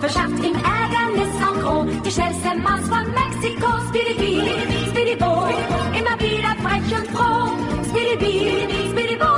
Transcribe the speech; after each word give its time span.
verschafft 0.00 0.42
ihm 0.42 0.54
Ärgernis 0.54 1.34
en 1.42 1.54
gros. 1.60 1.86
Die 2.04 2.10
schnellste 2.10 2.54
Maus 2.62 2.86
von 2.88 3.04
Mexiko, 3.10 3.68
Speedy 3.90 4.14
Bee, 4.14 4.42
Speedy 4.90 5.16
Bo, 5.18 5.50
immer 5.94 6.16
wieder 6.18 6.52
frech 6.62 6.90
und 6.98 7.08
froh. 7.10 7.50
Speedy 7.90 8.16
Bee, 8.16 8.90
Speedy 8.90 9.16
Bo, 9.18 9.32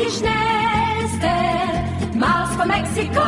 die 0.00 0.10
schnellste 0.10 1.32
Maus 2.16 2.50
von 2.56 2.68
Mexiko. 2.68 3.26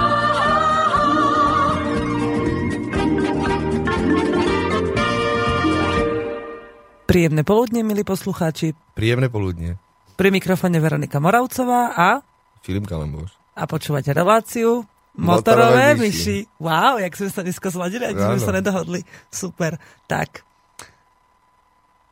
Príjemné 7.13 7.45
poludne, 7.45 7.85
milí 7.85 8.09
poslucháči. 8.09 8.73
Príjemné 8.97 9.29
poludne. 9.29 9.77
Pri 10.17 10.33
mikrofóne 10.33 10.81
Veronika 10.81 11.21
Moravcová 11.21 11.93
a... 11.93 12.25
Filip 12.65 12.89
Kalemboš. 12.89 13.37
A 13.53 13.69
počúvate 13.69 14.17
reláciu 14.17 14.89
Motorové, 15.13 15.69
Motorové 15.69 15.87
myši. 16.01 16.09
myši. 16.09 16.39
Wow, 16.57 16.95
jak 16.97 17.15
sme 17.21 17.29
sa 17.29 17.41
dneska 17.45 17.69
zladili, 17.69 18.05
ak 18.09 18.17
sme 18.17 18.39
sa 18.41 18.53
nedohodli. 18.57 19.01
Super. 19.29 19.77
Tak. 20.09 20.41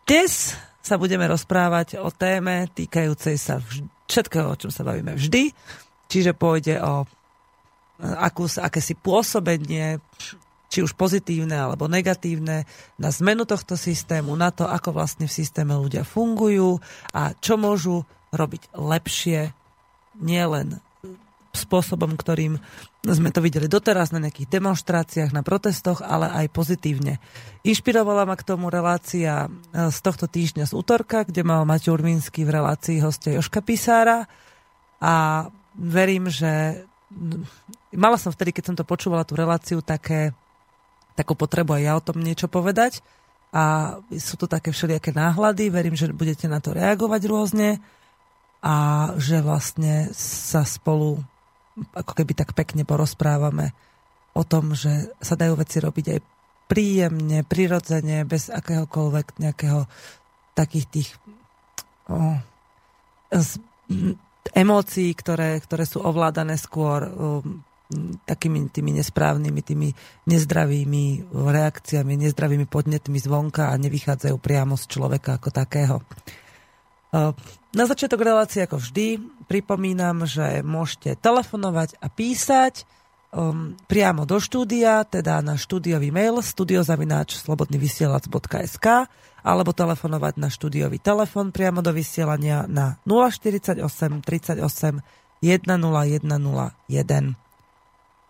Dnes 0.04 0.52
sa 0.84 1.00
budeme 1.00 1.24
rozprávať 1.24 1.96
o 2.02 2.12
téme 2.12 2.68
týkajúcej 2.76 3.40
sa 3.40 3.62
vž- 3.62 3.88
všetkého, 4.04 4.52
o 4.52 4.58
čom 4.58 4.68
sa 4.68 4.84
bavíme 4.84 5.16
vždy. 5.16 5.54
Čiže 6.10 6.36
pôjde 6.36 6.82
o 6.82 7.06
akú, 8.00 8.44
akési 8.48 8.92
pôsobenie 8.98 10.00
či 10.70 10.86
už 10.86 10.94
pozitívne 10.94 11.58
alebo 11.58 11.90
negatívne, 11.90 12.62
na 12.94 13.10
zmenu 13.10 13.42
tohto 13.42 13.74
systému, 13.74 14.38
na 14.38 14.54
to, 14.54 14.70
ako 14.70 14.94
vlastne 14.94 15.26
v 15.26 15.34
systéme 15.34 15.74
ľudia 15.74 16.06
fungujú 16.06 16.78
a 17.10 17.34
čo 17.42 17.58
môžu 17.58 18.06
robiť 18.30 18.70
lepšie, 18.78 19.50
nielen 20.22 20.78
spôsobom, 21.50 22.14
ktorým 22.14 22.62
sme 23.00 23.32
to 23.32 23.40
videli 23.40 23.64
doteraz 23.64 24.12
na 24.12 24.20
nejakých 24.20 24.60
demonstráciách, 24.60 25.32
na 25.32 25.40
protestoch, 25.40 26.04
ale 26.04 26.28
aj 26.28 26.52
pozitívne. 26.52 27.16
Inšpirovala 27.64 28.28
ma 28.28 28.36
k 28.36 28.44
tomu 28.44 28.68
relácia 28.68 29.48
z 29.72 29.98
tohto 30.04 30.28
týždňa 30.28 30.68
z 30.68 30.76
útorka, 30.76 31.24
kde 31.24 31.40
mal 31.40 31.64
Maťo 31.64 31.96
Urmínsky 31.96 32.44
v 32.44 32.60
relácii 32.60 33.00
hostia 33.00 33.40
Joška 33.40 33.64
Písára 33.64 34.28
a 35.00 35.48
verím, 35.72 36.28
že 36.28 36.84
mala 37.96 38.20
som 38.20 38.36
vtedy, 38.36 38.52
keď 38.52 38.64
som 38.68 38.76
to 38.76 38.84
počúvala, 38.84 39.24
tú 39.24 39.32
reláciu, 39.32 39.80
také 39.80 40.36
takú 41.16 41.32
potrebu 41.32 41.80
aj 41.80 41.82
ja 41.82 41.92
o 41.96 42.04
tom 42.04 42.20
niečo 42.20 42.52
povedať. 42.52 43.00
A 43.50 43.96
sú 44.14 44.38
to 44.38 44.46
také 44.46 44.70
všelijaké 44.70 45.10
náhľady, 45.10 45.74
verím, 45.74 45.98
že 45.98 46.14
budete 46.14 46.46
na 46.46 46.62
to 46.62 46.70
reagovať 46.70 47.22
rôzne 47.26 47.82
a 48.62 49.10
že 49.18 49.42
vlastne 49.42 50.06
sa 50.14 50.62
spolu 50.62 51.18
ako 51.94 52.12
keby 52.16 52.32
tak 52.34 52.52
pekne 52.52 52.82
porozprávame 52.82 53.72
o 54.34 54.42
tom, 54.46 54.74
že 54.74 55.10
sa 55.18 55.34
dajú 55.34 55.58
veci 55.58 55.82
robiť 55.82 56.06
aj 56.16 56.20
príjemne, 56.70 57.42
prirodzene, 57.42 58.22
bez 58.22 58.46
akéhokoľvek 58.46 59.42
nejakého 59.42 59.90
takých 60.54 60.86
tých 60.86 61.08
oh, 62.06 62.38
z, 63.34 63.58
emócií, 64.54 65.10
ktoré, 65.14 65.58
ktoré 65.58 65.82
sú 65.82 65.98
ovládané 66.02 66.54
skôr 66.54 67.10
um, 67.10 67.62
takými 68.22 68.70
tými 68.70 69.02
nesprávnymi, 69.02 69.60
tými 69.66 69.88
nezdravými 70.30 71.34
reakciami, 71.34 72.12
nezdravými 72.22 72.70
podnetmi 72.70 73.18
zvonka 73.18 73.74
a 73.74 73.80
nevychádzajú 73.82 74.36
priamo 74.38 74.78
z 74.78 74.84
človeka 74.86 75.42
ako 75.42 75.48
takého. 75.50 75.96
Na 77.70 77.86
začiatok 77.86 78.26
relácie, 78.26 78.66
ako 78.66 78.82
vždy, 78.82 79.22
pripomínam, 79.46 80.26
že 80.26 80.66
môžete 80.66 81.14
telefonovať 81.22 82.02
a 82.02 82.10
písať 82.10 82.82
um, 83.30 83.78
priamo 83.86 84.26
do 84.26 84.42
štúdia, 84.42 85.06
teda 85.06 85.38
na 85.38 85.54
štúdiový 85.54 86.10
mail 86.10 86.42
studiozavináč 86.42 87.38
slobodnyvysielac.sk 87.38 88.86
alebo 89.46 89.70
telefonovať 89.70 90.34
na 90.36 90.50
štúdiový 90.50 90.98
telefon 90.98 91.54
priamo 91.54 91.78
do 91.78 91.94
vysielania 91.94 92.66
na 92.66 92.98
048 93.06 93.86
38 94.26 95.38
10101. 95.40 97.49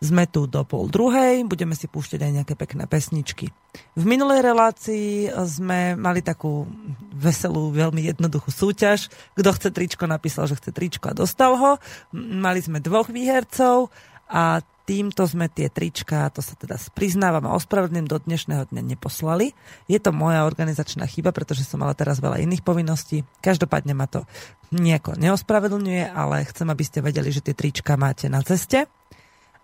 Sme 0.00 0.24
tu 0.24 0.48
do 0.48 0.64
pol 0.64 0.88
druhej, 0.88 1.44
budeme 1.44 1.76
si 1.76 1.84
púšťať 1.84 2.24
aj 2.24 2.32
nejaké 2.40 2.54
pekné 2.56 2.88
pesničky. 2.88 3.52
V 3.92 4.04
minulej 4.08 4.40
relácii 4.40 5.28
sme 5.44 5.92
mali 5.92 6.24
takú 6.24 6.64
veselú, 7.12 7.68
veľmi 7.68 8.08
jednoduchú 8.08 8.48
súťaž. 8.48 9.12
Kto 9.36 9.52
chce 9.52 9.68
tričko, 9.68 10.08
napísal, 10.08 10.48
že 10.48 10.56
chce 10.56 10.72
tričko 10.72 11.12
a 11.12 11.18
dostal 11.20 11.52
ho. 11.52 11.76
Mali 12.16 12.64
sme 12.64 12.80
dvoch 12.80 13.12
výhercov 13.12 13.92
a 14.32 14.64
týmto 14.88 15.28
sme 15.28 15.52
tie 15.52 15.68
trička, 15.68 16.32
to 16.32 16.40
sa 16.40 16.56
teda 16.56 16.80
priznávam 16.96 17.44
a 17.52 17.54
ospravedlňujem, 17.60 18.08
do 18.08 18.18
dnešného 18.24 18.72
dňa 18.72 18.82
neposlali. 18.96 19.52
Je 19.84 20.00
to 20.00 20.16
moja 20.16 20.48
organizačná 20.48 21.04
chyba, 21.04 21.28
pretože 21.36 21.68
som 21.68 21.76
mala 21.76 21.92
teraz 21.92 22.24
veľa 22.24 22.40
iných 22.40 22.64
povinností. 22.64 23.28
Každopádne 23.44 23.92
ma 23.92 24.08
to 24.08 24.24
nejako 24.72 25.12
neospravedlňuje, 25.20 26.08
ale 26.08 26.48
chcem, 26.48 26.72
aby 26.72 26.84
ste 26.88 27.04
vedeli, 27.04 27.28
že 27.28 27.44
tie 27.44 27.52
trička 27.52 28.00
máte 28.00 28.32
na 28.32 28.40
ceste 28.40 28.88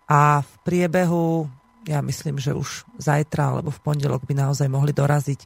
a 0.06 0.42
v 0.42 0.52
priebehu, 0.62 1.50
ja 1.86 2.02
myslím, 2.02 2.38
že 2.38 2.54
už 2.54 2.86
zajtra 2.98 3.58
alebo 3.58 3.74
v 3.74 3.82
pondelok 3.82 4.22
by 4.26 4.34
naozaj 4.38 4.70
mohli 4.70 4.94
doraziť. 4.94 5.40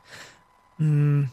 Mm, 0.80 1.28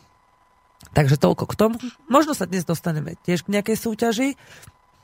takže 0.96 1.20
toľko 1.20 1.44
k 1.48 1.56
tomu. 1.56 1.76
Možno 2.08 2.32
sa 2.36 2.48
dnes 2.48 2.64
dostaneme 2.64 3.20
tiež 3.24 3.44
k 3.44 3.52
nejakej 3.52 3.78
súťaži. 3.80 4.30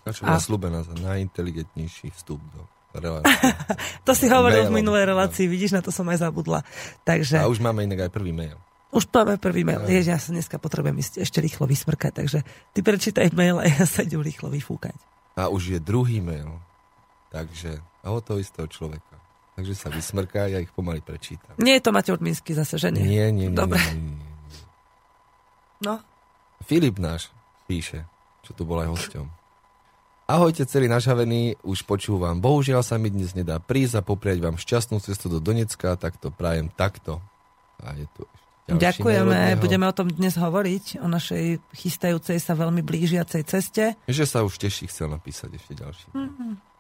Čo 0.07 0.23
a... 0.28 0.39
slúbená 0.39 0.83
za 0.83 0.95
najinteligentnejší 1.00 2.12
vstup 2.16 2.39
do 2.51 2.63
relácie. 2.95 3.31
to 4.07 4.12
si 4.12 4.28
hovoril 4.28 4.67
v 4.67 4.83
minulej 4.83 5.07
relácii, 5.07 5.47
vidíš, 5.47 5.75
na 5.75 5.81
to 5.83 5.91
som 5.91 6.07
aj 6.12 6.23
zabudla. 6.23 6.63
Takže... 7.07 7.39
A 7.39 7.47
už 7.47 7.63
máme 7.63 7.88
inak 7.88 8.07
aj 8.07 8.12
prvý 8.12 8.35
mail. 8.35 8.59
Už 8.94 9.09
máme 9.09 9.41
prvý 9.41 9.66
mail. 9.66 9.81
Jež, 9.89 10.06
ja 10.06 10.22
sa 10.22 10.29
dneska 10.29 10.62
potrebujem 10.62 11.01
ísť 11.01 11.25
ešte 11.25 11.41
rýchlo 11.41 11.66
vysmrkať, 11.66 12.13
takže 12.13 12.39
ty 12.78 12.79
prečítaj 12.85 13.33
mail 13.33 13.57
a 13.57 13.66
ja 13.66 13.89
sa 13.89 14.06
idem 14.06 14.22
rýchlo 14.22 14.53
vyfúkať. 14.53 14.94
A 15.33 15.50
už 15.50 15.73
je 15.73 15.79
druhý 15.81 16.22
mail. 16.22 16.62
Takže 17.33 17.81
a 18.05 18.13
od 18.13 18.21
toho 18.21 18.69
človeka. 18.69 19.16
Takže 19.57 19.73
sa 19.73 19.89
vysmrká, 19.89 20.49
ja 20.49 20.61
ich 20.61 20.69
pomaly 20.73 21.01
prečítam. 21.01 21.57
Nie 21.61 21.77
je 21.77 21.83
to 21.85 21.94
Matej 21.94 22.17
Urmínsky 22.17 22.57
zase, 22.57 22.77
že 22.77 22.89
nie? 22.89 23.05
Nie, 23.05 23.29
nie, 23.29 23.49
nie. 23.49 23.57
Dobre. 23.57 23.81
Nie, 23.81 23.97
nie, 23.97 24.17
nie. 24.17 24.33
No. 25.81 25.94
Filip 26.66 26.97
náš 26.97 27.29
píše, 27.69 28.05
čo 28.41 28.55
tu 28.57 28.66
bol 28.66 28.81
aj 28.81 28.89
hosťom. 28.94 29.27
Ahojte, 30.23 30.63
celý 30.66 30.88
nažavený, 30.88 31.59
už 31.67 31.83
počúvam. 31.83 32.39
Bohužiaľ 32.39 32.81
sa 32.81 32.95
mi 32.95 33.11
dnes 33.11 33.35
nedá 33.35 33.59
prísť 33.59 34.00
a 34.00 34.01
popriať 34.01 34.39
vám 34.39 34.55
šťastnú 34.55 35.03
cestu 35.03 35.27
do 35.27 35.44
Donecka, 35.44 36.00
tak 36.00 36.15
to 36.17 36.31
prajem 36.31 36.71
takto. 36.73 37.19
A 37.83 37.94
je 37.94 38.07
tu 38.15 38.23
Ďakujeme, 38.63 39.59
budeme 39.59 39.83
o 39.83 39.94
tom 39.94 40.07
dnes 40.07 40.39
hovoriť, 40.39 41.03
o 41.03 41.07
našej 41.11 41.59
chystajúcej 41.75 42.39
sa 42.39 42.55
veľmi 42.55 42.79
blížiacej 42.79 43.44
ceste. 43.44 44.00
Že 44.07 44.23
sa 44.23 44.39
už 44.47 44.55
teší, 44.55 44.88
chcel 44.88 45.12
napísať 45.12 45.59
ešte 45.59 45.75
ďalší. 45.75 46.07
Mm-hmm. 46.15 46.72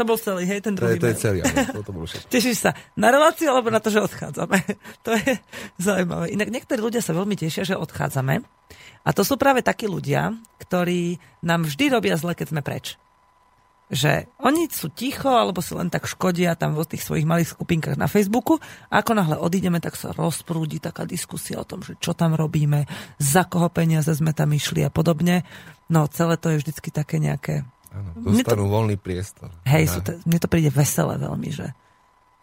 To 0.00 0.08
bol 0.08 0.16
celý, 0.16 0.48
hej, 0.48 0.64
ten 0.64 0.72
druhý 0.72 0.96
To 0.96 0.96
je, 0.96 1.00
to 1.04 1.08
je 1.12 1.16
celý, 1.20 1.38
áno, 1.44 1.60
to, 1.76 1.84
to 1.84 1.92
bol 1.92 2.08
Tešíš 2.08 2.56
sa 2.56 2.72
na 2.96 3.12
reláciu, 3.12 3.52
alebo 3.52 3.68
na 3.68 3.84
to, 3.84 3.92
že 3.92 4.00
odchádzame? 4.00 4.56
to 5.04 5.12
je 5.12 5.36
zaujímavé. 5.76 6.32
Inak 6.32 6.48
niektorí 6.48 6.80
ľudia 6.80 7.04
sa 7.04 7.12
veľmi 7.12 7.36
tešia, 7.36 7.68
že 7.68 7.76
odchádzame. 7.76 8.40
A 9.04 9.10
to 9.12 9.20
sú 9.28 9.36
práve 9.36 9.60
takí 9.60 9.84
ľudia, 9.84 10.32
ktorí 10.56 11.20
nám 11.44 11.68
vždy 11.68 11.84
robia 11.92 12.16
zle, 12.16 12.32
keď 12.32 12.48
sme 12.48 12.64
preč. 12.64 12.96
Že 13.92 14.24
oni 14.40 14.72
sú 14.72 14.88
ticho, 14.88 15.28
alebo 15.28 15.60
si 15.60 15.76
len 15.76 15.92
tak 15.92 16.08
škodia 16.08 16.56
tam 16.56 16.72
vo 16.72 16.88
tých 16.88 17.04
svojich 17.04 17.28
malých 17.28 17.52
skupinkách 17.52 18.00
na 18.00 18.08
Facebooku. 18.08 18.56
A 18.88 19.04
ako 19.04 19.20
náhle 19.20 19.36
odídeme, 19.36 19.84
tak 19.84 20.00
sa 20.00 20.16
rozprúdi 20.16 20.80
taká 20.80 21.04
diskusia 21.04 21.60
o 21.60 21.68
tom, 21.68 21.84
že 21.84 22.00
čo 22.00 22.16
tam 22.16 22.32
robíme, 22.32 22.88
za 23.20 23.44
koho 23.44 23.68
peniaze 23.68 24.16
sme 24.16 24.32
tam 24.32 24.48
išli 24.56 24.80
a 24.80 24.88
podobne. 24.88 25.44
No 25.92 26.08
celé 26.08 26.40
to 26.40 26.56
je 26.56 26.64
vždycky 26.64 26.88
také 26.88 27.20
nejaké 27.20 27.68
Áno, 27.90 28.10
dostanú 28.22 28.64
to, 28.66 28.72
voľný 28.72 28.96
priestor. 28.96 29.50
Hej, 29.66 29.98
sú 29.98 30.00
to, 30.06 30.14
mne 30.22 30.38
to 30.38 30.46
príde 30.46 30.70
veselé 30.70 31.18
veľmi, 31.18 31.50
že 31.50 31.74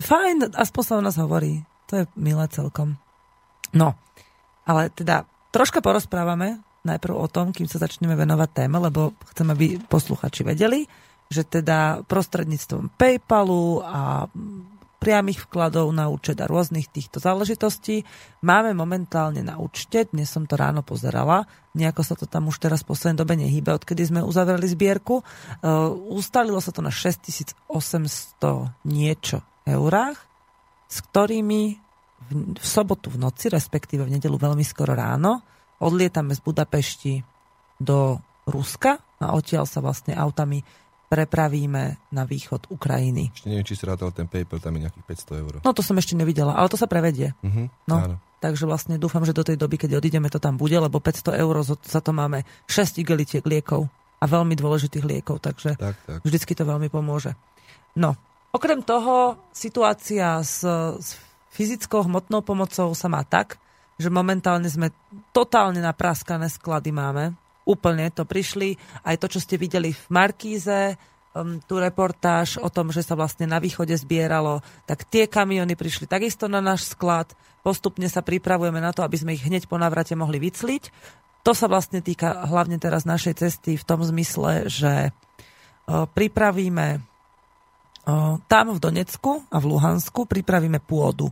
fajn, 0.04 0.54
aspoň 0.54 0.84
sa 0.84 0.94
o 1.00 1.06
nás 1.06 1.16
hovorí. 1.16 1.64
To 1.88 2.04
je 2.04 2.04
milé 2.20 2.44
celkom. 2.52 3.00
No, 3.72 3.96
ale 4.68 4.92
teda 4.92 5.24
troška 5.56 5.80
porozprávame 5.80 6.60
najprv 6.84 7.16
o 7.16 7.28
tom, 7.28 7.52
kým 7.56 7.68
sa 7.68 7.80
začneme 7.80 8.16
venovať 8.16 8.50
téme, 8.52 8.80
lebo 8.80 9.16
chcem, 9.32 9.48
aby 9.52 9.80
posluchači 9.88 10.44
vedeli, 10.48 10.88
že 11.28 11.44
teda 11.44 12.08
prostredníctvom 12.08 12.96
PayPalu 12.96 13.84
a 13.84 14.32
priamých 14.98 15.46
vkladov 15.46 15.94
na 15.94 16.10
účet 16.10 16.42
a 16.42 16.50
rôznych 16.50 16.90
týchto 16.90 17.22
záležitostí. 17.22 18.02
Máme 18.42 18.74
momentálne 18.74 19.46
na 19.46 19.62
účte, 19.62 20.10
dnes 20.10 20.30
som 20.30 20.50
to 20.50 20.58
ráno 20.58 20.82
pozerala, 20.82 21.46
nejako 21.78 22.02
sa 22.02 22.18
to 22.18 22.26
tam 22.26 22.50
už 22.50 22.58
teraz 22.58 22.82
v 22.82 22.90
poslednej 22.94 23.22
dobe 23.22 23.38
nehýbe, 23.38 23.70
odkedy 23.78 24.10
sme 24.10 24.26
uzavreli 24.26 24.66
zbierku. 24.66 25.22
Uh, 25.22 25.94
ustalilo 26.18 26.58
sa 26.58 26.74
to 26.74 26.82
na 26.82 26.90
6800 26.90 27.70
niečo 28.90 29.46
eurách, 29.70 30.18
s 30.90 30.98
ktorými 31.06 31.62
v, 32.18 32.58
v 32.58 32.66
sobotu 32.66 33.14
v 33.14 33.22
noci, 33.22 33.54
respektíve 33.54 34.02
v 34.02 34.18
nedelu 34.18 34.34
veľmi 34.34 34.66
skoro 34.66 34.98
ráno, 34.98 35.46
odlietame 35.78 36.34
z 36.34 36.42
Budapešti 36.42 37.14
do 37.78 38.18
Ruska 38.50 38.98
a 39.22 39.36
odtiaľ 39.38 39.70
sa 39.70 39.84
vlastne 39.84 40.18
autami 40.18 40.64
prepravíme 41.08 41.84
na 42.10 42.24
východ 42.24 42.68
Ukrajiny. 42.70 43.32
Ešte 43.32 43.48
neviem, 43.48 43.64
či 43.64 43.74
si 43.74 43.84
rátal 43.84 44.12
ten 44.12 44.26
paper, 44.26 44.60
tam 44.60 44.76
je 44.76 44.84
nejakých 44.84 45.06
500 45.26 45.42
eur. 45.42 45.54
No 45.62 45.72
to 45.72 45.80
som 45.80 45.96
ešte 45.96 46.14
nevidela, 46.14 46.52
ale 46.52 46.68
to 46.68 46.76
sa 46.76 46.86
prevedie. 46.86 47.32
Uh-huh, 47.40 47.68
No. 47.84 47.98
Áno. 47.98 48.16
Takže 48.38 48.64
vlastne 48.64 48.96
dúfam, 48.96 49.24
že 49.24 49.34
do 49.34 49.42
tej 49.42 49.58
doby, 49.58 49.80
keď 49.80 49.98
odídeme, 49.98 50.30
to 50.30 50.38
tam 50.38 50.56
bude, 50.56 50.78
lebo 50.78 51.02
500 51.02 51.34
eur 51.36 51.58
za- 51.64 51.82
za 51.82 52.00
to 52.00 52.14
máme 52.14 52.46
6 52.66 53.02
igelitiek 53.02 53.42
liekov 53.42 53.90
a 54.18 54.26
veľmi 54.26 54.54
dôležitých 54.54 55.02
liekov, 55.02 55.42
takže 55.42 55.74
Tak, 55.74 55.96
tak. 56.06 56.20
vždycky 56.22 56.54
to 56.54 56.62
veľmi 56.62 56.86
pomôže. 56.88 57.34
No, 57.96 58.14
okrem 58.52 58.86
toho, 58.86 59.42
situácia 59.50 60.38
s, 60.40 60.62
s 60.94 61.18
fyzickou 61.50 62.06
hmotnou 62.06 62.42
pomocou 62.42 62.94
sa 62.94 63.08
má 63.08 63.26
tak, 63.26 63.58
že 63.98 64.14
momentálne 64.14 64.70
sme 64.70 64.94
totálne 65.32 65.82
napraskané 65.82 66.46
sklady 66.48 66.94
máme. 66.94 67.34
Úplne 67.68 68.08
to 68.16 68.24
prišli. 68.24 68.80
Aj 69.04 69.20
to, 69.20 69.28
čo 69.28 69.44
ste 69.44 69.60
videli 69.60 69.92
v 69.92 70.08
Markíze, 70.08 70.96
um, 71.36 71.60
tú 71.68 71.84
reportáž 71.84 72.56
o 72.64 72.72
tom, 72.72 72.96
že 72.96 73.04
sa 73.04 73.20
vlastne 73.20 73.44
na 73.44 73.60
východe 73.60 73.92
zbieralo, 73.92 74.64
tak 74.88 75.04
tie 75.04 75.28
kamiony 75.28 75.76
prišli 75.76 76.08
takisto 76.08 76.48
na 76.48 76.64
náš 76.64 76.96
sklad. 76.96 77.36
Postupne 77.60 78.08
sa 78.08 78.24
pripravujeme 78.24 78.80
na 78.80 78.96
to, 78.96 79.04
aby 79.04 79.20
sme 79.20 79.36
ich 79.36 79.44
hneď 79.44 79.68
po 79.68 79.76
návrate 79.76 80.16
mohli 80.16 80.40
vycliť. 80.40 80.84
To 81.44 81.52
sa 81.52 81.68
vlastne 81.68 82.00
týka 82.00 82.48
hlavne 82.48 82.80
teraz 82.80 83.04
našej 83.04 83.44
cesty 83.44 83.76
v 83.76 83.84
tom 83.84 84.00
zmysle, 84.00 84.72
že 84.72 85.12
o, 85.88 86.08
pripravíme 86.08 87.04
tam 88.48 88.72
v 88.72 88.80
Donecku 88.80 89.44
a 89.52 89.60
v 89.60 89.68
Luhansku 89.68 90.32
pripravíme 90.32 90.80
pôdu. 90.80 91.28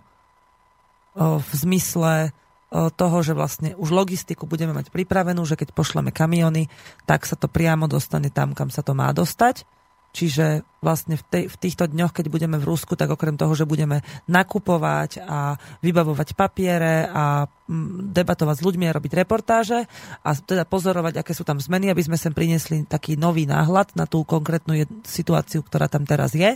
V 1.16 1.52
zmysle 1.56 2.36
toho, 2.74 3.18
že 3.24 3.38
vlastne 3.38 3.78
už 3.78 3.94
logistiku 3.94 4.50
budeme 4.50 4.76
mať 4.76 4.90
pripravenú, 4.92 5.46
že 5.48 5.56
keď 5.56 5.72
pošleme 5.72 6.12
kamiony, 6.12 6.68
tak 7.08 7.24
sa 7.24 7.38
to 7.40 7.48
priamo 7.48 7.88
dostane 7.88 8.34
tam, 8.34 8.52
kam 8.52 8.68
sa 8.74 8.84
to 8.84 8.92
má 8.98 9.14
dostať. 9.16 9.64
Čiže 10.16 10.64
vlastne 10.80 11.20
v, 11.20 11.24
tej, 11.28 11.44
v 11.52 11.56
týchto 11.60 11.92
dňoch, 11.92 12.16
keď 12.16 12.32
budeme 12.32 12.56
v 12.56 12.64
Rusku, 12.72 12.96
tak 12.96 13.12
okrem 13.12 13.36
toho, 13.36 13.52
že 13.52 13.68
budeme 13.68 14.00
nakupovať 14.32 15.20
a 15.20 15.60
vybavovať 15.84 16.40
papiere 16.40 17.04
a 17.12 17.44
mm, 17.44 18.16
debatovať 18.16 18.56
s 18.56 18.64
ľuďmi 18.64 18.88
a 18.88 18.96
robiť 18.96 19.12
reportáže 19.12 19.84
a 20.24 20.30
teda 20.32 20.64
pozorovať, 20.64 21.20
aké 21.20 21.36
sú 21.36 21.44
tam 21.44 21.60
zmeny, 21.60 21.92
aby 21.92 22.00
sme 22.00 22.16
sem 22.16 22.32
priniesli 22.32 22.88
taký 22.88 23.20
nový 23.20 23.44
náhľad 23.44 23.92
na 24.00 24.08
tú 24.08 24.24
konkrétnu 24.24 24.88
situáciu, 25.04 25.68
ktorá 25.68 25.92
tam 25.92 26.08
teraz 26.08 26.32
je, 26.32 26.56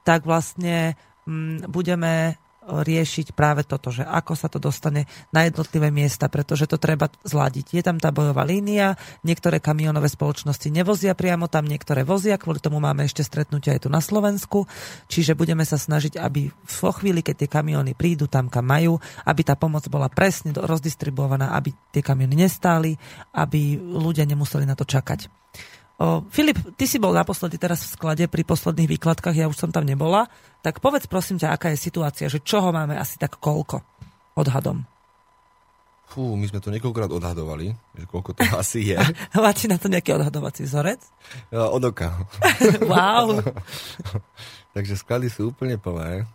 tak 0.00 0.24
vlastne 0.24 0.96
mm, 1.28 1.68
budeme 1.68 2.40
riešiť 2.66 3.32
práve 3.32 3.62
toto, 3.62 3.94
že 3.94 4.02
ako 4.02 4.34
sa 4.34 4.50
to 4.50 4.58
dostane 4.58 5.06
na 5.30 5.46
jednotlivé 5.46 5.94
miesta, 5.94 6.26
pretože 6.26 6.66
to 6.66 6.76
treba 6.76 7.06
zladiť. 7.22 7.72
Je 7.72 7.82
tam 7.82 8.02
tá 8.02 8.10
bojová 8.10 8.42
línia, 8.42 8.98
niektoré 9.22 9.62
kamionové 9.62 10.10
spoločnosti 10.10 10.68
nevozia 10.68 11.14
priamo 11.14 11.46
tam, 11.46 11.64
niektoré 11.70 12.02
vozia, 12.02 12.36
kvôli 12.36 12.58
tomu 12.58 12.82
máme 12.82 13.06
ešte 13.06 13.22
stretnutia 13.22 13.78
aj 13.78 13.86
tu 13.86 13.88
na 13.88 14.02
Slovensku, 14.02 14.66
čiže 15.06 15.38
budeme 15.38 15.62
sa 15.62 15.78
snažiť, 15.78 16.18
aby 16.18 16.50
vo 16.52 16.90
chvíli, 16.90 17.22
keď 17.22 17.46
tie 17.46 17.50
kamiony 17.50 17.94
prídu 17.94 18.26
tam, 18.26 18.50
kam 18.50 18.66
majú, 18.66 18.98
aby 19.24 19.40
tá 19.46 19.54
pomoc 19.54 19.86
bola 19.86 20.10
presne 20.10 20.50
rozdistribuovaná, 20.52 21.54
aby 21.54 21.70
tie 21.94 22.02
kamiony 22.02 22.34
nestáli, 22.34 22.98
aby 23.32 23.78
ľudia 23.78 24.26
nemuseli 24.26 24.66
na 24.66 24.74
to 24.74 24.82
čakať. 24.82 25.30
O, 25.96 26.20
Filip, 26.28 26.60
ty 26.76 26.84
si 26.84 27.00
bol 27.00 27.16
naposledy 27.16 27.56
teraz 27.56 27.80
v 27.88 27.96
sklade 27.96 28.24
pri 28.28 28.44
posledných 28.44 29.00
výkladkách, 29.00 29.32
ja 29.32 29.48
už 29.48 29.56
som 29.56 29.72
tam 29.72 29.88
nebola. 29.88 30.28
Tak 30.60 30.84
povedz 30.84 31.08
prosím 31.08 31.40
ťa, 31.40 31.56
aká 31.56 31.72
je 31.72 31.80
situácia, 31.80 32.28
že 32.28 32.44
čoho 32.44 32.68
máme 32.68 33.00
asi 33.00 33.16
tak 33.16 33.40
koľko 33.40 33.80
odhadom? 34.36 34.84
Fú, 36.06 36.38
my 36.38 36.46
sme 36.46 36.62
to 36.62 36.70
niekoľkokrát 36.70 37.10
odhadovali, 37.10 37.74
že 37.98 38.04
koľko 38.06 38.36
to 38.38 38.44
asi 38.62 38.92
je. 38.92 38.98
Máte 39.34 39.66
na 39.66 39.80
to 39.80 39.88
nejaký 39.88 40.14
odhadovací 40.14 40.68
vzorec? 40.68 41.00
Ja, 41.50 41.72
Od 41.72 41.82
oka. 41.82 42.28
Wow. 42.92 43.40
Takže 44.76 45.00
sklady 45.00 45.32
sú 45.32 45.50
úplne 45.50 45.80
plné. 45.80 46.28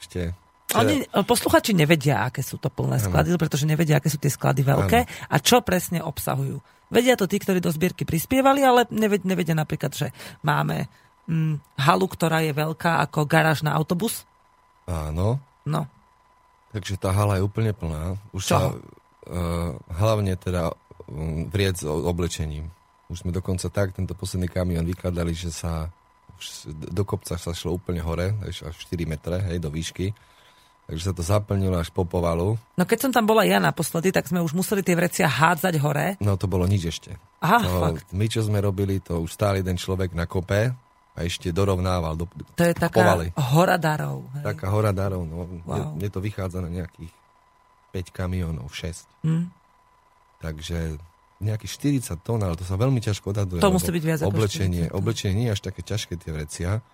Ešte... 0.00 0.32
Oni, 0.72 1.04
posluchači 1.28 1.76
nevedia, 1.76 2.24
aké 2.24 2.40
sú 2.40 2.56
to 2.56 2.72
plné 2.72 2.96
sklady, 2.96 3.36
pretože 3.36 3.68
nevedia, 3.68 4.00
aké 4.00 4.08
sú 4.08 4.16
tie 4.16 4.32
sklady 4.32 4.64
veľké 4.64 5.04
a 5.28 5.36
čo 5.36 5.60
presne 5.60 6.00
obsahujú. 6.00 6.56
Vedia 6.92 7.16
to 7.16 7.24
tí, 7.24 7.40
ktorí 7.40 7.58
do 7.64 7.72
zbierky 7.72 8.04
prispievali, 8.04 8.60
ale 8.60 8.84
nevedia, 8.92 9.56
napríklad, 9.56 9.96
že 9.96 10.12
máme 10.44 10.92
mm, 11.24 11.80
halu, 11.80 12.04
ktorá 12.04 12.44
je 12.44 12.52
veľká 12.52 13.00
ako 13.08 13.24
garáž 13.24 13.64
na 13.64 13.72
autobus. 13.72 14.28
Áno. 14.84 15.40
No, 15.64 15.88
Takže 16.72 16.96
tá 16.96 17.12
hala 17.12 17.36
je 17.36 17.44
úplne 17.44 17.76
plná. 17.76 18.16
Už 18.32 18.48
Čoho? 18.48 18.56
sa 18.56 18.60
uh, 18.72 19.70
hlavne 19.92 20.32
teda 20.40 20.72
um, 20.72 21.46
vriec 21.52 21.76
s 21.76 21.84
oblečením. 21.84 22.72
Už 23.12 23.28
sme 23.28 23.30
dokonca 23.30 23.68
tak 23.68 23.92
tento 23.92 24.16
posledný 24.16 24.48
kamion 24.48 24.88
vykladali, 24.88 25.36
že 25.36 25.52
sa 25.52 25.92
už 26.40 26.72
do 26.72 27.04
kopca 27.04 27.36
sa 27.36 27.52
šlo 27.52 27.76
úplne 27.76 28.00
hore, 28.00 28.32
až 28.40 28.72
až 28.72 28.74
4 28.88 29.04
metre, 29.04 29.36
hej, 29.52 29.60
do 29.60 29.68
výšky. 29.68 30.16
Takže 30.92 31.08
sa 31.08 31.16
to 31.16 31.24
zaplnilo 31.24 31.80
až 31.80 31.88
po 31.88 32.04
povalu. 32.04 32.60
No 32.76 32.84
keď 32.84 33.08
som 33.08 33.12
tam 33.16 33.24
bola 33.24 33.48
ja 33.48 33.56
naposledy, 33.56 34.12
tak 34.12 34.28
sme 34.28 34.44
už 34.44 34.52
museli 34.52 34.84
tie 34.84 34.92
vrecia 34.92 35.24
hádzať 35.24 35.80
hore. 35.80 36.20
No 36.20 36.36
to 36.36 36.44
bolo 36.44 36.68
nič 36.68 36.92
ešte. 36.92 37.16
Aha, 37.40 37.64
to, 37.64 37.72
fakt. 37.80 38.12
my, 38.12 38.28
čo 38.28 38.44
sme 38.44 38.60
robili, 38.60 39.00
to 39.00 39.16
už 39.18 39.32
stál 39.32 39.56
jeden 39.56 39.80
človek 39.80 40.12
na 40.12 40.28
kope 40.28 40.68
a 41.16 41.18
ešte 41.18 41.48
dorovnával. 41.48 42.20
Do, 42.20 42.28
To 42.28 42.60
je 42.60 42.76
taká 42.76 42.92
povali. 42.92 43.32
hora 43.56 43.80
darov. 43.80 44.28
Hej. 44.36 44.44
Taká 44.44 44.66
hora 44.68 44.92
darov. 44.92 45.24
No, 45.24 45.48
Wow. 45.64 45.96
mne, 45.96 46.04
mne 46.04 46.08
to 46.12 46.20
vychádza 46.20 46.60
na 46.60 46.68
nejakých 46.68 47.12
5 47.88 48.12
kamionov, 48.12 48.68
6. 48.68 49.08
Hm. 49.24 49.48
Takže 50.44 51.00
nejakých 51.40 51.72
40 52.04 52.20
tón, 52.20 52.44
ale 52.44 52.52
to 52.52 52.68
sa 52.68 52.76
veľmi 52.76 53.00
ťažko 53.00 53.32
odhaduje. 53.32 53.64
To 53.64 53.72
musí 53.72 53.88
byť 53.88 54.04
viac 54.04 54.20
ako 54.20 54.28
oblečenie, 54.28 54.82
40 54.86 54.92
tón. 54.92 54.98
oblečenie 55.00 55.34
nie 55.40 55.46
je 55.48 55.54
až 55.56 55.62
také 55.64 55.80
ťažké 55.80 56.20
tie 56.20 56.30
vrecia. 56.36 56.84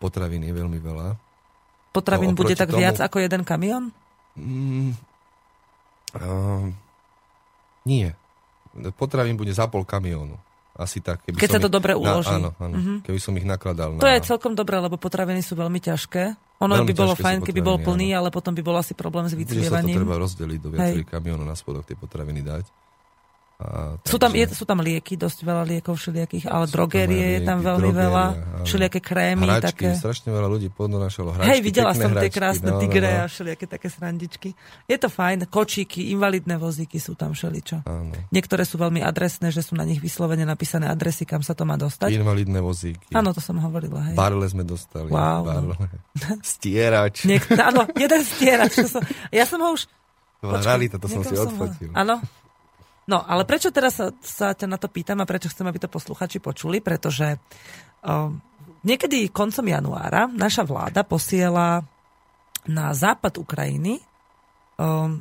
Potravín 0.00 0.42
je 0.42 0.50
veľmi 0.50 0.80
veľa. 0.80 1.14
Potravín 1.92 2.32
No, 2.32 2.38
bude 2.40 2.56
tak 2.56 2.72
tomu- 2.72 2.80
viac 2.80 2.96
ako 2.98 3.20
jeden 3.20 3.44
kamión? 3.44 3.92
Mm, 4.32 4.96
uh, 6.16 6.72
nie. 7.84 8.16
Potravín 8.96 9.36
bude 9.36 9.52
za 9.52 9.68
pol 9.68 9.84
kamiónu. 9.84 10.40
Asi 10.72 11.04
tak. 11.04 11.20
Keby 11.28 11.36
Keď 11.36 11.50
sa 11.52 11.60
to 11.60 11.68
ich- 11.68 11.76
dobre 11.76 11.92
uloží. 11.92 12.32
Na, 12.32 12.48
áno, 12.48 12.50
áno. 12.56 12.74
Mhm. 12.80 12.94
Keby 13.04 13.18
som 13.20 13.36
ich 13.36 13.44
nakladal 13.44 14.00
To 14.00 14.08
na... 14.08 14.16
je 14.16 14.24
celkom 14.24 14.56
dobré, 14.56 14.80
lebo 14.80 14.96
potraviny 14.96 15.44
sú 15.44 15.52
veľmi 15.52 15.76
ťažké. 15.84 16.32
Ono 16.64 16.72
Veľmi 16.80 16.88
by 16.88 16.94
bolo 16.96 17.12
fajn, 17.12 17.38
keby 17.44 17.60
bol 17.60 17.76
plný, 17.76 18.16
ale 18.16 18.32
potom 18.32 18.56
by 18.56 18.62
bol 18.64 18.80
asi 18.80 18.96
problém 18.96 19.28
s 19.28 19.36
Bude 19.36 19.68
sa 19.68 19.84
to 19.84 19.92
treba 19.92 20.16
rozdeliť 20.16 20.58
do 20.62 20.68
viacerých 20.72 21.08
kamionov 21.12 21.44
na 21.44 21.52
spodok 21.52 21.84
tie 21.84 21.98
potraviny 21.98 22.40
dať. 22.40 22.64
A, 23.62 23.96
Sú 24.02 24.18
tam, 24.18 24.34
je, 24.34 24.42
takže- 24.42 24.58
sú 24.58 24.64
tam 24.66 24.82
lieky, 24.82 25.14
dosť 25.14 25.38
veľa 25.46 25.62
liekov 25.62 25.94
všelijakých, 25.94 26.50
ale 26.50 26.66
drogérie 26.66 27.38
je 27.38 27.40
tam 27.46 27.62
veľmi 27.62 27.90
veľa, 27.94 28.24
všelijaké 28.66 28.98
krémy, 28.98 29.46
hračky, 29.46 29.86
také. 29.86 29.88
strašne 29.94 30.34
veľa 30.34 30.48
ľudí 30.50 30.68
podnonášalo 30.74 31.38
hračky. 31.38 31.48
Hej, 31.48 31.60
videla 31.62 31.94
som 31.94 32.10
tie 32.10 32.26
hračky, 32.26 32.34
krásne 32.34 32.68
no, 32.68 32.76
no, 32.76 32.80
tigre 32.82 33.06
no. 33.06 33.18
a 33.22 33.30
všelijaké 33.30 33.64
také 33.70 33.86
srandičky. 33.86 34.50
Je 34.90 34.96
to 34.98 35.06
fajn, 35.06 35.46
kočíky, 35.46 36.10
invalidné 36.10 36.58
vozíky 36.58 36.98
sú 36.98 37.14
tam 37.14 37.38
všeličo. 37.38 37.86
Áno. 37.86 38.12
Niektoré 38.34 38.66
sú 38.66 38.82
veľmi 38.82 38.98
adresné, 38.98 39.54
že 39.54 39.62
sú 39.62 39.78
na 39.78 39.86
nich 39.86 40.02
vyslovene 40.02 40.42
napísané 40.42 40.90
adresy, 40.90 41.22
kam 41.22 41.46
sa 41.46 41.54
to 41.54 41.62
má 41.62 41.78
dostať. 41.78 42.10
Invalidné 42.10 42.58
vozíky. 42.58 43.14
Áno, 43.14 43.30
to 43.30 43.38
som 43.38 43.62
hovorila, 43.62 44.10
hej. 44.10 44.16
Barle 44.18 44.50
sme 44.50 44.66
dostali. 44.66 45.06
Wow, 45.06 45.46
barle. 45.46 45.74
Stierač. 46.42 47.22
Niek- 47.24 47.46
áno, 47.54 47.86
jeden 47.94 48.20
stierač. 48.26 48.74
Som, 48.90 49.04
ja 49.30 49.46
som 49.46 49.62
ho 49.62 49.70
už... 49.76 49.86
To 50.42 50.50
bola 50.50 50.58
Počkaj, 50.58 50.70
realita, 50.74 50.96
to 50.98 51.06
som 51.06 51.22
si 51.22 51.34
ho- 51.38 51.46
odfotil. 51.46 51.94
Áno. 51.94 52.18
No, 53.10 53.18
ale 53.18 53.42
prečo 53.42 53.74
teraz 53.74 53.98
sa, 53.98 54.14
sa 54.22 54.54
ťa 54.54 54.66
na 54.70 54.78
to 54.78 54.86
pýtam 54.86 55.18
a 55.18 55.26
prečo 55.26 55.50
chcem, 55.50 55.66
aby 55.66 55.82
to 55.82 55.90
posluchači 55.90 56.38
počuli? 56.38 56.78
Pretože 56.78 57.34
um, 58.06 58.38
niekedy 58.86 59.26
koncom 59.34 59.66
januára 59.66 60.30
naša 60.30 60.62
vláda 60.62 61.02
posiela 61.02 61.82
na 62.70 62.94
západ 62.94 63.42
Ukrajiny 63.42 63.98
um, 64.78 65.18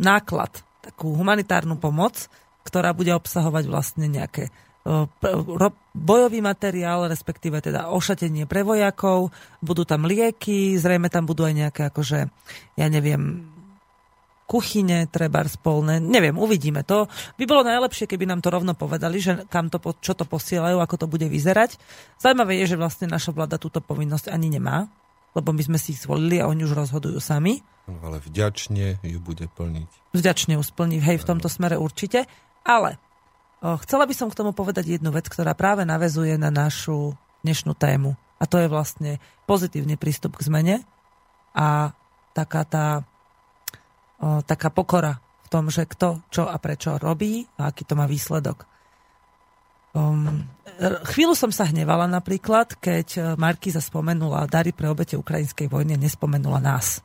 náklad, 0.00 0.64
takú 0.80 1.12
humanitárnu 1.12 1.76
pomoc, 1.76 2.32
ktorá 2.64 2.96
bude 2.96 3.12
obsahovať 3.12 3.64
vlastne 3.68 4.08
nejaké 4.08 4.48
uh, 4.88 5.04
bojový 5.92 6.40
materiál, 6.40 7.04
respektíve 7.04 7.60
teda 7.60 7.92
ošatenie 7.92 8.48
pre 8.48 8.64
vojakov, 8.64 9.28
budú 9.60 9.84
tam 9.84 10.08
lieky, 10.08 10.80
zrejme 10.80 11.12
tam 11.12 11.28
budú 11.28 11.44
aj 11.44 11.54
nejaké 11.68 11.82
akože, 11.92 12.32
ja 12.80 12.86
neviem, 12.88 13.44
kuchyne, 14.48 15.04
treba 15.12 15.44
spolné, 15.44 16.00
neviem, 16.00 16.32
uvidíme 16.32 16.80
to. 16.80 17.04
By 17.36 17.44
bolo 17.44 17.68
najlepšie, 17.68 18.08
keby 18.08 18.24
nám 18.24 18.40
to 18.40 18.48
rovno 18.48 18.72
povedali, 18.72 19.20
že 19.20 19.44
kam 19.52 19.68
to, 19.68 19.76
čo 20.00 20.16
to 20.16 20.24
posielajú, 20.24 20.80
ako 20.80 21.04
to 21.04 21.06
bude 21.06 21.28
vyzerať. 21.28 21.76
Zajímavé 22.16 22.56
je, 22.64 22.72
že 22.72 22.80
vlastne 22.80 23.12
naša 23.12 23.36
vláda 23.36 23.60
túto 23.60 23.84
povinnosť 23.84 24.32
ani 24.32 24.48
nemá, 24.48 24.88
lebo 25.36 25.52
my 25.52 25.60
sme 25.60 25.76
si 25.76 25.92
ich 25.92 26.00
zvolili 26.00 26.40
a 26.40 26.48
oni 26.48 26.64
už 26.64 26.72
rozhodujú 26.72 27.20
sami. 27.20 27.60
No, 27.84 28.00
ale 28.00 28.24
vďačne 28.24 29.04
ju 29.04 29.18
bude 29.20 29.52
plniť. 29.52 30.16
Vďačne 30.16 30.56
ju 30.56 30.62
splní, 30.64 30.96
hej, 31.04 31.20
v 31.20 31.28
tomto 31.28 31.52
smere 31.52 31.76
určite. 31.76 32.24
Ale 32.64 32.96
o, 33.60 33.76
chcela 33.84 34.08
by 34.08 34.14
som 34.16 34.32
k 34.32 34.38
tomu 34.40 34.56
povedať 34.56 34.96
jednu 34.96 35.12
vec, 35.12 35.28
ktorá 35.28 35.52
práve 35.52 35.84
navezuje 35.84 36.40
na 36.40 36.48
našu 36.48 37.12
dnešnú 37.44 37.76
tému. 37.76 38.16
A 38.40 38.48
to 38.48 38.56
je 38.60 38.68
vlastne 38.68 39.20
pozitívny 39.44 40.00
prístup 40.00 40.40
k 40.40 40.48
zmene 40.48 40.76
a 41.52 41.92
taká 42.36 42.62
tá 42.62 42.86
taká 44.18 44.68
pokora 44.74 45.18
v 45.18 45.48
tom, 45.48 45.70
že 45.72 45.88
kto, 45.88 46.26
čo 46.28 46.44
a 46.44 46.58
prečo 46.60 46.98
robí 47.00 47.46
a 47.56 47.70
aký 47.70 47.86
to 47.86 47.94
má 47.96 48.04
výsledok. 48.04 48.68
Um, 49.96 50.44
chvíľu 51.08 51.32
som 51.32 51.48
sa 51.48 51.64
hnevala 51.64 52.04
napríklad, 52.04 52.76
keď 52.76 53.08
e, 53.16 53.20
Markiza 53.40 53.80
spomenula 53.80 54.44
dary 54.44 54.76
pre 54.76 54.84
obete 54.92 55.16
ukrajinskej 55.16 55.64
vojny 55.64 55.96
nespomenula 55.96 56.60
nás 56.60 57.00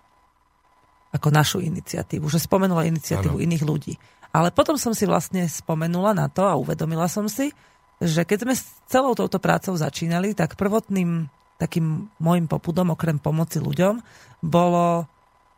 ako 1.16 1.32
našu 1.32 1.64
iniciatívu, 1.64 2.28
že 2.28 2.44
spomenula 2.44 2.90
iniciatívu 2.90 3.38
ano. 3.40 3.46
iných 3.46 3.64
ľudí. 3.64 3.94
Ale 4.34 4.50
potom 4.50 4.76
som 4.76 4.92
si 4.98 5.06
vlastne 5.06 5.46
spomenula 5.46 6.12
na 6.18 6.28
to 6.28 6.44
a 6.44 6.58
uvedomila 6.58 7.06
som 7.06 7.30
si, 7.30 7.54
že 8.02 8.26
keď 8.26 8.38
sme 8.44 8.54
s 8.58 8.66
celou 8.90 9.14
touto 9.14 9.38
prácou 9.38 9.78
začínali, 9.78 10.34
tak 10.34 10.58
prvotným 10.58 11.30
takým 11.62 12.10
môjim 12.18 12.50
popudom, 12.50 12.92
okrem 12.92 13.22
pomoci 13.22 13.62
ľuďom, 13.62 14.02
bolo, 14.44 15.08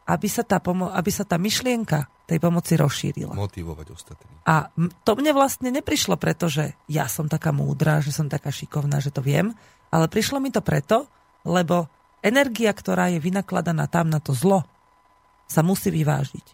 aby 0.05 0.27
sa 0.29 0.45
tá, 0.45 0.61
pomo- 0.61 0.93
aby 0.93 1.09
sa 1.09 1.25
tá 1.25 1.41
myšlienka 1.41 2.05
tej 2.25 2.37
pomoci 2.41 2.77
rozšírila. 2.77 3.33
Motivovať 3.33 3.87
ostatných. 3.93 4.39
A 4.45 4.69
to 5.05 5.11
mne 5.17 5.33
vlastne 5.33 5.69
neprišlo 5.69 6.17
preto, 6.17 6.49
že 6.49 6.77
ja 6.89 7.05
som 7.09 7.29
taká 7.29 7.53
múdra, 7.53 8.01
že 8.01 8.13
som 8.13 8.29
taká 8.29 8.49
šikovná, 8.49 9.01
že 9.01 9.13
to 9.13 9.21
viem, 9.21 9.53
ale 9.89 10.05
prišlo 10.09 10.41
mi 10.41 10.49
to 10.49 10.61
preto, 10.61 11.05
lebo 11.45 11.89
energia, 12.25 12.73
ktorá 12.73 13.13
je 13.13 13.21
vynakladaná 13.21 13.85
tam 13.85 14.09
na 14.09 14.17
to 14.17 14.33
zlo, 14.33 14.65
sa 15.45 15.61
musí 15.61 15.93
vyvážiť. 15.93 16.45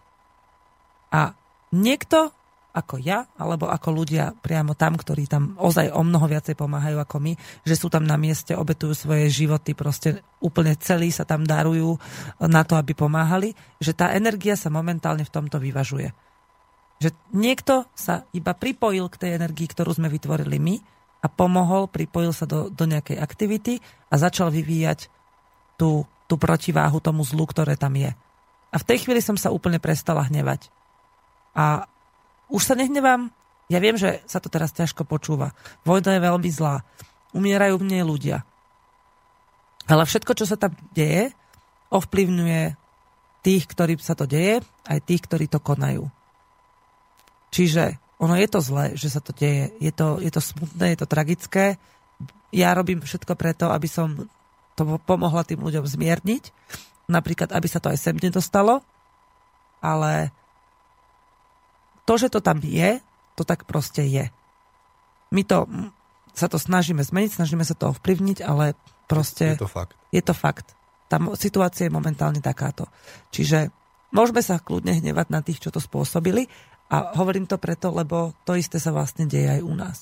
A 1.12 1.32
niekto 1.72 2.32
ako 2.72 2.96
ja, 3.04 3.28
alebo 3.36 3.68
ako 3.68 3.88
ľudia 3.92 4.32
priamo 4.32 4.72
tam, 4.72 4.96
ktorí 4.96 5.28
tam 5.28 5.52
ozaj 5.60 5.92
o 5.92 6.00
mnoho 6.00 6.24
viacej 6.24 6.56
pomáhajú 6.56 6.96
ako 7.04 7.16
my, 7.20 7.32
že 7.68 7.76
sú 7.76 7.92
tam 7.92 8.08
na 8.08 8.16
mieste, 8.16 8.56
obetujú 8.56 8.96
svoje 8.96 9.28
životy, 9.28 9.76
proste 9.76 10.24
úplne 10.40 10.72
celí 10.80 11.12
sa 11.12 11.28
tam 11.28 11.44
darujú 11.44 12.00
na 12.40 12.64
to, 12.64 12.80
aby 12.80 12.96
pomáhali, 12.96 13.52
že 13.76 13.92
tá 13.92 14.16
energia 14.16 14.56
sa 14.56 14.72
momentálne 14.72 15.20
v 15.22 15.34
tomto 15.36 15.60
vyvažuje. 15.60 16.16
Že 17.04 17.12
niekto 17.36 17.84
sa 17.92 18.24
iba 18.32 18.56
pripojil 18.56 19.04
k 19.12 19.20
tej 19.20 19.30
energii, 19.36 19.68
ktorú 19.68 19.92
sme 19.92 20.08
vytvorili 20.08 20.56
my 20.56 20.74
a 21.22 21.28
pomohol, 21.28 21.92
pripojil 21.92 22.32
sa 22.32 22.48
do, 22.48 22.72
do 22.72 22.84
nejakej 22.88 23.20
aktivity 23.20 23.84
a 24.08 24.16
začal 24.16 24.48
vyvíjať 24.48 25.12
tú, 25.76 26.08
tú 26.24 26.40
protiváhu 26.40 27.04
tomu 27.04 27.20
zlu, 27.20 27.44
ktoré 27.44 27.76
tam 27.76 27.92
je. 28.00 28.16
A 28.72 28.76
v 28.80 28.86
tej 28.88 29.04
chvíli 29.04 29.20
som 29.20 29.36
sa 29.36 29.52
úplne 29.52 29.76
prestala 29.76 30.24
hnevať. 30.24 30.72
A 31.52 31.84
už 32.52 32.62
sa 32.62 32.74
nehnevám. 32.76 33.32
Ja 33.72 33.80
viem, 33.80 33.96
že 33.96 34.20
sa 34.28 34.36
to 34.36 34.52
teraz 34.52 34.76
ťažko 34.76 35.08
počúva. 35.08 35.56
Vojna 35.88 36.12
je 36.12 36.26
veľmi 36.28 36.50
zlá. 36.52 36.84
Umierajú 37.32 37.80
v 37.80 37.88
nej 37.88 38.04
ľudia. 38.04 38.44
Ale 39.88 40.04
všetko, 40.04 40.36
čo 40.36 40.44
sa 40.44 40.60
tam 40.60 40.76
deje, 40.92 41.32
ovplyvňuje 41.88 42.76
tých, 43.42 43.64
ktorí 43.66 43.96
sa 43.98 44.12
to 44.12 44.28
deje, 44.28 44.60
aj 44.86 44.98
tých, 45.02 45.24
ktorí 45.24 45.48
to 45.48 45.58
konajú. 45.58 46.06
Čiže 47.50 47.98
ono 48.22 48.38
je 48.38 48.48
to 48.48 48.60
zlé, 48.62 48.94
že 48.94 49.10
sa 49.10 49.18
to 49.18 49.34
deje. 49.34 49.74
Je 49.82 49.90
to, 49.90 50.22
je 50.22 50.30
to 50.30 50.38
smutné, 50.38 50.94
je 50.94 50.98
to 51.00 51.10
tragické. 51.10 51.64
Ja 52.54 52.76
robím 52.76 53.02
všetko 53.02 53.34
preto, 53.34 53.72
aby 53.72 53.88
som 53.90 54.30
to 54.78 54.86
pomohla 55.02 55.42
tým 55.42 55.64
ľuďom 55.64 55.88
zmierniť. 55.88 56.54
Napríklad, 57.10 57.50
aby 57.50 57.66
sa 57.66 57.82
to 57.82 57.90
aj 57.90 57.98
sem 57.98 58.14
nedostalo. 58.14 58.84
Ale 59.82 60.30
to, 62.04 62.14
že 62.18 62.28
to 62.32 62.40
tam 62.42 62.58
je, 62.62 62.98
to 63.38 63.42
tak 63.42 63.64
proste 63.64 64.04
je. 64.04 64.28
My 65.32 65.42
to 65.46 65.64
sa 66.32 66.48
to 66.48 66.56
snažíme 66.56 67.00
zmeniť, 67.04 67.40
snažíme 67.40 67.64
sa 67.64 67.76
to 67.76 67.92
ovplyvniť, 67.92 68.44
ale 68.44 68.76
proste... 69.08 69.56
Je 69.56 69.60
to 69.60 69.68
fakt. 69.68 69.96
Je 70.12 70.22
to 70.24 70.34
fakt. 70.36 70.72
Tá 71.08 71.20
situácia 71.36 71.88
je 71.88 71.92
momentálne 71.92 72.40
takáto. 72.40 72.88
Čiže 73.28 73.68
môžeme 74.16 74.40
sa 74.40 74.56
kľudne 74.56 74.96
hnevať 74.96 75.26
na 75.28 75.44
tých, 75.44 75.60
čo 75.60 75.68
to 75.68 75.80
spôsobili 75.80 76.48
a 76.88 77.16
hovorím 77.16 77.44
to 77.44 77.60
preto, 77.60 77.92
lebo 77.92 78.32
to 78.48 78.56
isté 78.56 78.80
sa 78.80 78.92
vlastne 78.92 79.28
deje 79.28 79.60
aj 79.60 79.62
u 79.64 79.72
nás. 79.76 79.98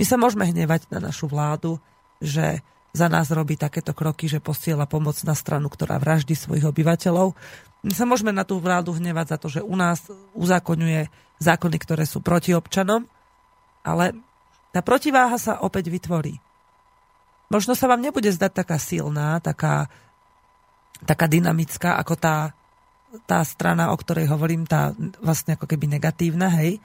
My 0.00 0.04
sa 0.08 0.16
môžeme 0.16 0.48
hnevať 0.48 0.88
na 0.88 1.04
našu 1.04 1.28
vládu, 1.28 1.76
že 2.18 2.64
za 2.94 3.10
nás 3.10 3.26
robí 3.34 3.58
takéto 3.58 3.90
kroky, 3.90 4.30
že 4.30 4.38
posiela 4.38 4.86
pomoc 4.86 5.18
na 5.26 5.34
stranu, 5.34 5.66
ktorá 5.66 5.98
vraždí 5.98 6.38
svojich 6.38 6.62
obyvateľov. 6.62 7.34
My 7.82 7.92
sa 7.92 8.06
môžeme 8.06 8.30
na 8.30 8.46
tú 8.46 8.62
vládu 8.62 8.94
hnevať 8.94 9.34
za 9.34 9.36
to, 9.36 9.46
že 9.50 9.60
u 9.66 9.74
nás 9.74 10.06
uzákonňuje 10.38 11.10
zákony, 11.42 11.76
ktoré 11.82 12.06
sú 12.06 12.22
proti 12.22 12.54
občanom, 12.54 13.04
ale 13.82 14.14
tá 14.70 14.80
protiváha 14.80 15.36
sa 15.36 15.58
opäť 15.60 15.90
vytvorí. 15.90 16.38
Možno 17.52 17.76
sa 17.76 17.90
vám 17.90 18.00
nebude 18.00 18.30
zdať 18.32 18.64
taká 18.64 18.78
silná, 18.80 19.42
taká, 19.42 19.90
taká 21.04 21.26
dynamická, 21.28 22.00
ako 22.00 22.14
tá, 22.16 22.56
tá 23.28 23.44
strana, 23.44 23.92
o 23.92 23.96
ktorej 23.98 24.30
hovorím, 24.30 24.64
tá 24.64 24.96
vlastne 25.20 25.58
ako 25.58 25.68
keby 25.68 25.98
negatívna, 25.98 26.48
hej, 26.56 26.80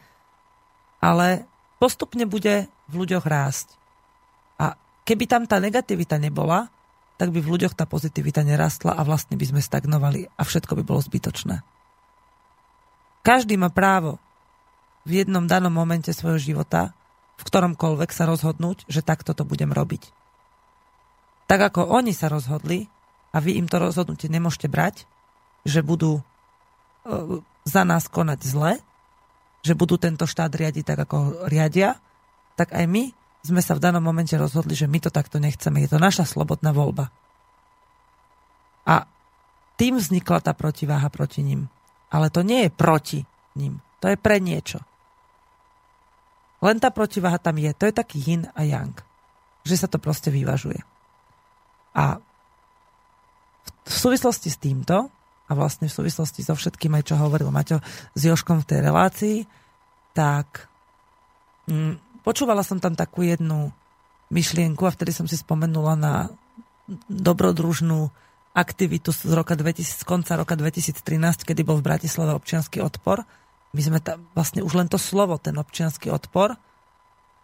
ale 1.00 1.48
postupne 1.80 2.28
bude 2.28 2.68
v 2.92 2.94
ľuďoch 2.94 3.24
rásť. 3.24 3.79
Keby 5.04 5.26
tam 5.26 5.44
tá 5.50 5.58
negativita 5.58 6.20
nebola, 6.22 6.70
tak 7.20 7.36
by 7.36 7.44
v 7.44 7.52
ľuďoch 7.52 7.76
tá 7.76 7.84
pozitivita 7.84 8.48
nerastla 8.48 8.96
a 8.96 9.04
vlastne 9.04 9.36
by 9.36 9.44
sme 9.44 9.62
stagnovali 9.62 10.32
a 10.40 10.42
všetko 10.48 10.80
by 10.80 10.84
bolo 10.88 11.04
zbytočné. 11.04 11.60
Každý 13.28 13.60
má 13.60 13.68
právo 13.68 14.16
v 15.04 15.24
jednom 15.24 15.44
danom 15.44 15.76
momente 15.76 16.16
svojho 16.16 16.40
života, 16.40 16.96
v 17.36 17.44
ktoromkoľvek 17.44 18.10
sa 18.16 18.24
rozhodnúť, 18.24 18.88
že 18.88 19.04
takto 19.04 19.36
to 19.36 19.44
budem 19.44 19.76
robiť. 19.76 20.12
Tak 21.52 21.74
ako 21.74 21.92
oni 21.92 22.16
sa 22.16 22.32
rozhodli 22.32 22.88
a 23.36 23.44
vy 23.44 23.60
im 23.60 23.68
to 23.68 23.84
rozhodnutie 23.84 24.32
nemôžete 24.32 24.72
brať, 24.72 25.04
že 25.68 25.84
budú 25.84 26.20
e, 26.20 26.24
za 27.68 27.84
nás 27.84 28.08
konať 28.08 28.40
zle, 28.48 28.74
že 29.60 29.76
budú 29.76 30.00
tento 30.00 30.24
štát 30.24 30.56
riadiť 30.56 30.84
tak, 30.88 31.00
ako 31.04 31.48
riadia, 31.52 32.00
tak 32.56 32.72
aj 32.72 32.86
my 32.88 33.12
sme 33.40 33.64
sa 33.64 33.76
v 33.76 33.84
danom 33.84 34.04
momente 34.04 34.36
rozhodli, 34.36 34.76
že 34.76 34.90
my 34.90 35.00
to 35.00 35.12
takto 35.12 35.40
nechceme. 35.40 35.80
Je 35.80 35.90
to 35.92 36.00
naša 36.00 36.28
slobodná 36.28 36.76
voľba. 36.76 37.08
A 38.84 39.08
tým 39.80 39.96
vznikla 39.96 40.44
tá 40.44 40.52
protiváha 40.52 41.08
proti 41.08 41.40
ním. 41.40 41.72
Ale 42.12 42.28
to 42.28 42.44
nie 42.44 42.68
je 42.68 42.72
proti 42.74 43.20
ním. 43.56 43.80
To 44.04 44.12
je 44.12 44.18
pre 44.20 44.44
niečo. 44.44 44.84
Len 46.60 46.76
tá 46.84 46.92
protiváha 46.92 47.40
tam 47.40 47.56
je. 47.56 47.72
To 47.80 47.88
je 47.88 47.94
taký 47.96 48.20
yin 48.20 48.44
a 48.52 48.68
yang. 48.68 48.92
Že 49.64 49.76
sa 49.80 49.88
to 49.88 50.04
proste 50.04 50.28
vyvažuje. 50.28 50.84
A 51.96 52.20
v 53.88 53.96
súvislosti 53.96 54.52
s 54.52 54.60
týmto 54.60 55.08
a 55.50 55.52
vlastne 55.58 55.90
v 55.90 55.96
súvislosti 55.96 56.46
so 56.46 56.54
všetkým 56.54 56.94
aj 56.94 57.10
čo 57.10 57.16
hovoril 57.18 57.50
Maťo 57.50 57.82
s 58.14 58.22
Joškom 58.22 58.62
v 58.62 58.70
tej 58.70 58.80
relácii, 58.86 59.38
tak 60.14 60.70
mm, 61.66 62.09
Počúvala 62.24 62.62
som 62.66 62.78
tam 62.78 62.94
takú 62.94 63.24
jednu 63.24 63.72
myšlienku 64.30 64.86
a 64.86 64.94
vtedy 64.94 65.16
som 65.16 65.26
si 65.26 65.40
spomenula 65.40 65.98
na 65.98 66.14
dobrodružnú 67.10 68.10
aktivitu 68.54 69.14
z, 69.14 69.30
roka 69.34 69.54
2000, 69.54 70.02
z 70.02 70.04
konca 70.06 70.38
roka 70.38 70.58
2013, 70.58 71.46
kedy 71.46 71.62
bol 71.62 71.80
v 71.80 71.88
Bratislave 71.88 72.34
občianský 72.34 72.82
odpor. 72.82 73.24
My 73.74 73.82
sme 73.82 74.00
tam 74.02 74.26
vlastne 74.34 74.66
už 74.66 74.74
len 74.74 74.90
to 74.90 74.98
slovo, 74.98 75.38
ten 75.38 75.54
občianský 75.54 76.10
odpor, 76.10 76.58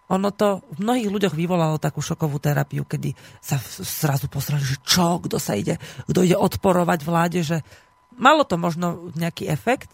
ono 0.05 0.29
to 0.29 0.61
v 0.77 0.85
mnohých 0.85 1.09
ľuďoch 1.09 1.33
vyvolalo 1.33 1.81
takú 1.81 1.97
šokovú 1.97 2.37
terapiu, 2.37 2.85
kedy 2.85 3.17
sa 3.41 3.57
zrazu 3.81 4.29
posrali, 4.29 4.61
že 4.61 4.77
čo, 4.85 5.17
kto 5.17 5.41
sa 5.41 5.57
ide, 5.57 5.81
kto 6.05 6.21
ide 6.21 6.37
odporovať 6.37 6.99
vláde, 7.01 7.41
že 7.41 7.65
malo 8.13 8.45
to 8.45 8.61
možno 8.61 9.09
nejaký 9.17 9.49
efekt, 9.49 9.89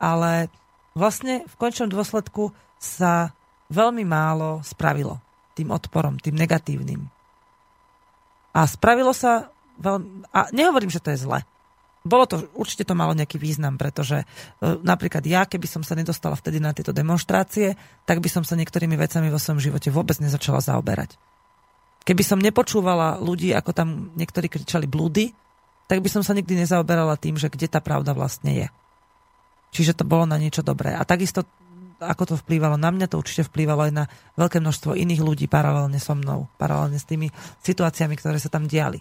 ale 0.00 0.48
vlastne 0.96 1.44
v 1.44 1.54
končnom 1.60 1.92
dôsledku 1.92 2.56
sa 2.80 3.36
veľmi 3.72 4.04
málo 4.04 4.60
spravilo 4.60 5.18
tým 5.56 5.72
odporom, 5.72 6.20
tým 6.20 6.36
negatívnym. 6.36 7.00
A 8.52 8.68
spravilo 8.68 9.16
sa 9.16 9.48
veľmi... 9.80 10.28
A 10.32 10.52
nehovorím, 10.52 10.92
že 10.92 11.00
to 11.00 11.12
je 11.12 11.24
zle. 11.24 11.40
Bolo 12.02 12.26
to, 12.26 12.50
určite 12.58 12.82
to 12.82 12.98
malo 12.98 13.14
nejaký 13.14 13.38
význam, 13.38 13.78
pretože 13.78 14.20
e, 14.20 14.26
napríklad 14.82 15.22
ja, 15.22 15.46
keby 15.46 15.70
som 15.70 15.82
sa 15.86 15.94
nedostala 15.94 16.34
vtedy 16.34 16.58
na 16.58 16.74
tieto 16.74 16.90
demonstrácie, 16.90 17.78
tak 18.02 18.18
by 18.18 18.26
som 18.26 18.42
sa 18.42 18.58
niektorými 18.58 18.98
vecami 18.98 19.30
vo 19.30 19.38
svojom 19.38 19.62
živote 19.62 19.88
vôbec 19.94 20.18
nezačala 20.18 20.58
zaoberať. 20.58 21.14
Keby 22.02 22.22
som 22.26 22.42
nepočúvala 22.42 23.22
ľudí, 23.22 23.54
ako 23.54 23.70
tam 23.70 24.10
niektorí 24.18 24.50
kričali 24.50 24.90
blúdy, 24.90 25.30
tak 25.86 26.02
by 26.02 26.10
som 26.10 26.26
sa 26.26 26.34
nikdy 26.34 26.58
nezaoberala 26.58 27.14
tým, 27.14 27.38
že 27.38 27.46
kde 27.46 27.70
tá 27.70 27.78
pravda 27.78 28.10
vlastne 28.18 28.50
je. 28.50 28.68
Čiže 29.72 30.02
to 30.02 30.04
bolo 30.04 30.26
na 30.26 30.36
niečo 30.42 30.66
dobré. 30.66 30.98
A 30.98 31.06
takisto 31.06 31.46
ako 32.02 32.34
to 32.34 32.34
vplývalo 32.42 32.74
na 32.74 32.90
mňa, 32.90 33.06
to 33.06 33.22
určite 33.22 33.46
vplývalo 33.46 33.86
aj 33.86 33.92
na 33.94 34.04
veľké 34.34 34.58
množstvo 34.58 34.98
iných 34.98 35.22
ľudí 35.22 35.46
paralelne 35.46 36.02
so 36.02 36.18
mnou, 36.18 36.50
paralelne 36.58 36.98
s 36.98 37.06
tými 37.06 37.30
situáciami, 37.62 38.14
ktoré 38.18 38.42
sa 38.42 38.50
tam 38.50 38.66
diali. 38.66 38.98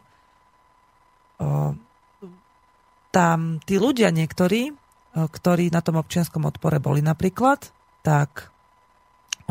tam 3.12 3.60
tí 3.66 3.76
ľudia 3.82 4.14
niektorí, 4.14 4.72
ktorí 5.12 5.74
na 5.74 5.84
tom 5.84 6.00
občianskom 6.00 6.48
odpore 6.48 6.80
boli 6.80 7.04
napríklad, 7.04 7.68
tak 8.06 8.54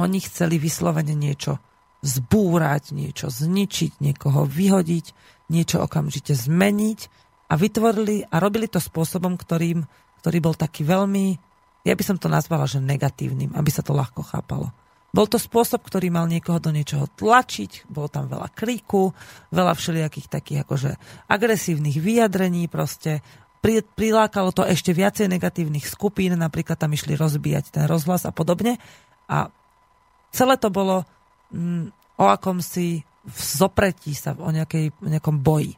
oni 0.00 0.18
chceli 0.24 0.56
vyslovene 0.56 1.12
niečo 1.12 1.60
zbúrať, 2.00 2.96
niečo 2.96 3.28
zničiť, 3.28 4.00
niekoho 4.00 4.48
vyhodiť, 4.48 5.06
niečo 5.52 5.84
okamžite 5.84 6.32
zmeniť 6.32 7.00
a 7.52 7.58
vytvorili 7.60 8.24
a 8.24 8.40
robili 8.40 8.70
to 8.70 8.80
spôsobom, 8.80 9.36
ktorým, 9.36 9.84
ktorý 10.24 10.38
bol 10.40 10.56
taký 10.56 10.88
veľmi, 10.88 11.49
ja 11.84 11.94
by 11.96 12.04
som 12.04 12.16
to 12.20 12.28
nazvala, 12.28 12.68
že 12.68 12.82
negatívnym, 12.82 13.56
aby 13.56 13.70
sa 13.72 13.80
to 13.80 13.96
ľahko 13.96 14.20
chápalo. 14.24 14.72
Bol 15.10 15.26
to 15.26 15.42
spôsob, 15.42 15.82
ktorý 15.82 16.06
mal 16.06 16.30
niekoho 16.30 16.62
do 16.62 16.70
niečoho 16.70 17.10
tlačiť, 17.18 17.90
bolo 17.90 18.06
tam 18.06 18.30
veľa 18.30 18.46
kríku, 18.54 19.10
veľa 19.50 19.74
všelijakých 19.74 20.30
takých 20.30 20.62
akože 20.62 20.90
agresívnych 21.26 21.98
vyjadrení, 21.98 22.70
proste 22.70 23.18
pri, 23.58 23.82
prilákalo 23.82 24.54
to 24.54 24.62
ešte 24.62 24.94
viacej 24.94 25.26
negatívnych 25.26 25.82
skupín, 25.82 26.38
napríklad 26.38 26.78
tam 26.78 26.94
išli 26.94 27.18
rozbíjať 27.18 27.74
ten 27.74 27.84
rozhlas 27.90 28.22
a 28.22 28.30
podobne. 28.30 28.78
A 29.26 29.50
celé 30.30 30.54
to 30.62 30.70
bolo 30.70 31.02
mm, 31.50 31.90
o 32.22 32.24
akomsi 32.30 33.02
zopretí 33.34 34.16
sa, 34.16 34.32
o 34.38 34.48
nejakej, 34.48 34.96
nejakom 35.02 35.42
boji. 35.42 35.76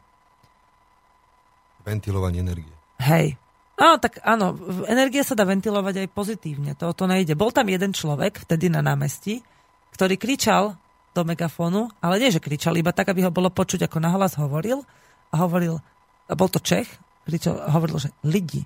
Ventilovanie 1.83 2.45
energie. 2.45 2.71
Hej. 3.03 3.35
Áno, 3.83 3.99
tak 3.99 4.23
áno, 4.23 4.55
energia 4.87 5.27
sa 5.27 5.35
dá 5.35 5.43
ventilovať 5.43 6.07
aj 6.07 6.09
pozitívne, 6.15 6.79
to, 6.79 6.95
to 6.95 7.11
nejde. 7.11 7.35
Bol 7.35 7.51
tam 7.51 7.67
jeden 7.67 7.91
človek 7.91 8.47
vtedy 8.47 8.71
na 8.71 8.79
námestí, 8.79 9.43
ktorý 9.91 10.15
kričal 10.15 10.79
do 11.11 11.27
megafónu, 11.27 11.91
ale 11.99 12.23
nie, 12.23 12.31
že 12.31 12.39
kričal, 12.39 12.79
iba 12.79 12.95
tak, 12.95 13.11
aby 13.11 13.27
ho 13.27 13.35
bolo 13.35 13.51
počuť, 13.51 13.91
ako 13.91 13.99
nahlas 13.99 14.39
hovoril. 14.39 14.87
A 15.35 15.43
hovoril, 15.43 15.83
a 16.31 16.33
bol 16.39 16.47
to 16.47 16.63
Čech, 16.63 16.87
kričal, 17.27 17.59
hovoril, 17.59 17.99
že 17.99 18.15
lidi, 18.23 18.63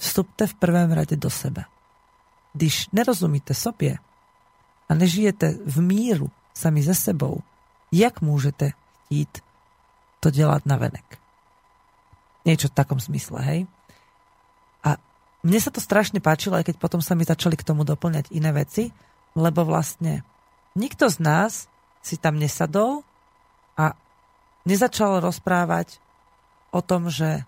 vstupte 0.00 0.48
v 0.48 0.54
prvém 0.56 0.88
rade 0.88 1.20
do 1.20 1.28
sebe. 1.28 1.68
Když 2.56 2.88
nerozumíte 2.96 3.52
sobě 3.52 4.00
a 4.88 4.92
nežijete 4.96 5.60
v 5.68 5.76
míru 5.84 6.32
sami 6.56 6.80
ze 6.80 6.96
sebou, 6.96 7.44
jak 7.92 8.24
môžete 8.24 8.72
chtít 9.04 9.44
to 10.24 10.30
dělat 10.32 10.64
na 10.64 10.80
venek? 10.80 11.20
Niečo 12.48 12.72
v 12.72 12.78
takom 12.78 12.96
zmysle, 12.96 13.42
hej? 13.42 13.60
Mne 15.46 15.62
sa 15.62 15.70
to 15.70 15.78
strašne 15.78 16.18
páčilo, 16.18 16.58
aj 16.58 16.74
keď 16.74 16.76
potom 16.82 16.98
sa 16.98 17.14
mi 17.14 17.22
začali 17.22 17.54
k 17.54 17.62
tomu 17.62 17.86
doplňať 17.86 18.34
iné 18.34 18.50
veci, 18.50 18.90
lebo 19.38 19.62
vlastne 19.62 20.26
nikto 20.74 21.06
z 21.06 21.22
nás 21.22 21.70
si 22.02 22.18
tam 22.18 22.34
nesadol 22.34 23.06
a 23.78 23.94
nezačal 24.66 25.22
rozprávať 25.22 26.02
o 26.74 26.82
tom, 26.82 27.06
že 27.06 27.46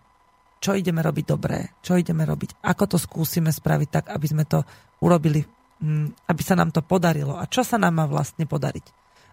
čo 0.63 0.79
ideme 0.79 1.03
robiť 1.03 1.25
dobré, 1.27 1.75
čo 1.83 1.99
ideme 1.99 2.23
robiť, 2.23 2.63
ako 2.63 2.85
to 2.95 2.99
skúsime 3.03 3.51
spraviť 3.51 3.89
tak, 3.91 4.05
aby 4.15 4.27
sme 4.31 4.47
to 4.47 4.63
urobili, 5.03 5.43
mm, 5.83 6.31
aby 6.31 6.43
sa 6.43 6.55
nám 6.55 6.71
to 6.71 6.87
podarilo 6.87 7.35
a 7.35 7.51
čo 7.51 7.67
sa 7.67 7.83
nám 7.83 7.99
má 7.99 8.07
vlastne 8.07 8.47
podariť. 8.47 8.87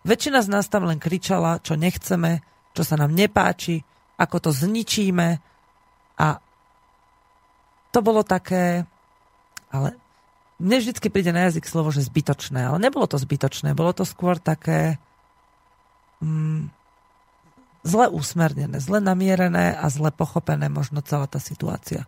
Väčšina 0.05 0.41
z 0.45 0.50
nás 0.53 0.69
tam 0.69 0.86
len 0.86 1.01
kričala, 1.01 1.62
čo 1.62 1.77
nechceme, 1.77 2.45
čo 2.74 2.81
sa 2.86 2.98
nám 2.98 3.13
nepáči, 3.13 3.81
ako 4.22 4.50
to 4.50 4.51
zničíme 4.53 5.27
a 6.22 6.27
to 7.95 8.03
bolo 8.03 8.27
také, 8.27 8.83
ale 9.71 9.95
mne 10.59 10.83
vždycky 10.83 11.07
príde 11.07 11.31
na 11.31 11.47
jazyk 11.47 11.63
slovo, 11.63 11.95
že 11.95 12.03
zbytočné, 12.03 12.67
ale 12.67 12.75
nebolo 12.83 13.07
to 13.07 13.15
zbytočné, 13.15 13.71
bolo 13.71 13.95
to 13.95 14.03
skôr 14.03 14.35
také 14.35 14.99
mm, 16.19 16.67
zle 17.87 18.11
úsmernené, 18.11 18.84
zle 18.84 18.99
namierené 18.99 19.79
a 19.79 19.88
zle 19.88 20.12
pochopené 20.12 20.67
možno 20.67 20.99
celá 20.99 21.31
tá 21.31 21.39
situácia. 21.39 22.03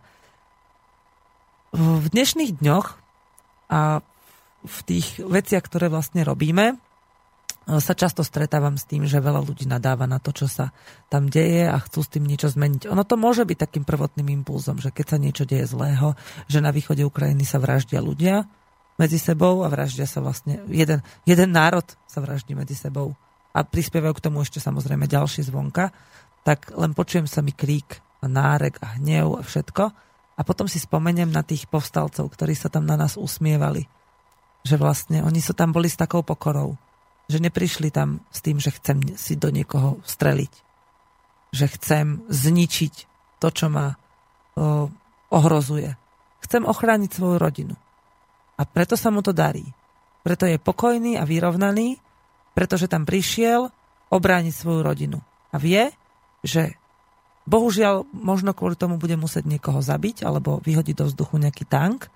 V 1.72 2.04
dnešných 2.12 2.60
dňoch 2.60 3.00
a 3.72 4.04
v 4.64 4.78
tých 4.84 5.20
veciach, 5.24 5.64
ktoré 5.64 5.88
vlastne 5.88 6.20
robíme, 6.20 6.76
sa 7.76 7.92
často 7.92 8.24
stretávam 8.24 8.80
s 8.80 8.88
tým, 8.88 9.04
že 9.04 9.20
veľa 9.20 9.44
ľudí 9.44 9.68
nadáva 9.68 10.08
na 10.08 10.16
to, 10.16 10.32
čo 10.32 10.48
sa 10.48 10.72
tam 11.12 11.28
deje 11.28 11.68
a 11.68 11.76
chcú 11.76 12.00
s 12.00 12.08
tým 12.08 12.24
niečo 12.24 12.48
zmeniť. 12.48 12.88
Ono 12.88 13.04
to 13.04 13.20
môže 13.20 13.44
byť 13.44 13.58
takým 13.60 13.84
prvotným 13.84 14.32
impulzom, 14.40 14.80
že 14.80 14.88
keď 14.88 15.04
sa 15.04 15.18
niečo 15.20 15.44
deje 15.44 15.68
zlého, 15.68 16.16
že 16.48 16.64
na 16.64 16.72
východe 16.72 17.04
Ukrajiny 17.04 17.44
sa 17.44 17.60
vraždia 17.60 18.00
ľudia 18.00 18.48
medzi 18.96 19.20
sebou 19.20 19.60
a 19.62 19.68
vraždia 19.68 20.08
sa 20.08 20.24
vlastne, 20.24 20.64
jeden, 20.72 21.04
jeden 21.28 21.48
národ 21.52 21.84
sa 22.08 22.24
vraždí 22.24 22.56
medzi 22.56 22.72
sebou 22.72 23.12
a 23.52 23.60
prispievajú 23.60 24.16
k 24.16 24.24
tomu 24.24 24.40
ešte 24.40 24.64
samozrejme 24.64 25.04
ďalší 25.04 25.44
zvonka, 25.44 25.92
tak 26.48 26.72
len 26.72 26.96
počujem 26.96 27.28
sa 27.28 27.44
mi 27.44 27.52
krík 27.52 28.00
a 28.24 28.26
nárek 28.32 28.80
a 28.80 28.96
hnev 28.96 29.36
a 29.36 29.42
všetko 29.44 29.84
a 30.38 30.40
potom 30.40 30.64
si 30.64 30.80
spomeniem 30.80 31.28
na 31.28 31.44
tých 31.44 31.68
povstalcov, 31.68 32.32
ktorí 32.32 32.56
sa 32.56 32.72
tam 32.72 32.88
na 32.88 32.96
nás 32.96 33.20
usmievali. 33.20 33.84
Že 34.64 34.80
vlastne 34.80 35.18
oni 35.20 35.44
sú 35.44 35.52
tam 35.52 35.70
boli 35.70 35.92
s 35.92 36.00
takou 36.00 36.24
pokorou 36.24 36.87
že 37.28 37.38
neprišli 37.44 37.92
tam 37.92 38.24
s 38.32 38.40
tým, 38.40 38.56
že 38.56 38.72
chcem 38.72 39.04
si 39.20 39.36
do 39.36 39.52
niekoho 39.52 40.00
streliť. 40.08 40.52
Že 41.52 41.66
chcem 41.76 42.06
zničiť 42.28 42.94
to, 43.36 43.48
čo 43.52 43.68
ma 43.68 43.92
o, 43.92 44.88
ohrozuje. 45.28 45.92
Chcem 46.40 46.64
ochrániť 46.64 47.10
svoju 47.12 47.36
rodinu. 47.36 47.76
A 48.56 48.64
preto 48.64 48.96
sa 48.96 49.12
mu 49.12 49.20
to 49.20 49.36
darí. 49.36 49.62
Preto 50.24 50.48
je 50.48 50.56
pokojný 50.56 51.20
a 51.20 51.28
vyrovnaný, 51.28 52.00
pretože 52.56 52.90
tam 52.90 53.04
prišiel 53.04 53.70
obrániť 54.08 54.54
svoju 54.56 54.80
rodinu. 54.80 55.20
A 55.52 55.60
vie, 55.60 55.92
že 56.40 56.74
bohužiaľ 57.44 58.08
možno 58.12 58.56
kvôli 58.56 58.74
tomu 58.74 58.96
bude 58.96 59.16
musieť 59.20 59.44
niekoho 59.44 59.84
zabiť 59.84 60.24
alebo 60.24 60.64
vyhodiť 60.64 60.96
do 60.96 61.04
vzduchu 61.12 61.36
nejaký 61.40 61.64
tank, 61.68 62.08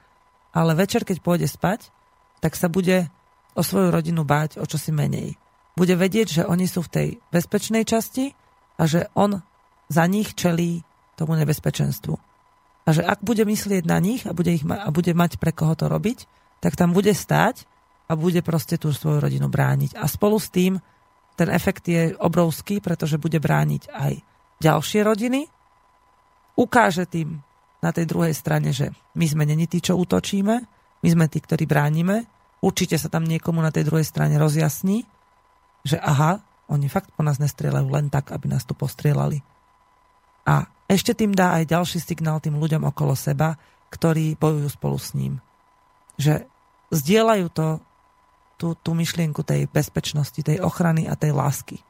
ale 0.53 0.77
večer, 0.77 1.05
keď 1.05 1.21
pôjde 1.25 1.49
spať, 1.49 1.89
tak 2.45 2.57
sa 2.57 2.69
bude 2.69 3.09
o 3.53 3.61
svoju 3.61 3.93
rodinu 3.93 4.25
báť 4.25 4.61
o 4.61 4.65
čosi 4.65 4.93
menej. 4.93 5.37
Bude 5.73 5.97
vedieť, 5.97 6.43
že 6.43 6.43
oni 6.45 6.69
sú 6.69 6.85
v 6.85 6.93
tej 6.93 7.09
bezpečnej 7.33 7.85
časti 7.89 8.33
a 8.77 8.85
že 8.85 9.09
on 9.17 9.41
za 9.89 10.05
nich 10.09 10.37
čelí 10.37 10.85
tomu 11.17 11.37
nebezpečenstvu. 11.37 12.15
A 12.83 12.89
že 12.91 13.05
ak 13.05 13.23
bude 13.23 13.47
myslieť 13.47 13.85
na 13.87 14.03
nich 14.03 14.27
a 14.27 14.35
bude, 14.35 14.51
ich 14.53 14.67
ma- 14.67 14.83
a 14.83 14.91
bude 14.91 15.15
mať 15.15 15.39
pre 15.39 15.55
koho 15.55 15.73
to 15.79 15.87
robiť, 15.87 16.27
tak 16.59 16.75
tam 16.75 16.91
bude 16.91 17.15
stáť 17.15 17.65
a 18.11 18.19
bude 18.19 18.43
proste 18.43 18.77
tú 18.77 18.91
svoju 18.91 19.23
rodinu 19.23 19.47
brániť. 19.47 19.97
A 19.97 20.05
spolu 20.11 20.37
s 20.37 20.51
tým 20.51 20.83
ten 21.39 21.49
efekt 21.49 21.89
je 21.89 22.13
obrovský, 22.19 22.83
pretože 22.83 23.17
bude 23.17 23.41
brániť 23.41 23.83
aj 23.89 24.13
ďalšie 24.61 25.01
rodiny, 25.03 25.49
ukáže 26.59 27.09
tým 27.09 27.41
na 27.83 27.91
tej 27.91 28.07
druhej 28.07 28.35
strane, 28.37 28.71
že 28.71 28.93
my 29.17 29.27
sme 29.27 29.45
není 29.49 29.67
tí, 29.67 29.83
čo 29.83 29.99
útočíme, 29.99 30.55
my 31.03 31.09
sme 31.09 31.27
tí, 31.27 31.43
ktorí 31.43 31.65
bránime 31.67 32.29
určite 32.63 32.95
sa 32.97 33.11
tam 33.11 33.27
niekomu 33.27 33.59
na 33.59 33.75
tej 33.75 33.91
druhej 33.91 34.07
strane 34.07 34.39
rozjasní, 34.39 35.05
že 35.83 35.99
aha, 35.99 36.41
oni 36.71 36.87
fakt 36.87 37.11
po 37.13 37.27
nás 37.27 37.43
nestrieľajú 37.43 37.89
len 37.91 38.07
tak, 38.09 38.31
aby 38.31 38.47
nás 38.47 38.63
tu 38.63 38.73
postrieľali. 38.73 39.43
A 40.47 40.71
ešte 40.87 41.13
tým 41.13 41.35
dá 41.35 41.59
aj 41.59 41.69
ďalší 41.69 41.99
signál 41.99 42.39
tým 42.39 42.57
ľuďom 42.57 42.87
okolo 42.87 43.19
seba, 43.19 43.59
ktorí 43.91 44.39
bojujú 44.39 44.69
spolu 44.73 44.97
s 44.97 45.13
ním. 45.13 45.43
Že 46.17 46.47
zdieľajú 46.95 47.47
to, 47.53 47.67
tú, 48.57 48.79
tú 48.79 48.91
myšlienku 48.95 49.43
tej 49.43 49.67
bezpečnosti, 49.69 50.39
tej 50.39 50.63
ochrany 50.63 51.11
a 51.11 51.19
tej 51.19 51.35
lásky. 51.35 51.83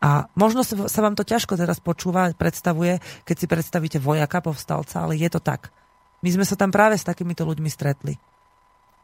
A 0.00 0.32
možno 0.32 0.64
sa 0.64 1.00
vám 1.04 1.12
to 1.12 1.28
ťažko 1.28 1.60
teraz 1.60 1.76
počúva, 1.76 2.32
predstavuje, 2.32 3.04
keď 3.28 3.36
si 3.36 3.46
predstavíte 3.50 3.98
vojaka, 4.00 4.40
povstalca, 4.40 5.04
ale 5.04 5.20
je 5.20 5.28
to 5.28 5.44
tak. 5.44 5.68
My 6.24 6.32
sme 6.32 6.48
sa 6.48 6.56
tam 6.56 6.72
práve 6.72 6.96
s 6.96 7.04
takýmito 7.04 7.44
ľuďmi 7.44 7.68
stretli 7.68 8.16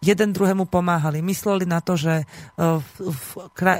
jeden 0.00 0.30
druhému 0.32 0.68
pomáhali. 0.68 1.24
Mysleli 1.24 1.64
na 1.64 1.80
to, 1.80 1.96
že 1.96 2.22
e, 2.22 2.24
v, 2.58 2.88
v, 3.00 3.28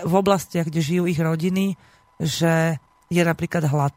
v 0.05 0.15
oblastiach, 0.15 0.69
kde 0.69 0.81
žijú 0.81 1.05
ich 1.09 1.21
rodiny, 1.21 1.77
že 2.21 2.81
je 3.13 3.23
napríklad 3.23 3.69
hlad 3.69 3.95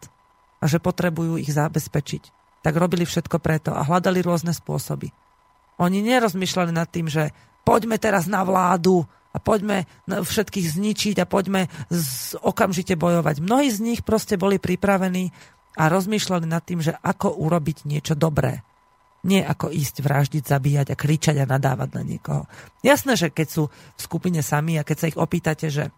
a 0.59 0.65
že 0.67 0.83
potrebujú 0.83 1.39
ich 1.39 1.49
zabezpečiť. 1.49 2.23
Tak 2.59 2.75
robili 2.75 3.07
všetko 3.07 3.39
preto 3.39 3.71
a 3.71 3.87
hľadali 3.87 4.19
rôzne 4.19 4.51
spôsoby. 4.51 5.09
Oni 5.79 6.03
nerozmýšľali 6.03 6.75
nad 6.75 6.91
tým, 6.91 7.07
že 7.07 7.31
poďme 7.63 7.95
teraz 7.95 8.27
na 8.27 8.43
vládu 8.43 9.07
a 9.31 9.37
poďme 9.39 9.87
všetkých 10.09 10.67
zničiť 10.75 11.15
a 11.23 11.29
poďme 11.29 11.71
z, 11.87 12.35
okamžite 12.43 12.99
bojovať. 12.99 13.39
Mnohí 13.39 13.71
z 13.71 13.79
nich 13.79 14.01
proste 14.03 14.35
boli 14.35 14.59
pripravení 14.59 15.31
a 15.79 15.87
rozmýšľali 15.87 16.45
nad 16.49 16.65
tým, 16.65 16.83
že 16.83 16.97
ako 16.99 17.39
urobiť 17.39 17.87
niečo 17.87 18.19
dobré. 18.19 18.59
Nie 19.19 19.43
ako 19.43 19.67
ísť 19.67 19.99
vraždiť, 19.99 20.43
zabíjať 20.47 20.87
a 20.95 20.99
kričať 20.99 21.35
a 21.43 21.49
nadávať 21.49 21.89
na 21.91 22.03
niekoho. 22.07 22.47
Jasné, 22.79 23.19
že 23.19 23.27
keď 23.27 23.47
sú 23.51 23.63
v 23.67 24.01
skupine 24.01 24.39
sami 24.39 24.79
a 24.79 24.87
keď 24.87 24.97
sa 24.97 25.09
ich 25.11 25.19
opýtate, 25.19 25.67
že 25.67 25.91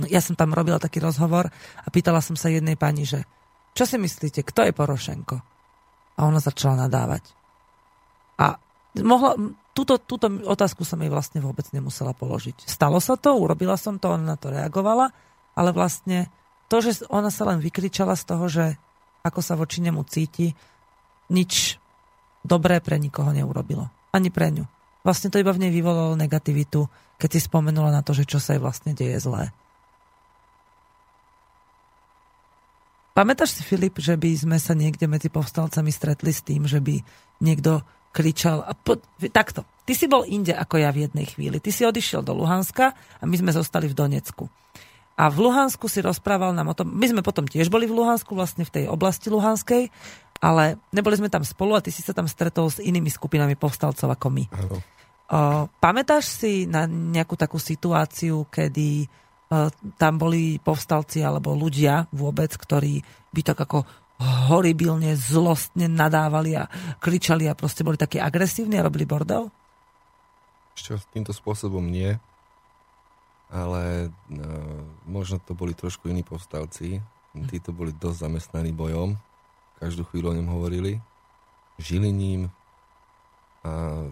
no, 0.00 0.08
ja 0.08 0.24
som 0.24 0.32
tam 0.32 0.56
robila 0.56 0.80
taký 0.80 1.04
rozhovor 1.04 1.52
a 1.52 1.86
pýtala 1.92 2.24
som 2.24 2.40
sa 2.40 2.48
jednej 2.48 2.80
pani, 2.80 3.04
že 3.04 3.28
čo 3.76 3.84
si 3.84 4.00
myslíte, 4.00 4.40
kto 4.40 4.66
je 4.66 4.72
Porošenko? 4.72 5.36
A 6.16 6.20
ona 6.24 6.40
začala 6.40 6.88
nadávať. 6.88 7.28
A 8.40 8.56
mohla, 9.04 9.36
túto, 9.76 10.00
túto 10.00 10.26
otázku 10.28 10.84
som 10.84 11.00
jej 11.00 11.12
vlastne 11.12 11.40
vôbec 11.44 11.64
nemusela 11.72 12.16
položiť. 12.16 12.66
Stalo 12.66 12.98
sa 12.98 13.16
to, 13.16 13.36
urobila 13.36 13.76
som 13.76 14.00
to, 14.00 14.16
ona 14.16 14.34
na 14.34 14.36
to 14.36 14.52
reagovala, 14.52 15.12
ale 15.56 15.70
vlastne 15.72 16.28
to, 16.68 16.84
že 16.84 17.08
ona 17.08 17.32
sa 17.32 17.48
len 17.48 17.60
vykričala 17.60 18.14
z 18.16 18.24
toho, 18.24 18.44
že 18.48 18.64
ako 19.24 19.40
sa 19.40 19.56
voči 19.56 19.84
nemu 19.84 20.00
cíti, 20.08 20.52
nič 21.30 21.79
dobré 22.44 22.80
pre 22.80 22.96
nikoho 22.96 23.30
neurobilo. 23.32 23.88
Ani 24.10 24.32
pre 24.32 24.50
ňu. 24.50 24.64
Vlastne 25.00 25.32
to 25.32 25.40
iba 25.40 25.52
v 25.52 25.66
nej 25.66 25.72
vyvolalo 25.72 26.12
negativitu, 26.18 26.84
keď 27.16 27.30
si 27.36 27.40
spomenula 27.40 27.88
na 27.88 28.04
to, 28.04 28.12
že 28.12 28.28
čo 28.28 28.36
sa 28.36 28.56
jej 28.56 28.60
vlastne 28.60 28.92
deje 28.92 29.16
zlé. 29.20 29.52
Pamätáš 33.16 33.58
si, 33.58 33.62
Filip, 33.66 34.00
že 34.00 34.16
by 34.16 34.30
sme 34.32 34.58
sa 34.60 34.72
niekde 34.72 35.04
medzi 35.04 35.28
povstalcami 35.28 35.92
stretli 35.92 36.32
s 36.32 36.40
tým, 36.40 36.64
že 36.64 36.80
by 36.80 37.00
niekto 37.42 37.84
kričal 38.10 38.62
a 38.64 38.72
po, 38.72 38.98
takto. 39.30 39.66
Ty 39.86 39.92
si 39.92 40.06
bol 40.06 40.22
inde 40.26 40.54
ako 40.54 40.78
ja 40.78 40.90
v 40.94 41.10
jednej 41.10 41.26
chvíli. 41.26 41.58
Ty 41.58 41.70
si 41.74 41.82
odišiel 41.82 42.22
do 42.22 42.32
Luhanska 42.36 42.94
a 42.94 43.22
my 43.26 43.36
sme 43.38 43.50
zostali 43.54 43.90
v 43.90 43.98
Donecku. 43.98 44.46
A 45.20 45.28
v 45.28 45.36
Luhansku 45.36 45.84
si 45.90 46.00
rozprával 46.00 46.56
nám 46.56 46.72
o 46.72 46.76
tom, 46.76 46.96
my 46.96 47.06
sme 47.10 47.20
potom 47.20 47.44
tiež 47.44 47.68
boli 47.68 47.84
v 47.84 47.92
Luhansku, 47.92 48.32
vlastne 48.32 48.64
v 48.64 48.72
tej 48.72 48.84
oblasti 48.88 49.28
Luhanskej, 49.28 49.92
ale 50.40 50.80
neboli 50.90 51.20
sme 51.20 51.28
tam 51.28 51.44
spolu 51.44 51.76
a 51.76 51.84
ty 51.84 51.92
si 51.92 52.00
sa 52.00 52.16
tam 52.16 52.24
stretol 52.24 52.72
s 52.72 52.80
inými 52.80 53.12
skupinami 53.12 53.54
povstalcov 53.54 54.08
ako 54.16 54.26
my. 54.32 54.44
Áno. 54.56 54.76
O, 54.76 54.82
pamätáš 55.78 56.42
si 56.42 56.64
na 56.64 56.88
nejakú 56.88 57.36
takú 57.36 57.60
situáciu, 57.60 58.48
kedy 58.48 59.06
tam 59.98 60.14
boli 60.14 60.62
povstalci 60.62 61.26
alebo 61.26 61.58
ľudia 61.58 62.06
vôbec, 62.14 62.54
ktorí 62.54 63.02
by 63.34 63.40
tak 63.42 63.58
ako 63.66 63.82
horibilne, 64.46 65.18
zlostne 65.18 65.90
nadávali 65.90 66.54
a 66.54 66.70
kričali 67.02 67.50
a 67.50 67.58
proste 67.58 67.82
boli 67.82 67.98
takí 67.98 68.22
agresívni 68.22 68.78
a 68.78 68.86
robili 68.86 69.08
bordel? 69.08 69.50
Ešte 70.78 71.02
týmto 71.10 71.34
spôsobom 71.34 71.82
nie, 71.82 72.14
ale 73.50 74.14
no, 74.30 74.86
možno 75.10 75.42
to 75.42 75.58
boli 75.58 75.74
trošku 75.74 76.06
iní 76.06 76.22
povstalci. 76.22 77.02
Títo 77.50 77.74
boli 77.74 77.90
dosť 77.90 78.30
zamestnaní 78.30 78.70
bojom, 78.70 79.18
každú 79.80 80.04
chvíľu 80.12 80.30
o 80.30 80.36
ňom 80.36 80.48
hovorili, 80.52 81.00
žili 81.80 82.12
ním 82.12 82.52
a 83.64 84.04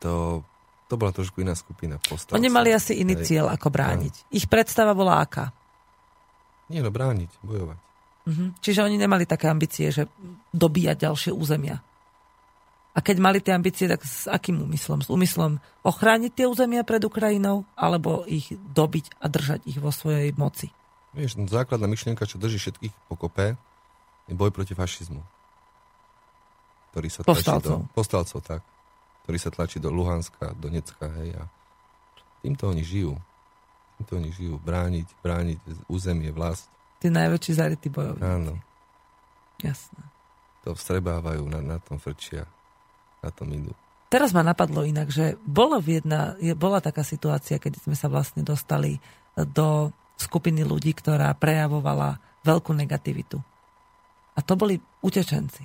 to 0.00 0.40
to 0.84 1.00
bola 1.00 1.16
trošku 1.16 1.40
iná 1.40 1.56
skupina 1.56 1.96
postav. 1.96 2.36
Oni 2.36 2.52
mali 2.52 2.68
asi 2.70 3.00
iný 3.00 3.16
Hej. 3.16 3.24
cieľ, 3.24 3.46
ako 3.50 3.72
brániť. 3.72 4.14
No. 4.14 4.24
Ich 4.36 4.46
predstava 4.46 4.92
bola 4.92 5.24
aká? 5.24 5.48
Nie, 6.68 6.84
no 6.84 6.92
brániť, 6.92 7.40
bojovať. 7.40 7.78
Uh-huh. 8.24 8.48
Čiže 8.60 8.84
oni 8.84 8.96
nemali 9.00 9.24
také 9.24 9.48
ambície, 9.48 9.88
že 9.92 10.08
dobíjať 10.52 11.08
ďalšie 11.08 11.32
územia. 11.32 11.80
A 12.94 12.98
keď 13.02 13.16
mali 13.18 13.42
tie 13.42 13.56
ambície, 13.56 13.90
tak 13.90 14.06
s 14.06 14.30
akým 14.30 14.62
úmyslom? 14.62 15.02
S 15.02 15.10
úmyslom 15.10 15.58
ochrániť 15.82 16.30
tie 16.30 16.46
územia 16.46 16.86
pred 16.86 17.02
Ukrajinou, 17.02 17.66
alebo 17.74 18.22
ich 18.30 18.54
dobiť 18.54 19.18
a 19.18 19.26
držať 19.26 19.66
ich 19.66 19.82
vo 19.82 19.90
svojej 19.90 20.30
moci? 20.38 20.70
Vieš, 21.10 21.42
základná 21.50 21.90
myšlienka, 21.90 22.22
čo 22.28 22.38
drží 22.38 22.62
všetkých 22.62 22.94
pokope, 23.10 23.58
je 24.28 24.34
boj 24.36 24.50
proti 24.50 24.72
fašizmu. 24.72 25.22
Ktorý 26.94 27.08
sa 27.10 27.20
Povstalcov. 27.26 27.78
Do, 27.84 27.90
povstalcov, 27.92 28.38
tak 28.44 28.62
ktorý 29.24 29.38
sa 29.40 29.50
tlačí 29.50 29.80
do 29.80 29.88
Luhanska, 29.88 30.52
do 30.52 30.68
Necka, 30.68 31.08
hej, 31.24 31.32
a 31.40 31.48
týmto 32.44 32.68
oni 32.68 32.84
žijú. 32.84 33.16
Týmto 33.96 34.20
oni 34.20 34.30
žijú. 34.30 34.60
Brániť, 34.60 35.08
brániť 35.24 35.58
územie, 35.88 36.28
vlast. 36.28 36.68
Tí 37.00 37.08
najväčší 37.08 37.52
zarytí 37.56 37.88
bojovníci. 37.88 38.20
Áno. 38.20 38.60
Jasné. 39.64 40.02
To 40.68 40.76
vstrebávajú, 40.76 41.40
na, 41.48 41.64
na 41.64 41.78
tom 41.80 41.96
frčia. 41.96 42.44
Na 43.24 43.32
tom 43.32 43.48
idú. 43.48 43.72
Teraz 44.12 44.36
ma 44.36 44.44
napadlo 44.44 44.84
inak, 44.84 45.08
že 45.08 45.40
bolo 45.42 45.80
jedna, 45.80 46.36
bola 46.54 46.84
taká 46.84 47.00
situácia, 47.00 47.56
kedy 47.56 47.80
sme 47.80 47.96
sa 47.96 48.12
vlastne 48.12 48.44
dostali 48.44 49.00
do 49.34 49.88
skupiny 50.20 50.62
ľudí, 50.62 50.92
ktorá 50.94 51.32
prejavovala 51.34 52.20
veľkú 52.44 52.76
negativitu. 52.76 53.40
A 54.34 54.40
to 54.42 54.58
boli 54.58 54.78
utečenci. 55.02 55.62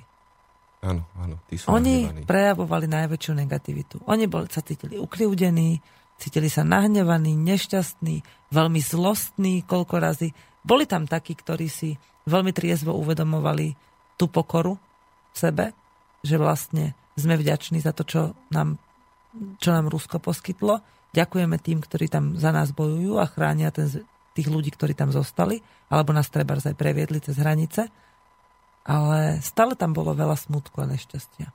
Áno, 0.80 1.04
áno. 1.20 1.36
Tí 1.44 1.60
sú 1.60 1.68
Oni 1.68 2.08
nahnevaní. 2.08 2.24
prejavovali 2.24 2.86
najväčšiu 2.88 3.32
negativitu. 3.36 3.96
Oni 4.08 4.24
boli, 4.24 4.48
sa 4.48 4.64
cítili 4.64 4.96
ukriúdení, 4.96 5.76
cítili 6.16 6.48
sa 6.48 6.64
nahnevaní, 6.64 7.36
nešťastní, 7.36 8.48
veľmi 8.48 8.80
zlostní 8.80 9.60
koľko 9.68 10.00
razy. 10.00 10.28
Boli 10.64 10.88
tam 10.88 11.04
takí, 11.04 11.36
ktorí 11.36 11.68
si 11.68 12.00
veľmi 12.24 12.52
triezvo 12.56 12.96
uvedomovali 12.96 13.76
tú 14.16 14.28
pokoru 14.28 14.80
v 15.32 15.36
sebe, 15.36 15.64
že 16.24 16.40
vlastne 16.40 16.96
sme 17.16 17.36
vďační 17.36 17.84
za 17.84 17.92
to, 17.92 18.04
čo 18.08 18.20
nám, 18.48 18.80
čo 19.60 19.76
nám 19.76 19.92
Rusko 19.92 20.16
poskytlo. 20.16 20.80
Ďakujeme 21.12 21.60
tým, 21.60 21.84
ktorí 21.84 22.08
tam 22.08 22.40
za 22.40 22.54
nás 22.56 22.72
bojujú 22.72 23.20
a 23.20 23.28
chránia 23.28 23.68
ten, 23.68 23.88
tých 24.32 24.48
ľudí, 24.48 24.72
ktorí 24.72 24.96
tam 24.96 25.12
zostali, 25.12 25.60
alebo 25.92 26.16
nás 26.16 26.32
treba 26.32 26.56
aj 26.56 26.76
previedli 26.78 27.20
cez 27.20 27.36
hranice 27.36 27.90
ale 28.90 29.38
stále 29.38 29.78
tam 29.78 29.94
bolo 29.94 30.10
veľa 30.18 30.34
smutku 30.34 30.82
a 30.82 30.90
nešťastia. 30.90 31.46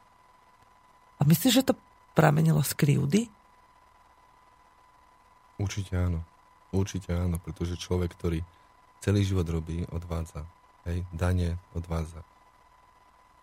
A 1.20 1.22
myslíš, 1.28 1.54
že 1.60 1.68
to 1.68 1.76
pramenilo 2.16 2.64
z 2.64 2.72
krivdy? 2.80 3.22
Určite 5.60 6.00
áno. 6.00 6.24
Určite 6.72 7.12
áno, 7.12 7.36
pretože 7.44 7.76
človek, 7.76 8.16
ktorý 8.16 8.40
celý 9.04 9.28
život 9.28 9.44
robí, 9.52 9.84
odvádza. 9.92 10.48
Hej, 10.88 11.04
dane 11.12 11.60
odvádza. 11.76 12.24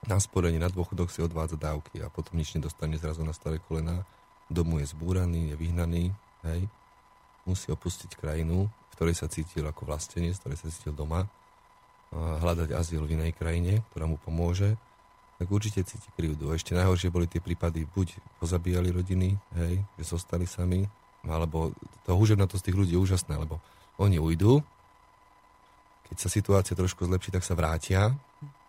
Na 0.09 0.17
sporenie, 0.17 0.57
na 0.57 0.73
dôchodok 0.73 1.13
si 1.13 1.21
odvádza 1.21 1.61
dávky 1.61 2.01
a 2.01 2.09
potom 2.09 2.41
nič 2.41 2.57
nedostane 2.57 2.97
zrazu 2.97 3.21
na 3.21 3.37
staré 3.37 3.61
kolená. 3.61 4.09
Domu 4.49 4.81
je 4.81 4.89
zbúraný, 4.89 5.53
je 5.53 5.57
vyhnaný, 5.61 6.05
hej. 6.49 6.65
Musí 7.45 7.69
opustiť 7.69 8.17
krajinu, 8.17 8.73
v 8.73 8.93
ktorej 8.97 9.21
sa 9.21 9.29
cítil 9.29 9.69
ako 9.69 9.85
vlastenec, 9.85 10.37
v 10.37 10.41
ktorej 10.49 10.59
sa 10.65 10.69
cítil 10.73 10.97
doma 10.97 11.29
hľadať 12.13 12.77
azyl 12.77 13.09
v 13.09 13.17
inej 13.17 13.33
krajine, 13.35 13.81
ktorá 13.91 14.05
mu 14.05 14.21
pomôže, 14.21 14.77
tak 15.41 15.49
určite 15.49 15.83
cíti 15.83 16.07
krivdu. 16.15 16.53
Ešte 16.55 16.77
najhoršie 16.77 17.11
boli 17.11 17.27
tie 17.27 17.43
prípady, 17.43 17.89
buď 17.89 18.15
pozabíjali 18.39 18.93
rodiny, 18.95 19.35
hej, 19.59 19.83
že 19.99 20.05
zostali 20.05 20.47
sami, 20.47 20.87
alebo 21.27 21.75
to 22.07 22.15
húževnatosť 22.15 22.71
tých 22.71 22.79
ľudí 22.79 22.93
je 22.95 23.03
úžasná, 23.03 23.41
lebo 23.41 23.59
oni 23.99 24.23
ujdu, 24.23 24.63
keď 26.13 26.17
sa 26.21 26.29
situácia 26.29 26.77
trošku 26.77 27.09
zlepší, 27.09 27.33
tak 27.33 27.43
sa 27.43 27.57
vrátia, 27.57 28.13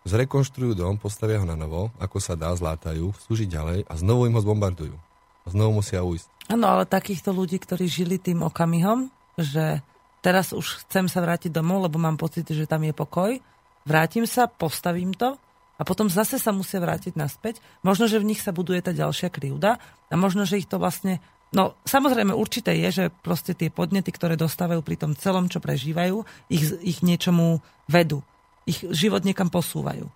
zrekonštruujú 0.07 0.73
dom, 0.73 0.95
postavia 0.95 1.39
ho 1.39 1.47
na 1.47 1.59
novo, 1.59 1.91
ako 1.99 2.17
sa 2.23 2.39
dá, 2.39 2.51
zlátajú, 2.55 3.11
slúžiť 3.27 3.49
ďalej 3.51 3.79
a 3.87 3.93
znovu 3.99 4.31
im 4.31 4.35
ho 4.35 4.41
zbombardujú. 4.41 4.95
A 5.43 5.47
znovu 5.51 5.83
musia 5.83 5.99
ujsť. 5.99 6.27
Áno, 6.55 6.71
ale 6.71 6.87
takýchto 6.87 7.35
ľudí, 7.35 7.59
ktorí 7.59 7.87
žili 7.87 8.15
tým 8.15 8.47
okamihom, 8.47 9.11
že 9.35 9.83
teraz 10.23 10.55
už 10.55 10.87
chcem 10.87 11.11
sa 11.11 11.19
vrátiť 11.19 11.51
domov, 11.51 11.83
lebo 11.85 11.99
mám 11.99 12.15
pocit, 12.15 12.47
že 12.47 12.63
tam 12.63 12.87
je 12.87 12.95
pokoj. 12.95 13.35
Vrátim 13.83 14.23
sa, 14.23 14.47
postavím 14.47 15.11
to 15.11 15.35
a 15.75 15.81
potom 15.83 16.07
zase 16.07 16.39
sa 16.39 16.55
musia 16.55 16.79
vrátiť 16.79 17.19
naspäť. 17.19 17.59
Možno, 17.83 18.07
že 18.07 18.23
v 18.23 18.31
nich 18.31 18.39
sa 18.39 18.55
buduje 18.55 18.79
tá 18.79 18.95
ďalšia 18.95 19.27
krivda 19.27 19.83
a 20.07 20.15
možno, 20.15 20.47
že 20.47 20.63
ich 20.63 20.69
to 20.71 20.79
vlastne... 20.79 21.19
No, 21.53 21.77
samozrejme, 21.85 22.33
určité 22.33 22.73
je, 22.87 22.89
že 22.89 23.05
proste 23.21 23.53
tie 23.53 23.69
podnety, 23.69 24.09
ktoré 24.09 24.33
dostávajú 24.39 24.81
pri 24.81 24.97
tom 24.97 25.13
celom, 25.13 25.51
čo 25.51 25.61
prežívajú, 25.61 26.25
ich, 26.49 26.65
ich 26.81 27.05
niečomu 27.05 27.61
vedú. 27.85 28.25
Ich 28.65 28.81
život 28.89 29.21
niekam 29.21 29.53
posúvajú. 29.53 30.09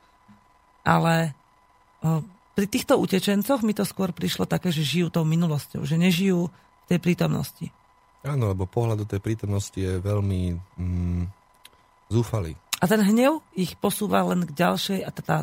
Ale 0.87 1.35
o, 2.01 2.25
pri 2.57 2.65
týchto 2.65 2.97
utečencoch 2.97 3.61
mi 3.61 3.77
to 3.77 3.85
skôr 3.85 4.09
prišlo 4.15 4.49
také, 4.49 4.73
že 4.73 4.81
žijú 4.81 5.13
tou 5.13 5.27
minulosťou, 5.27 5.85
že 5.85 5.99
nežijú 5.99 6.49
v 6.49 6.85
tej 6.89 6.97
prítomnosti. 7.03 7.69
Áno, 8.27 8.51
lebo 8.51 8.67
pohľad 8.67 9.03
do 9.03 9.07
tej 9.07 9.23
prítomnosti 9.23 9.79
je 9.79 10.03
veľmi 10.03 10.59
mm, 10.75 11.23
zúfalý. 12.11 12.59
A 12.77 12.85
ten 12.85 12.99
hnev 12.99 13.39
ich 13.55 13.79
posúva 13.79 14.21
len 14.27 14.43
k 14.43 14.51
ďalšej, 14.51 14.99
a 15.01 15.09
tá 15.15 15.37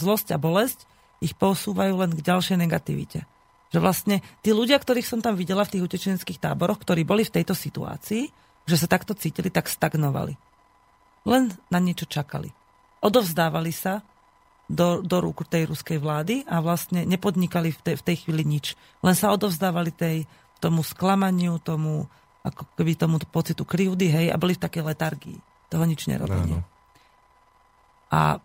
zlosť 0.00 0.34
a 0.34 0.38
bolesť 0.40 0.88
ich 1.22 1.36
posúvajú 1.36 1.94
len 2.00 2.16
k 2.16 2.24
ďalšej 2.24 2.56
negativite. 2.56 3.28
Že 3.70 3.78
vlastne 3.78 4.16
tí 4.40 4.50
ľudia, 4.50 4.80
ktorých 4.80 5.06
som 5.06 5.20
tam 5.20 5.36
videla 5.36 5.62
v 5.62 5.76
tých 5.76 5.84
utečenských 5.86 6.42
táboroch, 6.42 6.80
ktorí 6.82 7.04
boli 7.04 7.22
v 7.22 7.34
tejto 7.40 7.52
situácii, 7.52 8.32
že 8.66 8.76
sa 8.80 8.90
takto 8.90 9.12
cítili, 9.12 9.52
tak 9.52 9.68
stagnovali. 9.68 10.34
Len 11.28 11.52
na 11.70 11.78
niečo 11.78 12.08
čakali. 12.08 12.50
Odovzdávali 13.04 13.70
sa 13.70 14.02
do, 14.66 15.04
do 15.04 15.16
rúk 15.22 15.46
tej 15.46 15.70
ruskej 15.70 16.00
vlády 16.00 16.48
a 16.48 16.58
vlastne 16.64 17.04
nepodnikali 17.06 17.70
v 17.70 17.80
tej, 17.80 17.94
v 18.00 18.06
tej 18.08 18.16
chvíli 18.26 18.42
nič. 18.42 18.74
Len 19.04 19.14
sa 19.14 19.30
odovzdávali 19.30 19.94
tej, 19.94 20.26
tomu 20.62 20.86
sklamaniu, 20.86 21.58
tomu, 21.58 22.06
ako 22.42 22.62
keby 22.74 22.98
tomu 22.98 23.22
pocitu 23.22 23.62
krivdy, 23.62 24.10
hej, 24.10 24.26
a 24.34 24.36
boli 24.36 24.58
v 24.58 24.62
takej 24.62 24.82
letargii. 24.82 25.38
Toho 25.70 25.84
nič 25.86 26.10
nerobenia. 26.10 26.60
A 28.12 28.42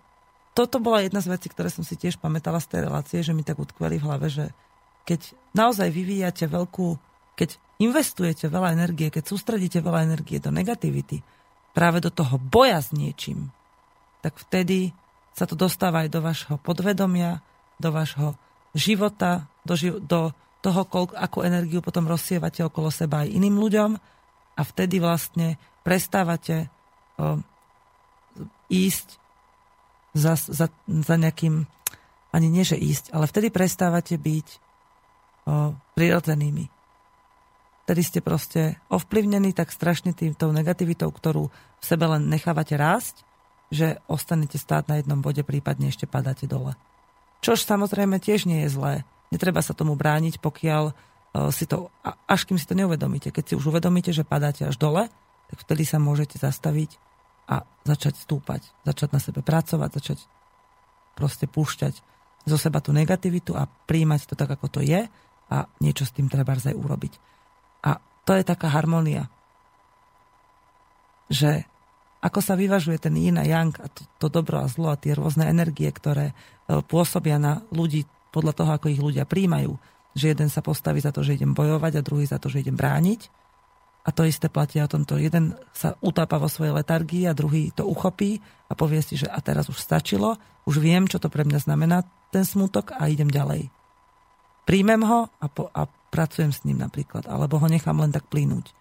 toto 0.55 0.79
bola 0.79 1.05
jedna 1.05 1.21
z 1.21 1.33
vecí, 1.33 1.47
ktoré 1.51 1.69
som 1.69 1.85
si 1.85 1.99
tiež 1.99 2.17
pamätala 2.17 2.57
z 2.57 2.71
tej 2.71 2.79
relácie, 2.89 3.19
že 3.21 3.35
mi 3.35 3.45
tak 3.45 3.59
utkveli 3.61 4.01
v 4.01 4.05
hlave, 4.09 4.27
že 4.31 4.45
keď 5.05 5.33
naozaj 5.53 5.91
vyvíjate 5.91 6.49
veľkú, 6.49 6.97
keď 7.37 7.57
investujete 7.77 8.49
veľa 8.49 8.73
energie, 8.73 9.13
keď 9.13 9.23
sústredíte 9.29 9.79
veľa 9.85 10.07
energie 10.09 10.41
do 10.41 10.49
negativity, 10.49 11.21
práve 11.77 12.01
do 12.01 12.09
toho 12.09 12.41
boja 12.41 12.81
s 12.81 12.89
niečím, 12.89 13.53
tak 14.25 14.41
vtedy 14.41 14.97
sa 15.37 15.45
to 15.45 15.53
dostáva 15.53 16.01
aj 16.01 16.09
do 16.09 16.19
vašho 16.25 16.55
podvedomia, 16.57 17.45
do 17.77 17.93
vašho 17.93 18.33
života, 18.73 19.45
do, 19.61 19.77
ži- 19.77 20.01
do 20.01 20.33
toho, 20.67 20.83
koľko, 20.83 21.15
akú 21.15 21.47
energiu 21.47 21.79
potom 21.79 22.11
rozsievate 22.11 22.59
okolo 22.67 22.91
seba 22.91 23.23
aj 23.23 23.31
iným 23.31 23.55
ľuďom 23.55 23.91
a 24.59 24.61
vtedy 24.67 24.99
vlastne 24.99 25.55
prestávate 25.87 26.67
o, 27.15 27.39
ísť 28.67 29.15
za, 30.11 30.35
za, 30.35 30.67
za 30.83 31.15
nejakým, 31.15 31.63
ani 32.35 32.47
nie 32.51 32.67
že 32.67 32.75
ísť, 32.75 33.15
ale 33.15 33.31
vtedy 33.31 33.47
prestávate 33.47 34.19
byť 34.19 34.47
o, 34.51 34.57
prirodzenými. 35.95 36.67
Vtedy 37.87 38.01
ste 38.03 38.19
proste 38.19 38.83
ovplyvnení 38.91 39.55
tak 39.55 39.71
strašne 39.71 40.11
týmto 40.11 40.51
negativitou, 40.51 41.07
ktorú 41.07 41.47
v 41.79 41.85
sebe 41.87 42.11
len 42.11 42.27
nechávate 42.27 42.75
rásť, 42.75 43.23
že 43.71 44.03
ostanete 44.11 44.59
stáť 44.59 44.91
na 44.91 44.99
jednom 44.99 45.23
bode, 45.23 45.47
prípadne 45.47 45.87
ešte 45.87 46.03
padáte 46.03 46.43
dole. 46.43 46.75
Čož 47.39 47.63
samozrejme 47.63 48.19
tiež 48.19 48.43
nie 48.43 48.67
je 48.67 48.75
zlé. 48.75 49.07
Netreba 49.33 49.59
sa 49.59 49.75
tomu 49.75 49.99
brániť, 49.99 50.39
pokiaľ 50.39 50.95
si 51.53 51.69
to, 51.69 51.91
až 52.25 52.47
kým 52.47 52.57
si 52.57 52.65
to 52.65 52.73
neuvedomíte. 52.73 53.29
Keď 53.29 53.43
si 53.43 53.53
už 53.53 53.69
uvedomíte, 53.69 54.09
že 54.15 54.25
padáte 54.25 54.65
až 54.65 54.79
dole, 54.79 55.11
tak 55.47 55.57
vtedy 55.63 55.83
sa 55.85 56.01
môžete 56.01 56.39
zastaviť 56.39 56.97
a 57.47 57.63
začať 57.87 58.19
stúpať, 58.19 58.67
začať 58.83 59.09
na 59.15 59.19
sebe 59.23 59.39
pracovať, 59.45 59.89
začať 60.01 60.19
proste 61.15 61.47
púšťať 61.47 61.93
zo 62.47 62.57
seba 62.59 62.79
tú 62.79 62.95
negativitu 62.95 63.55
a 63.55 63.67
príjmať 63.67 64.27
to 64.27 64.35
tak, 64.35 64.51
ako 64.51 64.67
to 64.67 64.79
je 64.83 65.07
a 65.47 65.57
niečo 65.79 66.03
s 66.03 66.15
tým 66.15 66.27
treba 66.27 66.55
aj 66.55 66.75
urobiť. 66.75 67.13
A 67.87 67.99
to 68.27 68.35
je 68.35 68.43
taká 68.43 68.67
harmonia, 68.71 69.31
že 71.31 71.67
ako 72.19 72.39
sa 72.43 72.59
vyvažuje 72.59 72.97
ten 72.99 73.15
yin 73.15 73.39
a 73.39 73.45
yang 73.47 73.71
a 73.79 73.87
to, 73.87 74.03
to 74.19 74.27
dobro 74.27 74.63
a 74.63 74.67
zlo 74.67 74.91
a 74.91 74.99
tie 74.99 75.15
rôzne 75.15 75.47
energie, 75.47 75.87
ktoré 75.87 76.31
e, 76.31 76.35
pôsobia 76.83 77.37
na 77.37 77.63
ľudí 77.71 78.03
podľa 78.29 78.53
toho, 78.53 78.71
ako 78.75 78.91
ich 78.91 79.01
ľudia 79.01 79.27
príjmajú, 79.27 79.75
že 80.17 80.33
jeden 80.33 80.49
sa 80.49 80.65
postaví 80.65 80.99
za 80.99 81.13
to, 81.13 81.21
že 81.21 81.37
idem 81.37 81.53
bojovať 81.53 81.99
a 81.99 82.05
druhý 82.05 82.25
za 82.25 82.41
to, 82.41 82.49
že 82.49 82.65
idem 82.65 82.75
brániť 82.75 83.29
a 84.07 84.09
to 84.15 84.23
isté 84.23 84.47
platí 84.47 84.79
o 84.79 84.87
tomto. 84.87 85.19
Jeden 85.19 85.59
sa 85.75 85.99
utápa 85.99 86.39
vo 86.39 86.47
svojej 86.47 86.71
letargii 86.71 87.27
a 87.27 87.35
druhý 87.35 87.75
to 87.75 87.83
uchopí 87.83 88.39
a 88.71 88.73
povie 88.73 89.03
si, 89.03 89.19
že 89.19 89.27
a 89.27 89.43
teraz 89.43 89.67
už 89.67 89.75
stačilo, 89.75 90.39
už 90.63 90.79
viem, 90.79 91.11
čo 91.11 91.19
to 91.19 91.27
pre 91.27 91.43
mňa 91.43 91.59
znamená, 91.59 92.07
ten 92.31 92.47
smutok 92.47 92.95
a 92.95 93.11
idem 93.11 93.27
ďalej. 93.27 93.67
Príjmem 94.63 95.03
ho 95.03 95.27
a, 95.27 95.45
po, 95.51 95.67
a 95.75 95.91
pracujem 96.11 96.55
s 96.55 96.63
ním 96.63 96.79
napríklad, 96.79 97.27
alebo 97.27 97.59
ho 97.59 97.67
nechám 97.67 97.99
len 97.99 98.15
tak 98.15 98.31
plínuť. 98.31 98.71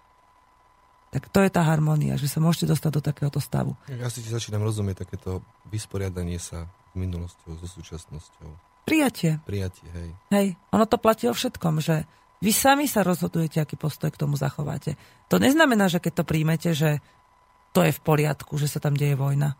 Tak 1.10 1.30
to 1.30 1.42
je 1.42 1.50
tá 1.50 1.62
harmónia, 1.62 2.18
že 2.18 2.30
sa 2.30 2.38
môžete 2.38 2.70
dostať 2.70 2.90
do 2.90 3.02
takéhoto 3.02 3.42
stavu. 3.42 3.74
Ja 3.90 4.10
si 4.10 4.22
začínam 4.22 4.62
rozumieť 4.62 5.06
takéto 5.06 5.42
vysporiadanie 5.70 6.38
sa 6.38 6.70
minulosťou, 6.94 7.58
so 7.58 7.66
súčasnosťou. 7.66 8.50
Prijatie. 8.86 9.42
Prijatie, 9.42 9.86
hej. 9.98 10.10
Hej, 10.30 10.48
ono 10.70 10.86
to 10.86 10.96
platí 11.02 11.26
o 11.26 11.34
všetkom, 11.34 11.82
že 11.82 12.06
vy 12.38 12.54
sami 12.54 12.86
sa 12.86 13.02
rozhodujete, 13.02 13.58
aký 13.58 13.74
postoj 13.74 14.14
k 14.14 14.20
tomu 14.22 14.38
zachováte. 14.38 14.94
To 15.26 15.42
neznamená, 15.42 15.90
že 15.90 15.98
keď 15.98 16.22
to 16.22 16.28
príjmete, 16.28 16.70
že 16.70 17.02
to 17.74 17.82
je 17.82 17.90
v 17.90 18.00
poriadku, 18.06 18.54
že 18.54 18.70
sa 18.70 18.78
tam 18.78 18.94
deje 18.94 19.18
vojna. 19.18 19.58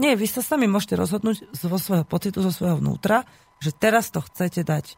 Nie, 0.00 0.16
vy 0.16 0.24
sa 0.24 0.40
sami 0.40 0.64
môžete 0.64 0.96
rozhodnúť 0.96 1.52
zo 1.52 1.68
svojho 1.76 2.08
pocitu, 2.08 2.40
zo 2.40 2.52
svojho 2.52 2.80
vnútra, 2.80 3.28
že 3.60 3.76
teraz 3.76 4.08
to 4.08 4.24
chcete 4.24 4.64
dať. 4.64 4.96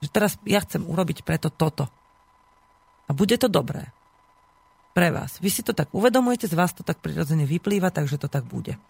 Že 0.00 0.08
teraz 0.08 0.32
ja 0.48 0.64
chcem 0.64 0.84
urobiť 0.84 1.20
preto 1.20 1.52
toto. 1.52 1.88
A 3.06 3.10
bude 3.12 3.36
to 3.36 3.48
dobré. 3.52 3.92
Pre 4.96 5.08
vás. 5.12 5.36
Vy 5.44 5.52
si 5.52 5.60
to 5.60 5.76
tak 5.76 5.92
uvedomujete, 5.92 6.48
z 6.48 6.56
vás 6.56 6.72
to 6.72 6.80
tak 6.80 7.04
prirodzene 7.04 7.44
vyplýva, 7.44 7.92
takže 7.92 8.16
to 8.16 8.28
tak 8.32 8.48
bude. 8.48 8.80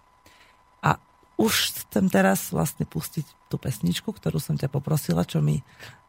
A 0.83 0.99
už 1.37 1.85
chcem 1.85 2.09
teraz 2.09 2.49
vlastne 2.49 2.89
pustiť 2.89 3.53
tú 3.53 3.61
pesničku, 3.61 4.09
ktorú 4.09 4.41
som 4.41 4.57
ťa 4.57 4.73
poprosila, 4.73 5.23
čo 5.29 5.45
mi 5.45 5.61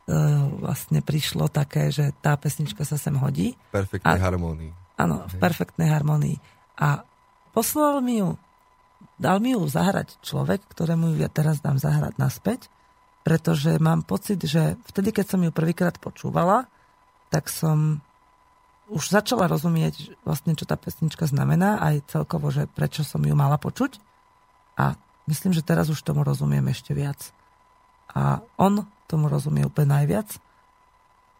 E, 0.07 0.15
vlastne 0.63 1.03
prišlo 1.03 1.51
také, 1.51 1.91
že 1.91 2.15
tá 2.23 2.39
pesnička 2.39 2.87
sa 2.87 2.95
sem 2.95 3.11
hodí. 3.19 3.59
V 3.75 3.83
perfektnej 3.83 4.15
a, 4.15 4.23
harmonii. 4.23 4.71
Áno, 4.95 5.27
v 5.27 5.35
perfektnej 5.35 5.91
harmonii. 5.91 6.39
A 6.79 7.03
poslal 7.51 7.99
mi 7.99 8.23
ju, 8.23 8.39
dal 9.19 9.43
mi 9.43 9.51
ju 9.51 9.67
zahrať 9.67 10.15
človek, 10.23 10.63
ktorému 10.63 11.11
ju 11.11 11.15
ja 11.19 11.27
teraz 11.27 11.59
dám 11.59 11.75
zahrať 11.75 12.15
naspäť, 12.15 12.71
pretože 13.27 13.75
mám 13.83 14.07
pocit, 14.07 14.39
že 14.39 14.79
vtedy, 14.87 15.11
keď 15.11 15.35
som 15.35 15.43
ju 15.43 15.51
prvýkrát 15.51 15.99
počúvala, 15.99 16.71
tak 17.27 17.51
som 17.51 17.99
už 18.87 19.11
začala 19.11 19.51
rozumieť 19.51 20.23
vlastne, 20.23 20.55
čo 20.55 20.63
tá 20.63 20.79
pesnička 20.79 21.27
znamená, 21.27 21.83
aj 21.83 22.15
celkovo, 22.15 22.47
že 22.47 22.63
prečo 22.71 23.03
som 23.03 23.19
ju 23.27 23.35
mala 23.35 23.59
počuť. 23.59 23.99
A 24.79 24.95
myslím, 25.27 25.51
že 25.53 25.63
teraz 25.63 25.91
už 25.91 26.01
tomu 26.01 26.23
rozumiem 26.23 26.63
ešte 26.71 26.95
viac. 26.95 27.31
A 28.11 28.41
on 28.57 28.87
tomu 29.05 29.27
rozumie 29.27 29.67
úplne 29.67 29.99
najviac, 29.99 30.27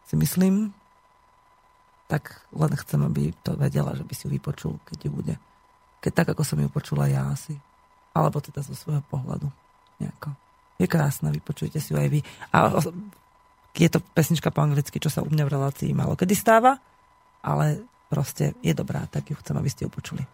si 0.08 0.14
myslím, 0.16 0.72
tak 2.08 2.40
len 2.56 2.72
chcem, 2.80 3.00
aby 3.04 3.36
to 3.44 3.52
vedela, 3.60 3.92
že 3.92 4.08
by 4.08 4.12
si 4.16 4.24
ju 4.24 4.32
vypočul, 4.32 4.80
keď 4.88 4.98
ju 5.04 5.10
bude. 5.12 5.34
Keď 6.00 6.12
tak, 6.16 6.28
ako 6.32 6.42
som 6.44 6.56
ju 6.56 6.68
počula 6.72 7.04
ja 7.12 7.28
asi. 7.28 7.52
Alebo 8.16 8.40
teda 8.40 8.64
zo 8.64 8.72
svojho 8.72 9.04
pohľadu. 9.12 9.52
Nejako. 10.00 10.32
Je 10.80 10.88
krásna, 10.88 11.28
vypočujte 11.28 11.76
si 11.76 11.92
ju 11.92 12.00
aj 12.00 12.08
vy. 12.08 12.20
A 12.56 12.80
je 13.76 13.90
to 13.92 14.00
pesnička 14.00 14.48
po 14.48 14.64
anglicky, 14.64 14.96
čo 14.96 15.12
sa 15.12 15.20
u 15.20 15.28
mňa 15.28 15.44
v 15.44 15.52
relácii 15.54 15.90
malo 15.92 16.16
kedy 16.16 16.34
stáva, 16.34 16.80
ale 17.44 17.84
proste 18.08 18.56
je 18.64 18.72
dobrá, 18.72 19.04
tak 19.06 19.28
ju 19.28 19.36
chcem, 19.38 19.54
aby 19.54 19.70
ste 19.70 19.84
ju 19.86 19.90
počuli. 19.92 20.24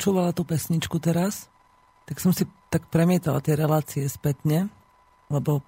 Počúvala 0.00 0.32
tú 0.32 0.48
pesničku 0.48 0.96
teraz, 0.96 1.52
tak 2.08 2.24
som 2.24 2.32
si 2.32 2.48
tak 2.72 2.88
premietala 2.88 3.44
tie 3.44 3.52
relácie 3.52 4.08
spätne, 4.08 4.72
lebo 5.28 5.60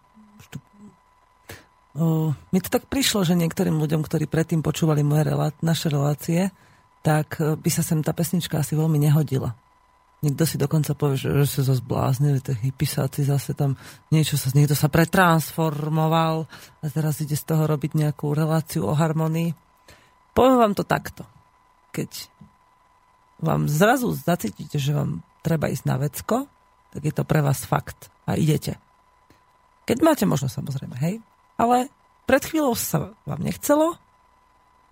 o, 1.93 2.33
mi 2.33 2.59
to 2.65 2.73
tak 2.73 2.89
prišlo, 2.89 3.29
že 3.29 3.37
niektorým 3.37 3.77
ľuďom, 3.77 4.01
ktorí 4.01 4.25
predtým 4.25 4.65
počúvali 4.65 5.05
moje 5.05 5.29
relá- 5.29 5.61
naše 5.61 5.93
relácie, 5.93 6.49
tak 7.05 7.45
e, 7.45 7.61
by 7.61 7.69
sa 7.69 7.85
sem 7.85 8.01
tá 8.01 8.17
pesnička 8.17 8.57
asi 8.57 8.73
veľmi 8.73 8.97
nehodila. 8.97 9.53
Niekto 10.25 10.49
si 10.49 10.57
dokonca 10.57 10.97
povie, 10.97 11.21
že, 11.21 11.45
že 11.45 11.61
sa 11.61 11.63
zase 11.69 11.85
bláznili, 11.85 12.41
tie 12.41 12.57
hypisáci 12.57 13.29
zase 13.29 13.53
tam 13.53 13.77
niečo 14.09 14.41
sa, 14.41 14.49
niekto 14.57 14.73
sa 14.73 14.89
pretransformoval 14.89 16.49
a 16.81 16.85
teraz 16.89 17.21
ide 17.21 17.37
z 17.37 17.53
toho 17.53 17.69
robiť 17.69 18.01
nejakú 18.01 18.33
reláciu 18.33 18.89
o 18.89 18.97
harmonii. 18.97 19.53
Poviem 20.33 20.57
vám 20.57 20.73
to 20.73 20.89
takto. 20.89 21.29
Keď 21.93 22.33
vám 23.43 23.67
zrazu 23.67 24.15
zacítite, 24.15 24.79
že 24.79 24.95
vám 24.95 25.21
treba 25.43 25.67
ísť 25.67 25.85
na 25.85 25.97
vecko, 25.99 26.47
tak 26.95 27.03
je 27.03 27.13
to 27.13 27.27
pre 27.27 27.43
vás 27.43 27.67
fakt 27.67 28.09
a 28.25 28.39
idete. 28.39 28.79
Keď 29.85 29.99
máte 30.01 30.25
možno 30.25 30.47
samozrejme, 30.47 30.95
hej, 31.03 31.19
ale 31.59 31.91
pred 32.25 32.43
chvíľou 32.47 32.79
sa 32.79 33.13
vám 33.27 33.43
nechcelo, 33.43 33.99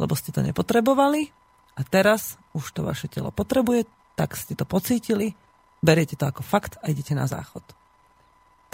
lebo 0.03 0.19
ste 0.19 0.35
to 0.35 0.43
nepotrebovali 0.43 1.31
a 1.79 1.87
teraz 1.87 2.35
už 2.53 2.75
to 2.75 2.83
vaše 2.83 3.07
telo 3.07 3.31
potrebuje, 3.31 3.87
tak 4.19 4.35
ste 4.35 4.59
to 4.59 4.67
pocítili, 4.67 5.39
beriete 5.79 6.19
to 6.19 6.27
ako 6.27 6.43
fakt 6.43 6.77
a 6.83 6.91
idete 6.91 7.15
na 7.15 7.31
záchod. 7.31 7.63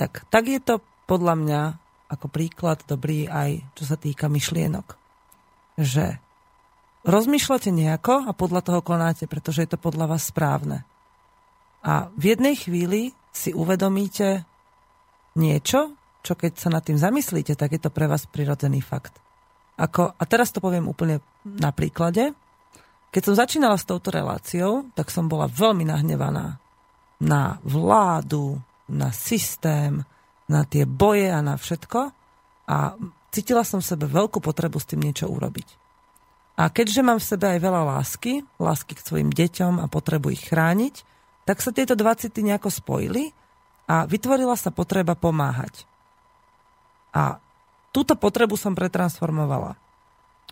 Tak, 0.01 0.24
tak 0.33 0.49
je 0.49 0.59
to 0.59 0.81
podľa 1.05 1.35
mňa 1.37 1.61
ako 2.07 2.27
príklad 2.31 2.81
dobrý 2.87 3.27
aj 3.27 3.62
čo 3.74 3.85
sa 3.85 3.99
týka 3.99 4.31
myšlienok. 4.31 4.97
Že 5.77 6.18
rozmýšľate 7.07 7.70
nejako 7.70 8.26
a 8.26 8.34
podľa 8.34 8.62
toho 8.66 8.80
konáte, 8.82 9.30
pretože 9.30 9.62
je 9.64 9.70
to 9.70 9.78
podľa 9.78 10.18
vás 10.18 10.28
správne. 10.28 10.82
A 11.86 12.11
v 12.18 12.34
jednej 12.34 12.59
chvíli 12.59 13.14
si 13.30 13.54
uvedomíte 13.54 14.42
niečo, 15.38 15.94
čo 16.26 16.34
keď 16.34 16.59
sa 16.59 16.68
nad 16.74 16.82
tým 16.82 16.98
zamyslíte, 16.98 17.54
tak 17.54 17.78
je 17.78 17.80
to 17.80 17.94
pre 17.94 18.11
vás 18.11 18.26
prirodzený 18.26 18.82
fakt. 18.82 19.14
Ako, 19.78 20.11
a 20.18 20.22
teraz 20.26 20.50
to 20.50 20.59
poviem 20.59 20.90
úplne 20.90 21.22
na 21.46 21.70
príklade. 21.70 22.34
Keď 23.14 23.22
som 23.22 23.38
začínala 23.38 23.78
s 23.78 23.86
touto 23.86 24.11
reláciou, 24.11 24.90
tak 24.98 25.14
som 25.14 25.30
bola 25.30 25.46
veľmi 25.46 25.86
nahnevaná 25.86 26.59
na 27.22 27.62
vládu, 27.62 28.59
na 28.90 29.14
systém, 29.14 30.02
na 30.50 30.66
tie 30.66 30.82
boje 30.88 31.30
a 31.30 31.38
na 31.38 31.54
všetko. 31.54 32.11
A 32.66 32.76
cítila 33.30 33.62
som 33.62 33.78
v 33.78 33.88
sebe 33.94 34.11
veľkú 34.11 34.42
potrebu 34.42 34.82
s 34.82 34.88
tým 34.90 35.07
niečo 35.07 35.30
urobiť. 35.30 35.86
A 36.57 36.72
keďže 36.72 37.04
mám 37.04 37.20
v 37.20 37.28
sebe 37.28 37.46
aj 37.52 37.61
veľa 37.61 37.82
lásky, 37.84 38.40
lásky 38.57 38.96
k 38.96 39.04
svojim 39.04 39.28
deťom 39.28 39.84
a 39.84 39.92
potrebu 39.92 40.32
ich 40.32 40.48
chrániť, 40.48 41.04
tak 41.44 41.61
sa 41.61 41.70
tieto 41.70 41.92
dva 41.92 42.16
city 42.16 42.40
nejako 42.40 42.72
spojili 42.72 43.30
a 43.86 44.09
vytvorila 44.09 44.57
sa 44.57 44.72
potreba 44.72 45.12
pomáhať. 45.14 45.84
A 47.12 47.38
túto 47.92 48.16
potrebu 48.16 48.57
som 48.57 48.72
pretransformovala 48.72 49.76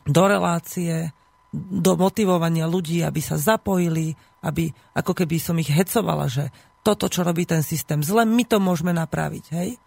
do 0.04 0.22
relácie, 0.28 1.10
do 1.56 1.96
motivovania 1.96 2.68
ľudí, 2.68 3.00
aby 3.00 3.20
sa 3.24 3.40
zapojili, 3.40 4.12
aby 4.44 4.68
ako 4.92 5.12
keby 5.24 5.36
som 5.40 5.56
ich 5.56 5.72
hecovala, 5.72 6.28
že 6.28 6.52
toto, 6.84 7.08
čo 7.08 7.24
robí 7.24 7.48
ten 7.48 7.64
systém 7.64 8.04
zle, 8.04 8.28
my 8.28 8.44
to 8.44 8.60
môžeme 8.60 8.92
napraviť. 8.92 9.44
Hej? 9.56 9.80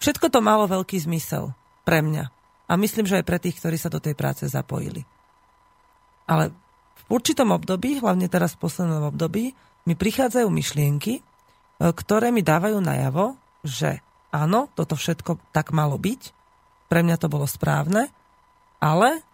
Všetko 0.00 0.32
to 0.32 0.40
malo 0.40 0.64
veľký 0.64 0.96
zmysel 1.04 1.52
pre 1.84 2.00
mňa. 2.00 2.32
A 2.64 2.72
myslím, 2.80 3.04
že 3.04 3.20
aj 3.20 3.28
pre 3.28 3.36
tých, 3.36 3.60
ktorí 3.60 3.76
sa 3.76 3.92
do 3.92 4.00
tej 4.00 4.16
práce 4.16 4.48
zapojili. 4.48 5.04
Ale 6.24 6.52
v 7.04 7.20
určitom 7.20 7.52
období, 7.52 8.00
hlavne 8.00 8.32
teraz 8.32 8.56
v 8.56 8.62
poslednom 8.64 9.12
období, 9.12 9.52
mi 9.84 9.94
prichádzajú 9.94 10.48
myšlienky, 10.48 11.20
e, 11.20 11.22
ktoré 11.80 12.32
mi 12.32 12.40
dávajú 12.40 12.80
najavo, 12.80 13.36
že 13.64 14.00
áno, 14.32 14.72
toto 14.72 14.96
všetko 14.96 15.52
tak 15.52 15.70
malo 15.76 16.00
byť, 16.00 16.32
pre 16.88 17.00
mňa 17.04 17.16
to 17.20 17.28
bolo 17.28 17.44
správne, 17.44 18.08
ale 18.80 19.24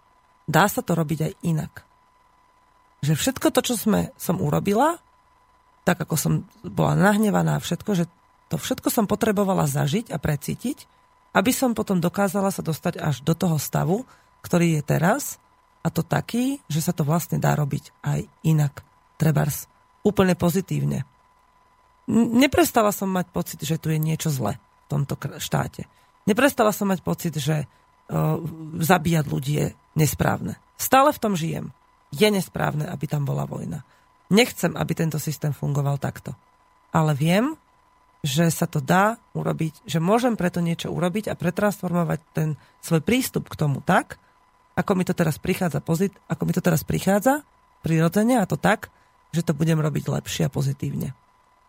dá 0.51 0.67
sa 0.67 0.83
to 0.83 0.99
robiť 0.99 1.19
aj 1.31 1.33
inak. 1.47 1.73
Že 3.01 3.15
všetko 3.17 3.47
to, 3.55 3.61
čo 3.65 3.75
sme, 3.79 4.13
som 4.19 4.43
urobila, 4.43 4.99
tak 5.87 6.05
ako 6.05 6.15
som 6.19 6.33
bola 6.63 6.93
nahnevaná 6.99 7.57
všetko, 7.59 7.91
že 7.97 8.05
to 8.51 8.59
všetko 8.59 8.91
som 8.91 9.07
potrebovala 9.07 9.65
zažiť 9.71 10.11
a 10.11 10.19
precítiť, 10.19 10.85
aby 11.31 11.55
som 11.55 11.73
potom 11.73 12.03
dokázala 12.03 12.51
sa 12.51 12.61
dostať 12.61 12.99
až 12.99 13.23
do 13.23 13.33
toho 13.33 13.57
stavu, 13.57 14.03
ktorý 14.43 14.79
je 14.79 14.83
teraz, 14.83 15.39
a 15.81 15.89
to 15.89 16.05
taký, 16.05 16.61
že 16.69 16.85
sa 16.85 16.93
to 16.93 17.09
vlastne 17.09 17.41
dá 17.41 17.57
robiť 17.57 18.05
aj 18.05 18.21
inak. 18.45 18.85
Trebars. 19.17 19.65
Úplne 20.05 20.37
pozitívne. 20.37 21.05
Neprestala 22.11 22.93
som 22.93 23.09
mať 23.13 23.27
pocit, 23.33 23.61
že 23.61 23.81
tu 23.81 23.93
je 23.93 24.01
niečo 24.01 24.33
zle 24.33 24.57
v 24.57 24.87
tomto 24.89 25.17
štáte. 25.39 25.87
Neprestala 26.29 26.73
som 26.73 26.89
mať 26.89 27.01
pocit, 27.01 27.35
že 27.37 27.65
uh, 27.65 28.41
zabíjať 28.81 29.25
ľudí 29.29 29.53
je 29.57 29.67
nesprávne. 29.97 30.57
Stále 30.77 31.13
v 31.13 31.23
tom 31.23 31.37
žijem. 31.37 31.73
Je 32.11 32.27
nesprávne, 32.27 32.89
aby 32.89 33.07
tam 33.07 33.23
bola 33.23 33.47
vojna. 33.47 33.87
Nechcem, 34.33 34.75
aby 34.75 34.93
tento 34.97 35.21
systém 35.23 35.55
fungoval 35.55 35.97
takto. 36.03 36.35
Ale 36.91 37.15
viem, 37.15 37.55
že 38.21 38.53
sa 38.53 38.69
to 38.69 38.85
dá 38.85 39.17
urobiť, 39.33 39.87
že 39.89 40.03
môžem 40.03 40.37
preto 40.37 40.61
niečo 40.61 40.93
urobiť 40.93 41.33
a 41.33 41.39
pretransformovať 41.39 42.21
ten 42.37 42.49
svoj 42.85 43.01
prístup 43.01 43.49
k 43.49 43.57
tomu 43.57 43.81
tak, 43.81 44.21
ako 44.79 44.93
mi 44.97 45.05
to 45.05 45.15
teraz 45.15 45.37
prichádza, 45.37 45.83
pozit, 45.83 46.15
ako 46.31 46.43
mi 46.47 46.53
to 46.55 46.63
teraz 46.63 46.87
prichádza 46.87 47.43
prirodzene 47.81 48.39
a 48.39 48.45
to 48.45 48.61
tak, 48.61 48.93
že 49.33 49.47
to 49.47 49.57
budem 49.57 49.81
robiť 49.81 50.05
lepšie 50.11 50.47
a 50.47 50.53
pozitívne. 50.53 51.17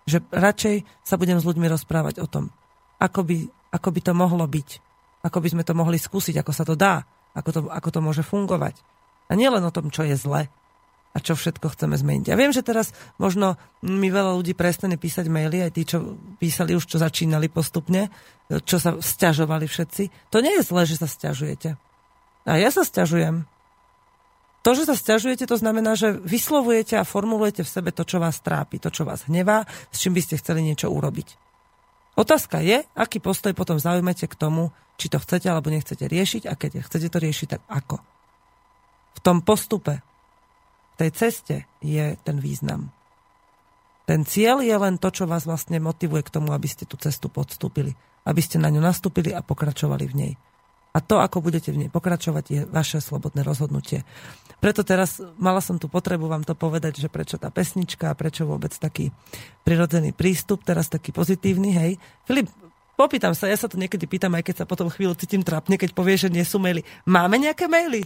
Že 0.09 0.25
radšej 0.33 0.75
sa 1.05 1.15
budem 1.15 1.37
s 1.37 1.47
ľuďmi 1.47 1.67
rozprávať 1.69 2.19
o 2.19 2.27
tom, 2.27 2.49
ako 2.97 3.21
by, 3.25 3.37
ako 3.71 3.89
by 3.93 4.01
to 4.01 4.13
mohlo 4.17 4.45
byť, 4.45 4.69
ako 5.21 5.37
by 5.39 5.47
sme 5.53 5.63
to 5.63 5.73
mohli 5.77 5.97
skúsiť, 6.01 6.41
ako 6.41 6.51
sa 6.51 6.65
to 6.65 6.73
dá, 6.73 7.05
ako 7.37 7.49
to, 7.53 7.59
ako 7.69 7.89
to 7.93 7.99
môže 8.01 8.23
fungovať. 8.25 8.75
A 9.31 9.37
nie 9.37 9.47
len 9.47 9.63
o 9.63 9.71
tom, 9.71 9.93
čo 9.93 10.03
je 10.03 10.17
zle 10.17 10.51
a 11.11 11.17
čo 11.19 11.35
všetko 11.35 11.75
chceme 11.75 11.95
zmeniť. 11.99 12.31
Ja 12.31 12.39
viem, 12.39 12.55
že 12.55 12.63
teraz 12.63 12.95
možno 13.19 13.59
mi 13.83 14.07
veľa 14.07 14.35
ľudí 14.35 14.55
prestane 14.55 14.95
písať 14.95 15.27
maily, 15.27 15.67
aj 15.67 15.71
tí, 15.75 15.83
čo 15.83 16.15
písali 16.39 16.75
už, 16.75 16.87
čo 16.87 17.03
začínali 17.03 17.51
postupne, 17.51 18.07
čo 18.47 18.79
sa 18.79 18.95
stiažovali 18.95 19.67
všetci. 19.67 20.31
To 20.31 20.39
nie 20.39 20.55
je 20.59 20.67
zle, 20.67 20.83
že 20.87 20.99
sa 20.99 21.07
stiažujete. 21.07 21.75
A 22.45 22.57
ja 22.57 22.73
sa 22.73 22.81
stiažujem. 22.81 23.45
To, 24.61 24.77
že 24.77 24.85
sa 24.85 24.93
stiažujete, 24.93 25.49
to 25.49 25.57
znamená, 25.57 25.97
že 25.97 26.13
vyslovujete 26.21 26.93
a 26.93 27.07
formulujete 27.07 27.65
v 27.65 27.73
sebe 27.73 27.89
to, 27.89 28.05
čo 28.05 28.21
vás 28.21 28.37
trápi, 28.45 28.77
to, 28.77 28.93
čo 28.93 29.09
vás 29.09 29.25
hnevá, 29.25 29.65
s 29.89 29.97
čím 29.97 30.13
by 30.13 30.21
ste 30.21 30.37
chceli 30.37 30.61
niečo 30.61 30.93
urobiť. 30.93 31.33
Otázka 32.13 32.61
je, 32.61 32.85
aký 32.93 33.17
postoj 33.17 33.57
potom 33.57 33.81
zaujmete 33.81 34.29
k 34.29 34.37
tomu, 34.37 34.69
či 35.01 35.09
to 35.09 35.17
chcete 35.17 35.49
alebo 35.49 35.73
nechcete 35.73 36.05
riešiť 36.05 36.45
a 36.45 36.53
keď 36.53 36.85
chcete 36.85 37.09
to 37.09 37.17
riešiť, 37.17 37.47
tak 37.57 37.61
ako. 37.65 37.97
V 39.17 39.19
tom 39.25 39.41
postupe, 39.41 40.05
v 40.93 40.95
tej 41.01 41.09
ceste 41.17 41.55
je 41.81 42.13
ten 42.21 42.37
význam. 42.37 42.93
Ten 44.05 44.27
cieľ 44.27 44.61
je 44.61 44.75
len 44.75 45.01
to, 45.01 45.09
čo 45.09 45.25
vás 45.25 45.49
vlastne 45.49 45.81
motivuje 45.81 46.21
k 46.21 46.33
tomu, 46.37 46.53
aby 46.53 46.67
ste 46.69 46.85
tú 46.85 46.99
cestu 47.01 47.31
podstúpili. 47.31 47.97
Aby 48.27 48.45
ste 48.45 48.61
na 48.61 48.69
ňu 48.69 48.83
nastúpili 48.83 49.33
a 49.33 49.41
pokračovali 49.41 50.05
v 50.05 50.13
nej. 50.13 50.33
A 50.91 50.99
to, 50.99 51.23
ako 51.23 51.39
budete 51.39 51.71
v 51.71 51.87
nej 51.87 51.89
pokračovať, 51.89 52.45
je 52.51 52.61
vaše 52.67 52.99
slobodné 52.99 53.47
rozhodnutie. 53.47 54.03
Preto 54.61 54.85
teraz 54.85 55.17
mala 55.41 55.63
som 55.63 55.81
tu 55.81 55.89
potrebu 55.89 56.29
vám 56.29 56.45
to 56.45 56.53
povedať, 56.53 57.01
že 57.01 57.09
prečo 57.09 57.41
tá 57.41 57.49
pesnička 57.49 58.13
prečo 58.13 58.45
vôbec 58.45 58.69
taký 58.75 59.09
prirodzený 59.65 60.13
prístup, 60.13 60.61
teraz 60.61 60.91
taký 60.91 61.09
pozitívny, 61.09 61.73
hej. 61.73 61.91
Filip, 62.29 62.51
popýtam 62.93 63.33
sa, 63.33 63.49
ja 63.49 63.57
sa 63.57 63.65
to 63.65 63.81
niekedy 63.81 64.05
pýtam, 64.05 64.37
aj 64.37 64.45
keď 64.45 64.55
sa 64.61 64.69
potom 64.69 64.93
chvíľu 64.93 65.17
cítim 65.17 65.41
trápne, 65.41 65.81
keď 65.81 65.97
povie, 65.97 66.13
že 66.13 66.29
nie 66.29 66.45
sú 66.45 66.61
maily. 66.61 66.85
Máme 67.09 67.41
nejaké 67.41 67.65
maily? 67.65 68.05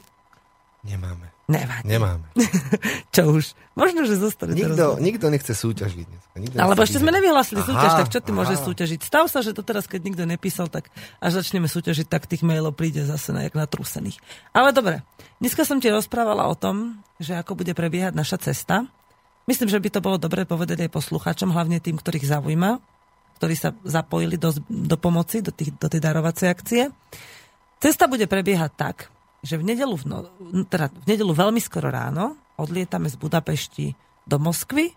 Nemáme. 0.88 1.35
Nevadí. 1.46 1.86
Nemáme. 1.86 2.26
čo 3.16 3.30
už? 3.30 3.54
Možno, 3.78 4.02
že 4.10 4.18
zostane 4.18 4.58
nikto, 4.58 4.98
nikto 4.98 5.30
nechce 5.30 5.54
súťažiť. 5.54 6.08
Nikto 6.42 6.58
Alebo 6.58 6.82
ešte 6.82 6.98
sme 6.98 7.14
nevyhlásili 7.14 7.62
aha, 7.62 7.70
súťaž, 7.70 7.92
tak 8.02 8.08
čo 8.10 8.20
ty 8.24 8.34
aha. 8.34 8.38
môžeš 8.42 8.58
súťažiť? 8.66 9.00
Stav 9.06 9.30
sa, 9.30 9.46
že 9.46 9.54
to 9.54 9.62
teraz, 9.62 9.86
keď 9.86 10.02
nikto 10.10 10.24
nepísal, 10.26 10.74
tak 10.74 10.90
až 11.22 11.38
začneme 11.38 11.70
súťažiť, 11.70 12.10
tak 12.10 12.26
tých 12.26 12.42
mailov 12.42 12.74
príde 12.74 13.06
zase 13.06 13.30
na 13.30 13.46
jak 13.46 13.54
natrúsených. 13.54 14.18
Ale 14.58 14.74
dobre, 14.74 15.06
dneska 15.38 15.70
som 15.70 15.78
ti 15.78 15.94
rozprávala 15.94 16.50
o 16.50 16.58
tom, 16.58 16.98
že 17.22 17.38
ako 17.38 17.62
bude 17.62 17.78
prebiehať 17.78 18.18
naša 18.18 18.42
cesta. 18.42 18.90
Myslím, 19.46 19.70
že 19.70 19.78
by 19.78 19.90
to 19.94 20.02
bolo 20.02 20.18
dobre 20.18 20.50
povedať 20.50 20.90
aj 20.90 20.96
poslucháčom, 20.98 21.54
hlavne 21.54 21.78
tým, 21.78 22.02
ktorých 22.02 22.26
zaujíma, 22.26 22.82
ktorí 23.38 23.54
sa 23.54 23.70
zapojili 23.86 24.42
do, 24.42 24.50
do 24.66 24.98
pomoci, 24.98 25.46
do, 25.46 25.54
tých, 25.54 25.78
do 25.78 25.86
tej 25.86 26.02
darovacej 26.02 26.48
akcie. 26.50 26.90
Cesta 27.78 28.10
bude 28.10 28.26
prebiehať 28.26 28.72
tak, 28.74 28.98
že 29.46 29.62
v 29.62 29.64
nedelu, 29.70 29.94
v 29.94 30.06
no, 30.10 30.18
teda 30.66 30.90
v 30.90 31.06
nedelu 31.06 31.30
veľmi 31.30 31.62
skoro 31.62 31.94
ráno 31.94 32.34
odlietame 32.58 33.06
z 33.06 33.16
Budapešti 33.22 33.94
do 34.26 34.42
Moskvy, 34.42 34.90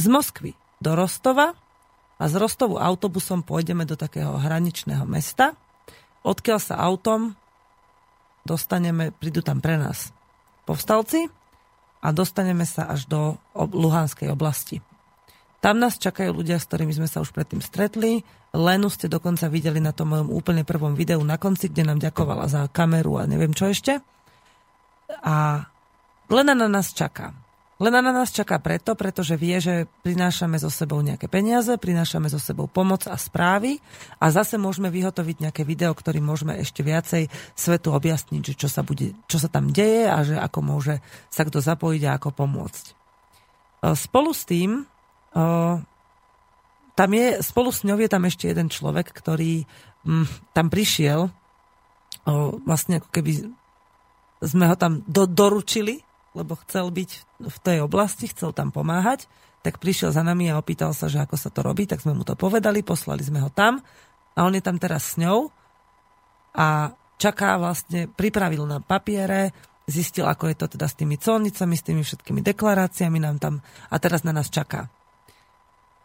z 0.00 0.04
Moskvy 0.08 0.56
do 0.80 0.96
Rostova 0.96 1.52
a 2.16 2.24
z 2.24 2.34
Rostovu 2.40 2.80
autobusom 2.80 3.44
pôjdeme 3.44 3.84
do 3.84 3.92
takého 3.92 4.40
hraničného 4.40 5.04
mesta, 5.04 5.52
odkiaľ 6.24 6.58
sa 6.58 6.80
autom 6.80 7.36
dostaneme, 8.48 9.12
prídu 9.12 9.44
tam 9.44 9.60
pre 9.60 9.76
nás 9.76 10.10
povstalci 10.64 11.28
a 12.02 12.08
dostaneme 12.10 12.64
sa 12.64 12.88
až 12.90 13.06
do 13.06 13.36
Luhanskej 13.54 14.32
oblasti. 14.32 14.80
Tam 15.62 15.78
nás 15.78 15.94
čakajú 15.94 16.42
ľudia, 16.42 16.58
s 16.58 16.66
ktorými 16.66 16.90
sme 16.90 17.06
sa 17.06 17.22
už 17.22 17.30
predtým 17.30 17.62
stretli. 17.62 18.26
Lenu 18.50 18.90
ste 18.90 19.06
dokonca 19.06 19.46
videli 19.46 19.78
na 19.78 19.94
tom 19.94 20.10
mojom 20.10 20.34
úplne 20.34 20.66
prvom 20.66 20.98
videu 20.98 21.22
na 21.22 21.38
konci, 21.38 21.70
kde 21.70 21.86
nám 21.86 22.02
ďakovala 22.02 22.50
za 22.50 22.66
kameru 22.66 23.22
a 23.22 23.30
neviem 23.30 23.54
čo 23.54 23.70
ešte. 23.70 24.02
A 25.22 25.62
Lena 26.26 26.58
na 26.58 26.66
nás 26.66 26.90
čaká. 26.90 27.30
Lena 27.82 28.02
na 28.02 28.10
nás 28.10 28.34
čaká 28.34 28.58
preto, 28.62 28.94
pretože 28.98 29.38
vie, 29.38 29.58
že 29.58 29.90
prinášame 30.06 30.58
so 30.58 30.70
sebou 30.70 30.98
nejaké 31.02 31.26
peniaze, 31.26 31.70
prinášame 31.78 32.26
so 32.30 32.42
sebou 32.42 32.70
pomoc 32.70 33.06
a 33.10 33.18
správy 33.18 33.78
a 34.22 34.30
zase 34.34 34.58
môžeme 34.58 34.90
vyhotoviť 34.90 35.46
nejaké 35.46 35.62
video, 35.66 35.94
ktorým 35.94 36.26
môžeme 36.26 36.58
ešte 36.58 36.86
viacej 36.86 37.30
svetu 37.54 37.90
objasniť, 37.90 38.42
že 38.42 38.54
čo 38.54 38.68
sa, 38.70 38.82
bude, 38.86 39.14
čo 39.26 39.38
sa 39.38 39.50
tam 39.50 39.70
deje 39.70 40.10
a 40.10 40.18
že 40.26 40.38
ako 40.38 40.58
môže 40.62 41.02
sa 41.30 41.42
kto 41.42 41.58
zapojiť 41.58 42.02
a 42.06 42.14
ako 42.18 42.28
pomôcť. 42.34 42.84
Spolu 43.98 44.30
s 44.30 44.46
tým 44.46 44.86
tam 46.92 47.10
je, 47.12 47.40
spolu 47.40 47.72
s 47.72 47.82
ňou 47.88 47.96
je 47.96 48.10
tam 48.10 48.22
ešte 48.28 48.52
jeden 48.52 48.68
človek, 48.68 49.08
ktorý 49.10 49.64
m, 50.04 50.24
mm, 50.24 50.26
tam 50.52 50.66
prišiel, 50.68 51.28
o, 51.28 51.32
vlastne 52.68 53.00
ako 53.00 53.08
keby 53.08 53.48
sme 54.42 54.64
ho 54.68 54.76
tam 54.76 55.00
do, 55.08 55.24
doručili, 55.24 56.04
lebo 56.36 56.56
chcel 56.64 56.92
byť 56.92 57.10
v 57.40 57.58
tej 57.64 57.78
oblasti, 57.84 58.28
chcel 58.28 58.52
tam 58.52 58.72
pomáhať, 58.72 59.28
tak 59.62 59.78
prišiel 59.78 60.10
za 60.10 60.26
nami 60.26 60.50
a 60.50 60.58
opýtal 60.58 60.90
sa, 60.92 61.06
že 61.06 61.22
ako 61.22 61.36
sa 61.38 61.48
to 61.48 61.62
robí, 61.62 61.86
tak 61.86 62.02
sme 62.02 62.18
mu 62.18 62.26
to 62.26 62.34
povedali, 62.34 62.82
poslali 62.82 63.22
sme 63.22 63.40
ho 63.40 63.48
tam 63.48 63.78
a 64.34 64.38
on 64.42 64.52
je 64.52 64.64
tam 64.64 64.76
teraz 64.76 65.14
s 65.14 65.22
ňou 65.22 65.48
a 66.52 66.92
čaká 67.16 67.56
vlastne, 67.56 68.10
pripravil 68.10 68.66
na 68.66 68.82
papiere, 68.82 69.54
zistil, 69.86 70.26
ako 70.26 70.50
je 70.50 70.56
to 70.58 70.66
teda 70.76 70.86
s 70.90 70.98
tými 70.98 71.16
colnicami, 71.16 71.74
s 71.78 71.86
tými 71.86 72.02
všetkými 72.02 72.40
deklaráciami 72.42 73.18
nám 73.22 73.38
tam 73.38 73.54
a 73.88 73.96
teraz 74.02 74.26
na 74.26 74.34
nás 74.34 74.50
čaká. 74.50 74.90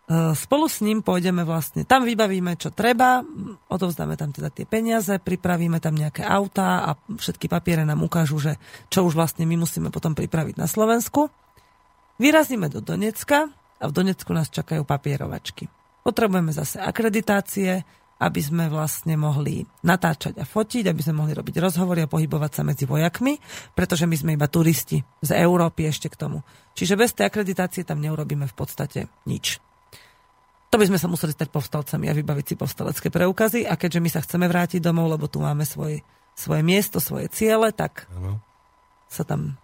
E, 0.08 0.32
spolu 0.40 0.72
s 0.72 0.80
ním 0.80 1.04
pôjdeme 1.04 1.44
vlastne, 1.44 1.84
tam 1.84 2.08
vybavíme, 2.08 2.56
čo 2.56 2.72
treba, 2.72 3.20
odovzdáme 3.68 4.16
tam 4.16 4.32
teda 4.32 4.48
tie 4.48 4.64
peniaze, 4.64 5.20
pripravíme 5.20 5.84
tam 5.84 6.00
nejaké 6.00 6.24
autá 6.24 6.88
a 6.88 6.90
všetky 6.96 7.52
papiere 7.52 7.84
nám 7.84 8.00
ukážu, 8.08 8.40
že 8.40 8.56
čo 8.88 9.04
už 9.04 9.20
vlastne 9.20 9.44
my 9.44 9.60
musíme 9.60 9.92
potom 9.92 10.16
pripraviť 10.16 10.56
na 10.56 10.64
Slovensku. 10.64 11.28
Vyrazíme 12.24 12.72
do 12.72 12.80
Donecka 12.80 13.52
a 13.78 13.84
v 13.84 13.92
Donecku 13.92 14.32
nás 14.32 14.48
čakajú 14.48 14.88
papierovačky. 14.88 15.68
Potrebujeme 16.08 16.56
zase 16.56 16.80
akreditácie, 16.80 17.84
aby 18.24 18.42
sme 18.42 18.72
vlastne 18.72 19.20
mohli 19.20 19.68
natáčať 19.84 20.40
a 20.40 20.48
fotiť, 20.48 20.88
aby 20.88 21.02
sme 21.04 21.20
mohli 21.22 21.36
robiť 21.36 21.60
rozhovory 21.60 22.08
a 22.08 22.10
pohybovať 22.10 22.52
sa 22.56 22.64
medzi 22.64 22.88
vojakmi, 22.88 23.38
pretože 23.76 24.08
my 24.08 24.16
sme 24.16 24.32
iba 24.40 24.48
turisti 24.48 25.04
z 25.20 25.32
Európy 25.36 25.86
ešte 25.92 26.08
k 26.08 26.16
tomu. 26.16 26.42
Čiže 26.80 26.96
bez 26.96 27.12
tej 27.12 27.28
akreditácie 27.28 27.84
tam 27.84 28.00
neurobíme 28.00 28.48
v 28.50 28.56
podstate 28.56 29.12
nič. 29.30 29.67
To 30.68 30.76
by 30.76 30.86
sme 30.88 31.00
sa 31.00 31.08
museli 31.08 31.32
stať 31.32 31.48
povstalcami 31.48 32.12
a 32.12 32.18
vybaviť 32.18 32.46
si 32.46 32.56
povstalecké 32.60 33.08
preukazy 33.08 33.64
a 33.64 33.80
keďže 33.80 34.04
my 34.04 34.10
sa 34.12 34.20
chceme 34.20 34.52
vrátiť 34.52 34.84
domov, 34.84 35.08
lebo 35.08 35.32
tu 35.32 35.40
máme 35.40 35.64
svoj, 35.64 36.04
svoje 36.36 36.62
miesto, 36.62 37.00
svoje 37.00 37.32
ciele, 37.32 37.72
tak 37.72 38.04
ano. 38.12 38.44
sa 39.08 39.24
tam, 39.24 39.56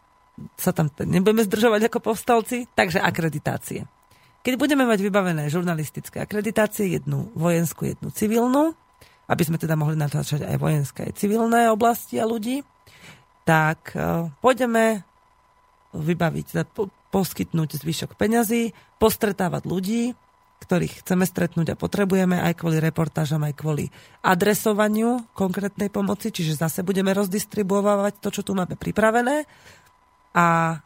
sa 0.55 0.71
tam 0.71 0.87
nebudeme 1.03 1.43
zdržovať 1.43 1.91
ako 1.91 1.99
povstalci, 1.99 2.71
takže 2.71 3.03
akreditácie. 3.03 3.83
Keď 4.43 4.53
budeme 4.59 4.83
mať 4.83 4.99
vybavené 5.03 5.47
žurnalistické 5.47 6.23
akreditácie, 6.23 6.99
jednu 6.99 7.31
vojenskú, 7.35 7.87
jednu 7.87 8.11
civilnú, 8.11 8.75
aby 9.27 9.43
sme 9.43 9.59
teda 9.59 9.79
mohli 9.79 9.95
natáčať 9.95 10.43
aj 10.43 10.57
vojenské, 10.59 10.99
aj 11.07 11.15
civilné 11.15 11.71
oblasti 11.71 12.19
a 12.19 12.27
ľudí, 12.27 12.63
tak 13.47 13.95
uh, 13.95 14.31
pôjdeme 14.43 15.03
vybaviť, 15.95 16.45
teda 16.55 16.63
po, 16.67 16.91
poskytnúť 17.11 17.79
zvyšok 17.79 18.19
peňazí, 18.19 18.75
postretávať 18.99 19.63
ľudí, 19.67 20.15
ktorých 20.63 21.03
chceme 21.03 21.27
stretnúť 21.27 21.75
a 21.75 21.79
potrebujeme 21.79 22.39
aj 22.39 22.63
kvôli 22.63 22.79
reportážam, 22.79 23.43
aj 23.43 23.59
kvôli 23.59 23.91
adresovaniu 24.23 25.27
konkrétnej 25.35 25.91
pomoci, 25.91 26.31
čiže 26.31 26.55
zase 26.55 26.87
budeme 26.87 27.11
rozdistribuovať 27.11 28.23
to, 28.23 28.31
čo 28.31 28.41
tu 28.47 28.55
máme 28.55 28.79
pripravené 28.79 29.43
a 30.31 30.79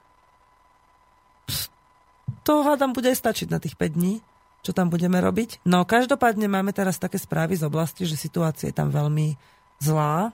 to 2.42 2.64
hádam 2.64 2.96
bude 2.96 3.12
aj 3.12 3.20
stačiť 3.20 3.48
na 3.52 3.60
tých 3.60 3.76
5 3.76 3.96
dní, 4.00 4.24
čo 4.64 4.72
tam 4.72 4.88
budeme 4.88 5.20
robiť. 5.20 5.64
No 5.68 5.84
každopádne 5.84 6.48
máme 6.48 6.72
teraz 6.72 6.96
také 6.96 7.20
správy 7.20 7.60
z 7.60 7.68
oblasti, 7.68 8.08
že 8.08 8.20
situácia 8.20 8.72
je 8.72 8.76
tam 8.76 8.88
veľmi 8.92 9.36
zlá. 9.84 10.32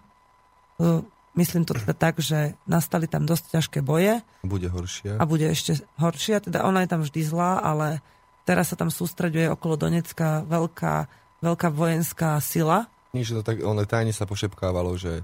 Myslím 1.33 1.65
to 1.65 1.73
teda 1.73 1.97
tak, 1.97 2.21
že 2.21 2.53
nastali 2.69 3.09
tam 3.09 3.25
dosť 3.25 3.57
ťažké 3.57 3.79
boje. 3.81 4.21
Bude 4.45 4.69
horšia. 4.69 5.17
A 5.17 5.25
bude 5.25 5.49
ešte 5.49 5.81
horšia. 5.97 6.45
Teda 6.45 6.61
ona 6.69 6.85
je 6.85 6.89
tam 6.93 7.01
vždy 7.01 7.21
zlá, 7.25 7.57
ale 7.57 8.05
teraz 8.43 8.71
sa 8.71 8.77
tam 8.79 8.91
sústreďuje 8.91 9.51
okolo 9.55 9.75
Donecka 9.79 10.43
veľká, 10.47 10.95
veľká 11.43 11.67
vojenská 11.71 12.39
sila. 12.43 12.87
Nič, 13.15 13.31
to 13.31 13.45
tak, 13.45 13.61
ono 13.63 13.83
tajne 13.87 14.11
sa 14.11 14.27
pošepkávalo, 14.27 14.95
že 14.97 15.23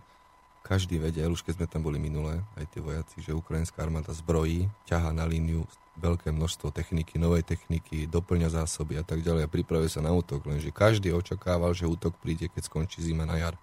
každý 0.63 1.01
vedel, 1.01 1.34
už 1.34 1.41
keď 1.41 1.53
sme 1.57 1.67
tam 1.67 1.82
boli 1.82 1.97
minulé, 1.97 2.45
aj 2.59 2.65
tie 2.70 2.82
vojaci, 2.84 3.17
že 3.26 3.34
ukrajinská 3.34 3.82
armáda 3.82 4.13
zbrojí, 4.13 4.70
ťahá 4.86 5.09
na 5.09 5.26
líniu 5.26 5.65
veľké 5.99 6.32
množstvo 6.32 6.72
techniky, 6.72 7.20
novej 7.20 7.43
techniky, 7.43 8.07
doplňa 8.07 8.53
zásoby 8.53 9.01
a 9.01 9.03
tak 9.03 9.26
ďalej 9.26 9.49
a 9.49 9.51
pripravuje 9.51 9.91
sa 9.91 9.99
na 9.99 10.15
útok, 10.15 10.47
lenže 10.47 10.72
každý 10.72 11.11
očakával, 11.11 11.76
že 11.76 11.89
útok 11.89 12.15
príde, 12.22 12.47
keď 12.47 12.70
skončí 12.70 13.03
zima 13.03 13.28
na 13.28 13.36
jar, 13.36 13.57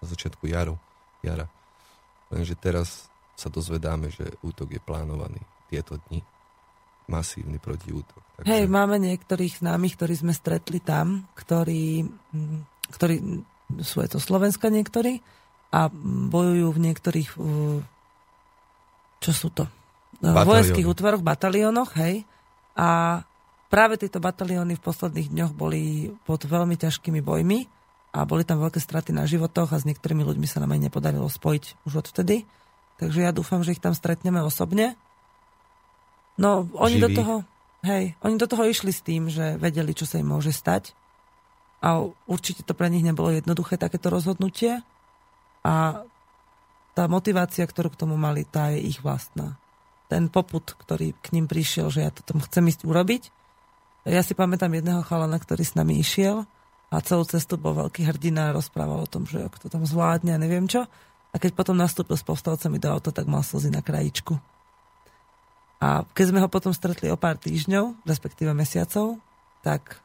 na 0.00 0.04
začiatku 0.08 0.48
jaru, 0.48 0.78
jara. 1.20 1.50
Lenže 2.32 2.56
teraz 2.56 3.12
sa 3.36 3.52
dozvedáme, 3.52 4.08
že 4.08 4.24
útok 4.40 4.72
je 4.72 4.80
plánovaný 4.80 5.42
tieto 5.68 6.00
dni. 6.08 6.24
Masívny 7.06 7.62
protiútok. 7.62 8.22
Takže... 8.42 8.48
Hej, 8.50 8.64
máme 8.66 8.98
niektorých 8.98 9.62
známych, 9.62 9.94
ktorí 9.94 10.14
sme 10.18 10.32
stretli 10.34 10.82
tam, 10.82 11.30
ktorí, 11.38 12.04
mm, 12.04 12.58
ktorí 12.92 13.14
sú 13.80 14.02
aj 14.02 14.14
to 14.14 14.18
Slovenska 14.22 14.70
niektorí 14.70 15.22
a 15.74 15.90
bojujú 16.30 16.68
v 16.70 16.82
niektorých 16.82 17.30
čo 19.20 19.32
sú 19.32 19.48
to? 19.52 19.64
Batalióny. 20.20 20.48
vojenských 20.48 20.86
útvaroch, 20.88 21.22
bataliónoch, 21.24 21.90
hej. 22.00 22.24
A 22.76 23.20
práve 23.68 24.00
tieto 24.00 24.22
batalióny 24.22 24.78
v 24.78 24.84
posledných 24.84 25.28
dňoch 25.32 25.52
boli 25.52 26.12
pod 26.24 26.44
veľmi 26.46 26.76
ťažkými 26.76 27.20
bojmi 27.20 27.68
a 28.16 28.24
boli 28.24 28.46
tam 28.46 28.62
veľké 28.62 28.80
straty 28.80 29.12
na 29.12 29.28
životoch 29.28 29.72
a 29.72 29.80
s 29.80 29.84
niektorými 29.84 30.24
ľuďmi 30.24 30.46
sa 30.48 30.62
nám 30.64 30.72
aj 30.72 30.88
nepodarilo 30.88 31.28
spojiť 31.28 31.84
už 31.84 32.06
odvtedy. 32.06 32.48
Takže 32.96 33.28
ja 33.28 33.32
dúfam, 33.32 33.60
že 33.60 33.76
ich 33.76 33.82
tam 33.82 33.92
stretneme 33.92 34.40
osobne. 34.40 34.96
No, 36.36 36.68
oni 36.76 37.00
Živý. 37.00 37.04
do 37.04 37.08
toho, 37.16 37.34
hej, 37.84 38.12
oni 38.20 38.36
do 38.36 38.46
toho 38.48 38.64
išli 38.68 38.92
s 38.92 39.00
tým, 39.00 39.32
že 39.32 39.56
vedeli, 39.56 39.96
čo 39.96 40.04
sa 40.04 40.20
im 40.20 40.28
môže 40.28 40.52
stať. 40.52 40.92
A 41.80 42.04
určite 42.28 42.64
to 42.64 42.72
pre 42.72 42.88
nich 42.88 43.04
nebolo 43.04 43.32
jednoduché 43.32 43.76
takéto 43.76 44.12
rozhodnutie. 44.12 44.80
A 45.64 46.04
tá 46.96 47.04
motivácia, 47.08 47.68
ktorú 47.68 47.92
k 47.92 48.00
tomu 48.00 48.16
mali, 48.16 48.48
tá 48.48 48.72
je 48.72 48.80
ich 48.80 49.04
vlastná. 49.04 49.60
Ten 50.08 50.32
poput, 50.32 50.64
ktorý 50.64 51.12
k 51.18 51.36
ním 51.36 51.44
prišiel, 51.50 51.92
že 51.92 52.00
ja 52.06 52.10
to 52.14 52.24
tam 52.24 52.40
chcem 52.40 52.68
ísť 52.72 52.88
urobiť. 52.88 53.22
Ja 54.06 54.22
si 54.22 54.38
pamätám 54.38 54.70
jedného 54.70 55.02
chalana, 55.02 55.36
ktorý 55.36 55.66
s 55.66 55.74
nami 55.74 55.98
išiel 55.98 56.46
a 56.94 56.96
celú 57.02 57.26
cestu 57.26 57.58
bol 57.58 57.74
veľký 57.74 58.06
hrdina 58.06 58.48
a 58.50 58.54
rozprával 58.54 59.02
o 59.02 59.10
tom, 59.10 59.26
že 59.26 59.50
kto 59.50 59.66
tam 59.66 59.82
zvládne 59.82 60.38
a 60.38 60.40
neviem 60.40 60.70
čo. 60.70 60.86
A 61.34 61.36
keď 61.36 61.58
potom 61.58 61.76
nastúpil 61.76 62.14
s 62.14 62.24
povstalcami 62.24 62.78
do 62.78 62.88
auta, 62.88 63.10
tak 63.10 63.26
mal 63.26 63.42
slzy 63.42 63.68
na 63.74 63.82
krajičku. 63.82 64.38
A 65.76 66.08
keď 66.16 66.32
sme 66.32 66.40
ho 66.40 66.48
potom 66.48 66.72
stretli 66.72 67.12
o 67.12 67.20
pár 67.20 67.36
týždňov, 67.36 68.08
respektíve 68.08 68.56
mesiacov, 68.56 69.20
tak 69.60 70.00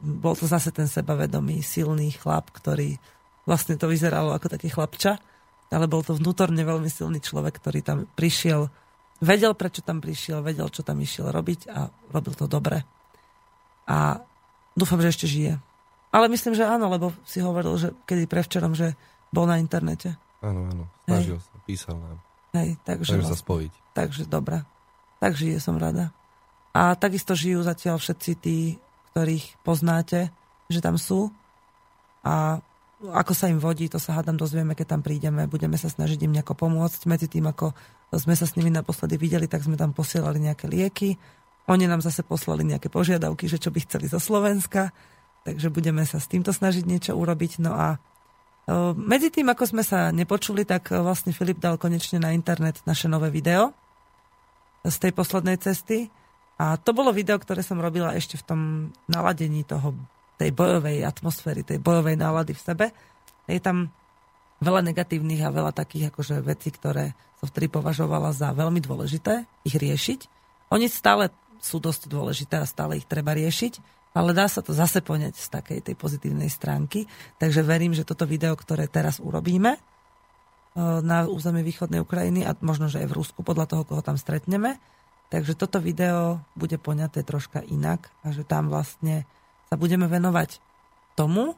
bol 0.00 0.32
to 0.32 0.48
zase 0.48 0.72
ten 0.72 0.88
sebavedomý, 0.88 1.60
silný 1.60 2.16
chlap, 2.16 2.48
ktorý 2.56 2.96
vlastne 3.44 3.76
to 3.76 3.84
vyzeralo 3.84 4.32
ako 4.32 4.48
taký 4.48 4.72
chlapča, 4.72 5.20
ale 5.68 5.84
bol 5.90 6.00
to 6.00 6.16
vnútorne 6.16 6.60
veľmi 6.64 6.88
silný 6.88 7.20
človek, 7.20 7.60
ktorý 7.60 7.84
tam 7.84 7.98
prišiel, 8.16 8.72
vedel, 9.20 9.52
prečo 9.52 9.84
tam 9.84 10.00
prišiel, 10.00 10.40
vedel, 10.40 10.72
čo 10.72 10.80
tam 10.80 10.96
išiel 11.02 11.28
robiť 11.28 11.68
a 11.68 11.92
robil 12.14 12.32
to 12.32 12.48
dobre. 12.48 12.80
A 13.84 14.24
dúfam, 14.72 15.02
že 15.04 15.12
ešte 15.12 15.28
žije. 15.28 15.60
Ale 16.14 16.30
myslím, 16.30 16.54
že 16.56 16.64
áno, 16.64 16.88
lebo 16.88 17.12
si 17.26 17.42
hovoril, 17.44 17.74
že 17.76 17.92
kedy 18.08 18.24
prevčerom, 18.24 18.72
že 18.72 18.96
bol 19.34 19.44
na 19.44 19.58
internete. 19.60 20.14
Áno, 20.40 20.70
áno, 20.70 20.84
snažil 21.04 21.36
Hej. 21.36 21.44
sa, 21.44 21.54
písal 21.66 21.96
nám. 21.98 22.18
Hej, 22.54 22.78
takže... 22.86 23.18
Snažil 23.18 23.28
sa 23.34 23.38
spojiť. 23.38 23.72
Takže 23.92 24.22
dobré. 24.30 24.62
Tak 25.24 25.40
žije, 25.40 25.56
som 25.56 25.80
rada. 25.80 26.12
A 26.76 26.92
takisto 26.92 27.32
žijú 27.32 27.64
zatiaľ 27.64 27.96
všetci 27.96 28.30
tí, 28.36 28.76
ktorých 29.16 29.64
poznáte, 29.64 30.28
že 30.68 30.84
tam 30.84 31.00
sú. 31.00 31.32
A 32.20 32.60
ako 33.00 33.32
sa 33.32 33.48
im 33.48 33.56
vodí, 33.56 33.88
to 33.88 33.96
sa 33.96 34.20
hádam 34.20 34.36
dozvieme, 34.36 34.76
keď 34.76 34.92
tam 34.92 35.00
prídeme. 35.00 35.48
Budeme 35.48 35.80
sa 35.80 35.88
snažiť 35.88 36.20
im 36.28 36.36
nejako 36.36 36.52
pomôcť. 36.52 37.08
Medzi 37.08 37.32
tým, 37.32 37.48
ako 37.48 37.72
sme 38.12 38.36
sa 38.36 38.44
s 38.44 38.52
nimi 38.60 38.68
naposledy 38.68 39.16
videli, 39.16 39.48
tak 39.48 39.64
sme 39.64 39.80
tam 39.80 39.96
posielali 39.96 40.44
nejaké 40.44 40.68
lieky. 40.68 41.16
Oni 41.72 41.88
nám 41.88 42.04
zase 42.04 42.20
poslali 42.20 42.68
nejaké 42.68 42.92
požiadavky, 42.92 43.48
že 43.48 43.56
čo 43.56 43.72
by 43.72 43.80
chceli 43.88 44.12
zo 44.12 44.20
Slovenska 44.20 44.92
takže 45.44 45.68
budeme 45.68 46.02
sa 46.08 46.18
s 46.18 46.26
týmto 46.26 46.50
snažiť 46.50 46.84
niečo 46.88 47.12
urobiť. 47.12 47.60
No 47.60 47.76
a 47.76 47.86
e, 47.94 47.98
medzi 48.96 49.28
tým, 49.28 49.52
ako 49.52 49.64
sme 49.76 49.84
sa 49.84 50.08
nepočuli, 50.10 50.64
tak 50.64 50.90
e, 50.90 50.98
vlastne 50.98 51.36
Filip 51.36 51.60
dal 51.60 51.76
konečne 51.76 52.18
na 52.18 52.32
internet 52.32 52.80
naše 52.88 53.06
nové 53.06 53.28
video 53.28 53.76
z 54.84 54.96
tej 55.00 55.12
poslednej 55.16 55.56
cesty. 55.58 56.12
A 56.60 56.78
to 56.78 56.94
bolo 56.94 57.10
video, 57.10 57.40
ktoré 57.40 57.64
som 57.64 57.82
robila 57.82 58.14
ešte 58.14 58.38
v 58.38 58.46
tom 58.46 58.60
naladení 59.10 59.66
toho, 59.66 59.96
tej 60.38 60.54
bojovej 60.54 61.02
atmosféry, 61.02 61.66
tej 61.66 61.82
bojovej 61.82 62.14
nálady 62.14 62.54
v 62.54 62.62
sebe. 62.62 62.86
Je 63.50 63.58
tam 63.58 63.90
veľa 64.62 64.86
negatívnych 64.86 65.42
a 65.42 65.54
veľa 65.54 65.72
takých 65.74 66.14
akože 66.14 66.42
vecí, 66.42 66.70
ktoré 66.70 67.16
som 67.42 67.50
vtedy 67.50 67.70
považovala 67.70 68.30
za 68.30 68.54
veľmi 68.54 68.78
dôležité 68.78 69.46
ich 69.66 69.74
riešiť. 69.74 70.20
Oni 70.70 70.86
stále 70.86 71.30
sú 71.58 71.82
dosť 71.82 72.06
dôležité 72.06 72.60
a 72.60 72.68
stále 72.68 73.00
ich 73.00 73.08
treba 73.08 73.34
riešiť 73.34 74.04
ale 74.14 74.30
dá 74.30 74.46
sa 74.46 74.62
to 74.62 74.70
zase 74.70 75.02
poňať 75.02 75.34
z 75.34 75.46
takej 75.50 75.78
tej 75.90 75.98
pozitívnej 75.98 76.46
stránky. 76.46 77.10
Takže 77.42 77.66
verím, 77.66 77.92
že 77.92 78.06
toto 78.06 78.24
video, 78.24 78.54
ktoré 78.54 78.86
teraz 78.86 79.18
urobíme 79.18 79.74
na 80.74 81.30
území 81.30 81.62
východnej 81.62 82.02
Ukrajiny 82.02 82.42
a 82.42 82.58
možno, 82.58 82.90
že 82.90 82.98
aj 82.98 83.08
v 83.14 83.16
Rusku, 83.22 83.40
podľa 83.46 83.70
toho, 83.70 83.82
koho 83.86 84.02
tam 84.02 84.18
stretneme, 84.18 84.82
takže 85.30 85.54
toto 85.54 85.78
video 85.78 86.42
bude 86.58 86.78
poňaté 86.82 87.22
troška 87.22 87.62
inak 87.62 88.10
a 88.26 88.34
že 88.34 88.42
tam 88.42 88.66
vlastne 88.66 89.22
sa 89.70 89.78
budeme 89.78 90.10
venovať 90.10 90.58
tomu, 91.14 91.54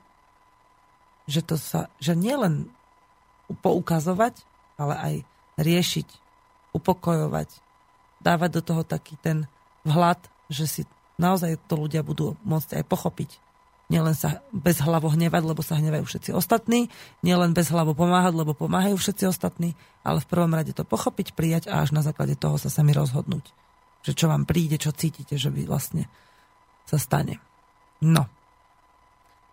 že, 1.25 1.41
to 1.41 1.57
sa, 1.57 1.89
že 1.97 2.13
nielen 2.13 2.69
poukazovať, 3.65 4.45
ale 4.77 4.95
aj 4.95 5.15
riešiť, 5.57 6.09
upokojovať, 6.77 7.49
dávať 8.21 8.51
do 8.61 8.63
toho 8.63 8.83
taký 8.85 9.17
ten 9.25 9.49
vhľad, 9.89 10.21
že 10.53 10.65
si 10.69 10.83
naozaj 11.17 11.57
to 11.65 11.81
ľudia 11.81 12.05
budú 12.05 12.37
môcť 12.45 12.81
aj 12.81 12.85
pochopiť. 12.85 13.31
Nielen 13.87 14.19
sa 14.19 14.43
bez 14.51 14.83
hlavo 14.83 15.07
hnevať, 15.15 15.43
lebo 15.47 15.63
sa 15.63 15.79
hnevajú 15.79 16.11
všetci 16.11 16.35
ostatní, 16.35 16.91
nielen 17.23 17.55
bez 17.55 17.71
hlavo 17.71 17.95
pomáhať, 17.95 18.35
lebo 18.35 18.51
pomáhajú 18.51 18.99
všetci 18.99 19.31
ostatní, 19.31 19.79
ale 20.03 20.19
v 20.19 20.27
prvom 20.27 20.51
rade 20.51 20.75
to 20.75 20.83
pochopiť, 20.83 21.39
prijať 21.39 21.71
a 21.71 21.87
až 21.87 21.95
na 21.95 22.03
základe 22.03 22.35
toho 22.35 22.59
sa 22.59 22.67
sami 22.67 22.91
rozhodnúť. 22.91 23.47
Že 24.03 24.13
čo 24.19 24.27
vám 24.27 24.43
príde, 24.43 24.75
čo 24.75 24.91
cítite, 24.91 25.39
že 25.39 25.55
by 25.55 25.71
vlastne 25.71 26.11
sa 26.83 26.99
stane. 26.99 27.39
No. 28.03 28.27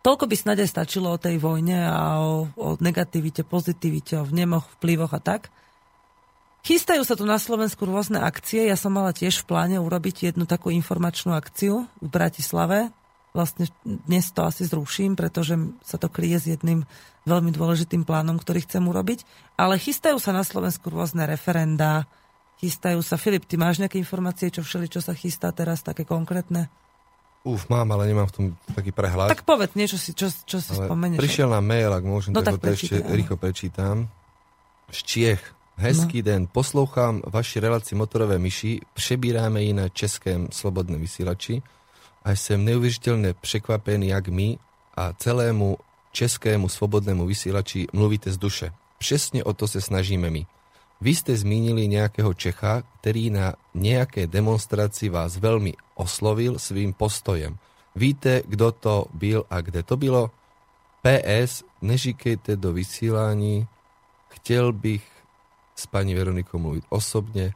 Toľko 0.02 0.26
by 0.26 0.36
snad 0.36 0.60
stačilo 0.66 1.14
o 1.14 1.22
tej 1.22 1.38
vojne 1.38 1.86
a 1.86 2.20
o, 2.20 2.50
o 2.58 2.68
negativite, 2.82 3.46
pozitivite, 3.46 4.18
o 4.20 4.28
vnemoch, 4.28 4.66
vplyvoch 4.82 5.14
a 5.14 5.22
tak. 5.22 5.54
Chystajú 6.64 7.04
sa 7.06 7.14
tu 7.14 7.24
na 7.24 7.38
Slovensku 7.38 7.86
rôzne 7.86 8.24
akcie. 8.24 8.66
Ja 8.66 8.76
som 8.80 8.96
mala 8.96 9.14
tiež 9.14 9.44
v 9.44 9.48
pláne 9.48 9.78
urobiť 9.78 10.32
jednu 10.32 10.44
takú 10.48 10.72
informačnú 10.72 11.36
akciu 11.36 11.88
v 12.02 12.08
Bratislave. 12.08 12.92
Vlastne 13.34 13.66
dnes 13.82 14.30
to 14.30 14.46
asi 14.46 14.62
zruším, 14.70 15.18
pretože 15.18 15.58
sa 15.82 15.98
to 15.98 16.06
kryje 16.06 16.38
s 16.38 16.46
jedným 16.54 16.86
veľmi 17.26 17.50
dôležitým 17.50 18.06
plánom, 18.06 18.38
ktorý 18.38 18.62
chcem 18.62 18.86
urobiť. 18.86 19.26
Ale 19.58 19.82
chystajú 19.82 20.22
sa 20.22 20.38
na 20.38 20.46
Slovensku 20.46 20.94
rôzne 20.94 21.26
referendá, 21.26 22.06
chystajú 22.62 23.02
sa. 23.02 23.18
Filip, 23.18 23.50
ty 23.50 23.58
máš 23.58 23.82
nejaké 23.82 23.98
informácie, 23.98 24.54
čo 24.54 24.62
všeli, 24.62 24.86
čo 24.86 25.02
sa 25.02 25.18
chystá 25.18 25.50
teraz, 25.50 25.82
také 25.82 26.06
konkrétne? 26.06 26.70
Uf, 27.44 27.68
mám, 27.74 27.90
ale 27.92 28.08
nemám 28.08 28.30
v 28.30 28.34
tom 28.38 28.46
taký 28.72 28.94
prehľad. 28.94 29.34
Tak 29.34 29.44
povedz 29.44 29.74
niečo, 29.76 29.98
si, 29.98 30.14
čo, 30.14 30.32
čo 30.32 30.62
si 30.64 30.72
spomenieš. 30.78 31.20
Prišiel 31.20 31.50
nám 31.52 31.66
mail, 31.66 31.92
ak 31.92 32.06
môžem, 32.06 32.32
no, 32.32 32.40
tak, 32.40 32.62
tak 32.62 32.70
to 32.70 32.78
ešte 32.78 33.02
rýchlo 33.02 33.36
prečítam. 33.36 34.08
Z 34.94 35.00
Čiech 35.04 35.44
Hezký 35.74 36.22
no. 36.22 36.26
den, 36.26 36.42
poslouchám 36.48 37.26
vaši 37.26 37.60
relaci 37.60 37.96
Motorové 37.96 38.40
myši, 38.40 38.80
přebíráme 38.94 39.64
ji 39.64 39.74
na 39.74 39.90
českém 39.90 40.48
slobodném 40.52 41.02
vysílači 41.02 41.62
a 42.24 42.32
jsem 42.32 42.66
neuvěřitelně 42.66 43.34
překvapený, 43.34 44.08
jak 44.08 44.28
my 44.28 44.58
a 44.98 45.14
celému 45.14 45.78
českému 46.12 46.70
svobodnému 46.70 47.26
vysílači 47.26 47.88
mluvíte 47.94 48.32
z 48.32 48.38
duše. 48.38 48.72
Přesně 48.98 49.44
o 49.44 49.54
to 49.54 49.68
se 49.68 49.82
snažíme 49.82 50.30
my. 50.30 50.46
Vy 51.04 51.20
ste 51.20 51.36
zmínili 51.36 51.92
nejakého 51.92 52.32
Čecha, 52.32 52.88
ktorý 53.04 53.28
na 53.28 53.60
nejakej 53.76 54.32
demonstrácii 54.32 55.12
vás 55.12 55.36
veľmi 55.36 55.76
oslovil 56.00 56.56
svým 56.56 56.96
postojem. 56.96 57.60
Víte, 57.92 58.40
kto 58.48 58.72
to 58.72 58.96
byl 59.12 59.44
a 59.52 59.60
kde 59.60 59.84
to 59.84 60.00
bylo? 60.00 60.32
PS, 61.04 61.68
neříkejte 61.84 62.56
do 62.56 62.72
vysílání, 62.72 63.68
chtěl 64.32 64.72
bych 64.72 65.04
s 65.76 65.86
paní 65.92 66.16
Veronikou 66.16 66.60
mluvit 66.60 66.88
osobně, 66.90 67.52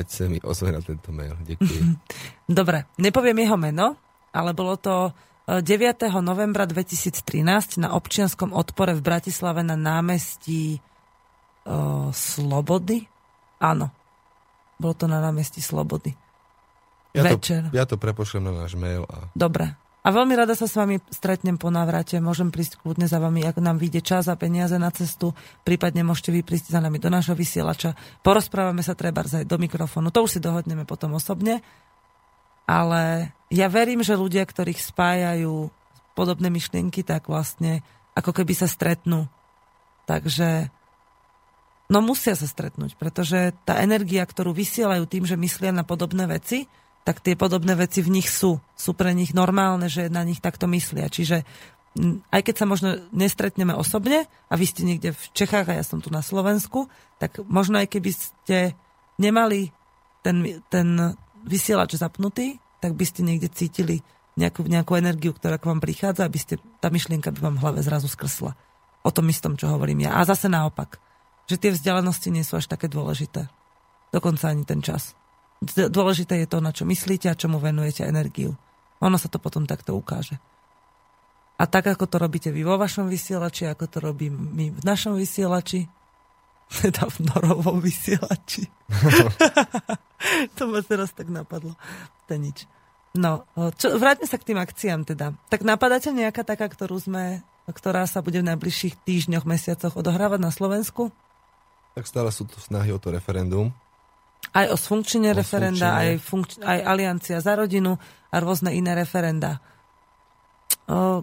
ať 0.00 0.06
sa 0.08 0.22
mi 0.28 0.38
ozve 0.44 0.72
na 0.72 0.80
tento 0.84 1.10
mail. 1.10 1.36
Ďakujem. 1.42 1.96
Dobre, 2.58 2.86
nepoviem 3.00 3.38
jeho 3.42 3.56
meno, 3.56 3.96
ale 4.32 4.50
bolo 4.52 4.76
to 4.76 5.10
9. 5.46 5.62
novembra 6.26 6.66
2013 6.66 7.78
na 7.78 7.94
občianskom 7.94 8.50
odpore 8.50 8.98
v 8.98 9.02
Bratislave 9.02 9.62
na 9.62 9.78
námestí 9.78 10.82
uh, 10.82 12.10
Slobody. 12.10 13.06
Áno, 13.62 13.94
bolo 14.74 14.94
to 14.98 15.06
na 15.06 15.22
námestí 15.22 15.62
Slobody. 15.62 16.10
Ja 17.14 17.24
Večer. 17.24 17.70
to, 17.70 17.78
ja 17.78 17.86
to 17.86 17.96
prepošlem 17.96 18.50
na 18.50 18.66
náš 18.66 18.74
mail. 18.74 19.06
A... 19.06 19.30
Dobre. 19.32 19.78
A 20.06 20.14
veľmi 20.14 20.38
rada 20.38 20.54
sa 20.54 20.70
s 20.70 20.78
vami 20.78 21.02
stretnem 21.10 21.58
po 21.58 21.66
návrate. 21.66 22.22
Môžem 22.22 22.54
prísť 22.54 22.78
kľudne 22.78 23.10
za 23.10 23.18
vami, 23.18 23.42
ak 23.42 23.58
nám 23.58 23.82
vyjde 23.82 24.06
čas 24.06 24.30
a 24.30 24.38
peniaze 24.38 24.78
na 24.78 24.94
cestu. 24.94 25.34
Prípadne 25.66 26.06
môžete 26.06 26.30
vy 26.30 26.46
prísť 26.46 26.70
za 26.70 26.78
nami 26.78 27.02
do 27.02 27.10
nášho 27.10 27.34
vysielača. 27.34 27.98
Porozprávame 28.22 28.86
sa 28.86 28.94
treba 28.94 29.26
aj 29.26 29.42
do 29.42 29.58
mikrofónu. 29.58 30.14
To 30.14 30.22
už 30.22 30.38
si 30.38 30.40
dohodneme 30.40 30.86
potom 30.86 31.18
osobne. 31.18 31.58
Ale 32.70 33.34
ja 33.50 33.66
verím, 33.66 34.06
že 34.06 34.14
ľudia, 34.14 34.46
ktorých 34.46 34.78
spájajú 34.78 35.74
podobné 36.14 36.54
myšlienky, 36.54 37.02
tak 37.02 37.26
vlastne 37.26 37.82
ako 38.14 38.30
keby 38.30 38.54
sa 38.54 38.70
stretnú. 38.70 39.26
Takže 40.06 40.70
no 41.90 41.98
musia 41.98 42.38
sa 42.38 42.46
stretnúť, 42.46 42.94
pretože 42.94 43.58
tá 43.66 43.82
energia, 43.82 44.22
ktorú 44.22 44.54
vysielajú 44.54 45.02
tým, 45.10 45.26
že 45.26 45.34
myslia 45.34 45.74
na 45.74 45.82
podobné 45.82 46.30
veci, 46.30 46.70
tak 47.06 47.22
tie 47.22 47.38
podobné 47.38 47.78
veci 47.78 48.02
v 48.02 48.18
nich 48.18 48.26
sú. 48.26 48.58
Sú 48.74 48.90
pre 48.90 49.14
nich 49.14 49.30
normálne, 49.30 49.86
že 49.86 50.10
na 50.10 50.26
nich 50.26 50.42
takto 50.42 50.66
myslia. 50.66 51.06
Čiže 51.06 51.46
aj 52.34 52.40
keď 52.42 52.54
sa 52.58 52.66
možno 52.66 52.88
nestretneme 53.14 53.72
osobne 53.72 54.26
a 54.50 54.54
vy 54.58 54.66
ste 54.66 54.82
niekde 54.82 55.14
v 55.14 55.24
Čechách 55.32 55.70
a 55.70 55.78
ja 55.78 55.84
som 55.86 56.02
tu 56.02 56.10
na 56.10 56.20
Slovensku, 56.20 56.90
tak 57.22 57.38
možno 57.46 57.78
aj 57.78 57.94
keby 57.94 58.10
ste 58.10 58.58
nemali 59.22 59.70
ten, 60.20 60.60
ten 60.66 61.14
vysielač 61.46 61.94
zapnutý, 61.94 62.58
tak 62.82 62.98
by 62.98 63.04
ste 63.06 63.22
niekde 63.22 63.48
cítili 63.54 64.02
nejakú, 64.36 64.66
nejakú 64.66 64.98
energiu, 64.98 65.32
ktorá 65.32 65.56
k 65.56 65.68
vám 65.70 65.80
prichádza, 65.80 66.26
aby 66.26 66.36
ste, 66.36 66.60
tá 66.82 66.92
myšlienka 66.92 67.32
by 67.32 67.40
vám 67.40 67.56
v 67.56 67.62
hlave 67.64 67.80
zrazu 67.80 68.10
skrsla. 68.10 68.52
O 69.06 69.10
tom 69.14 69.30
istom, 69.30 69.54
čo 69.54 69.70
hovorím 69.70 70.04
ja. 70.04 70.18
A 70.18 70.26
zase 70.28 70.50
naopak, 70.50 71.00
že 71.48 71.56
tie 71.56 71.72
vzdialenosti 71.72 72.28
nie 72.34 72.42
sú 72.42 72.58
až 72.58 72.66
také 72.68 72.90
dôležité. 72.90 73.48
Dokonca 74.12 74.52
ani 74.52 74.66
ten 74.66 74.82
čas. 74.84 75.16
Dôležité 75.64 76.44
je 76.44 76.48
to, 76.48 76.60
na 76.60 76.70
čo 76.70 76.84
myslíte 76.84 77.32
a 77.32 77.38
čomu 77.38 77.56
venujete 77.56 78.04
energiu. 78.04 78.52
Ono 79.00 79.16
sa 79.16 79.28
to 79.28 79.40
potom 79.40 79.64
takto 79.64 79.96
ukáže. 79.96 80.36
A 81.56 81.64
tak, 81.64 81.88
ako 81.88 82.04
to 82.04 82.20
robíte 82.20 82.52
vy 82.52 82.68
vo 82.68 82.76
vašom 82.76 83.08
vysielači, 83.08 83.64
ako 83.64 83.84
to 83.88 83.98
robím 84.04 84.36
my 84.52 84.68
v 84.76 84.80
našom 84.84 85.16
vysielači, 85.16 85.88
teda 86.84 87.08
v 87.08 87.16
norovom 87.24 87.80
vysielači. 87.80 88.68
to 90.56 90.62
ma 90.68 90.84
teraz 90.84 91.16
tak 91.16 91.32
napadlo. 91.32 91.72
To 92.28 92.36
nič. 92.36 92.68
No, 93.16 93.48
čo, 93.80 93.96
vráťme 93.96 94.28
sa 94.28 94.36
k 94.36 94.52
tým 94.52 94.60
akciám 94.60 95.08
teda. 95.08 95.32
Tak 95.48 95.64
napadáte 95.64 96.12
nejaká 96.12 96.44
taká, 96.44 96.68
ktorú 96.68 97.00
sme, 97.00 97.40
ktorá 97.64 98.04
sa 98.04 98.20
bude 98.20 98.44
v 98.44 98.52
najbližších 98.52 99.00
týždňoch, 99.08 99.48
mesiacoch 99.48 99.96
odohrávať 99.96 100.36
na 100.36 100.52
Slovensku? 100.52 101.08
Tak 101.96 102.04
stále 102.04 102.28
sú 102.28 102.44
to 102.44 102.60
snahy 102.60 102.92
o 102.92 103.00
to 103.00 103.08
referendum. 103.08 103.72
Aj 104.56 104.72
o 104.72 104.76
sfunkčenie 104.80 105.36
referenda, 105.36 106.00
aj, 106.00 106.16
funkč- 106.16 106.64
aj 106.64 106.80
Aliancia 106.80 107.44
za 107.44 107.52
rodinu 107.52 108.00
a 108.32 108.36
rôzne 108.40 108.72
iné 108.72 108.96
referenda. 108.96 109.60
O, 110.88 111.20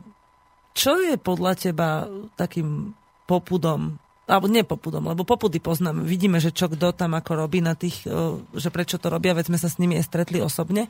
čo 0.77 1.01
je 1.01 1.17
podľa 1.17 1.57
teba 1.57 2.05
takým 2.38 2.93
popudom, 3.25 3.97
alebo 4.29 4.45
nie 4.45 4.61
popudom, 4.61 5.09
lebo 5.09 5.25
popudy 5.25 5.57
poznáme, 5.57 6.05
vidíme, 6.05 6.38
že 6.38 6.53
čo 6.53 6.69
kto 6.69 6.93
tam 6.93 7.17
ako 7.17 7.47
robí 7.47 7.57
na 7.57 7.73
tých, 7.73 8.05
o, 8.05 8.45
že 8.53 8.69
prečo 8.69 9.01
to 9.01 9.09
robia, 9.09 9.34
veď 9.34 9.49
sme 9.49 9.57
sa 9.57 9.69
s 9.71 9.81
nimi 9.81 9.97
aj 9.97 10.05
stretli 10.05 10.38
osobne, 10.38 10.86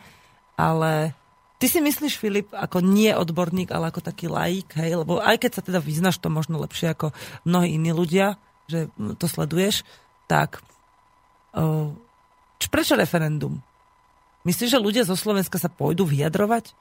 ale 0.60 1.16
ty 1.64 1.72
si 1.72 1.80
myslíš, 1.80 2.20
Filip, 2.20 2.52
ako 2.52 2.84
nie 2.84 3.16
odborník, 3.16 3.72
ale 3.72 3.88
ako 3.88 4.04
taký 4.04 4.28
laik, 4.28 4.76
hej, 4.76 5.00
lebo 5.00 5.24
aj 5.24 5.40
keď 5.40 5.52
sa 5.56 5.62
teda 5.64 5.80
vyznaš 5.80 6.20
to 6.20 6.28
možno 6.28 6.60
lepšie 6.60 6.92
ako 6.92 7.16
mnohí 7.48 7.80
iní 7.80 7.96
ľudia, 7.96 8.36
že 8.68 8.92
to 9.16 9.32
sleduješ, 9.32 9.88
tak 10.28 10.60
o, 11.56 11.96
Prečo 12.68 12.94
referendum? 13.00 13.60
Myslíš, 14.44 14.76
že 14.76 14.80
ľudia 14.80 15.04
zo 15.08 15.16
Slovenska 15.16 15.56
sa 15.56 15.72
pôjdu 15.72 16.04
vyjadrovať? 16.04 16.76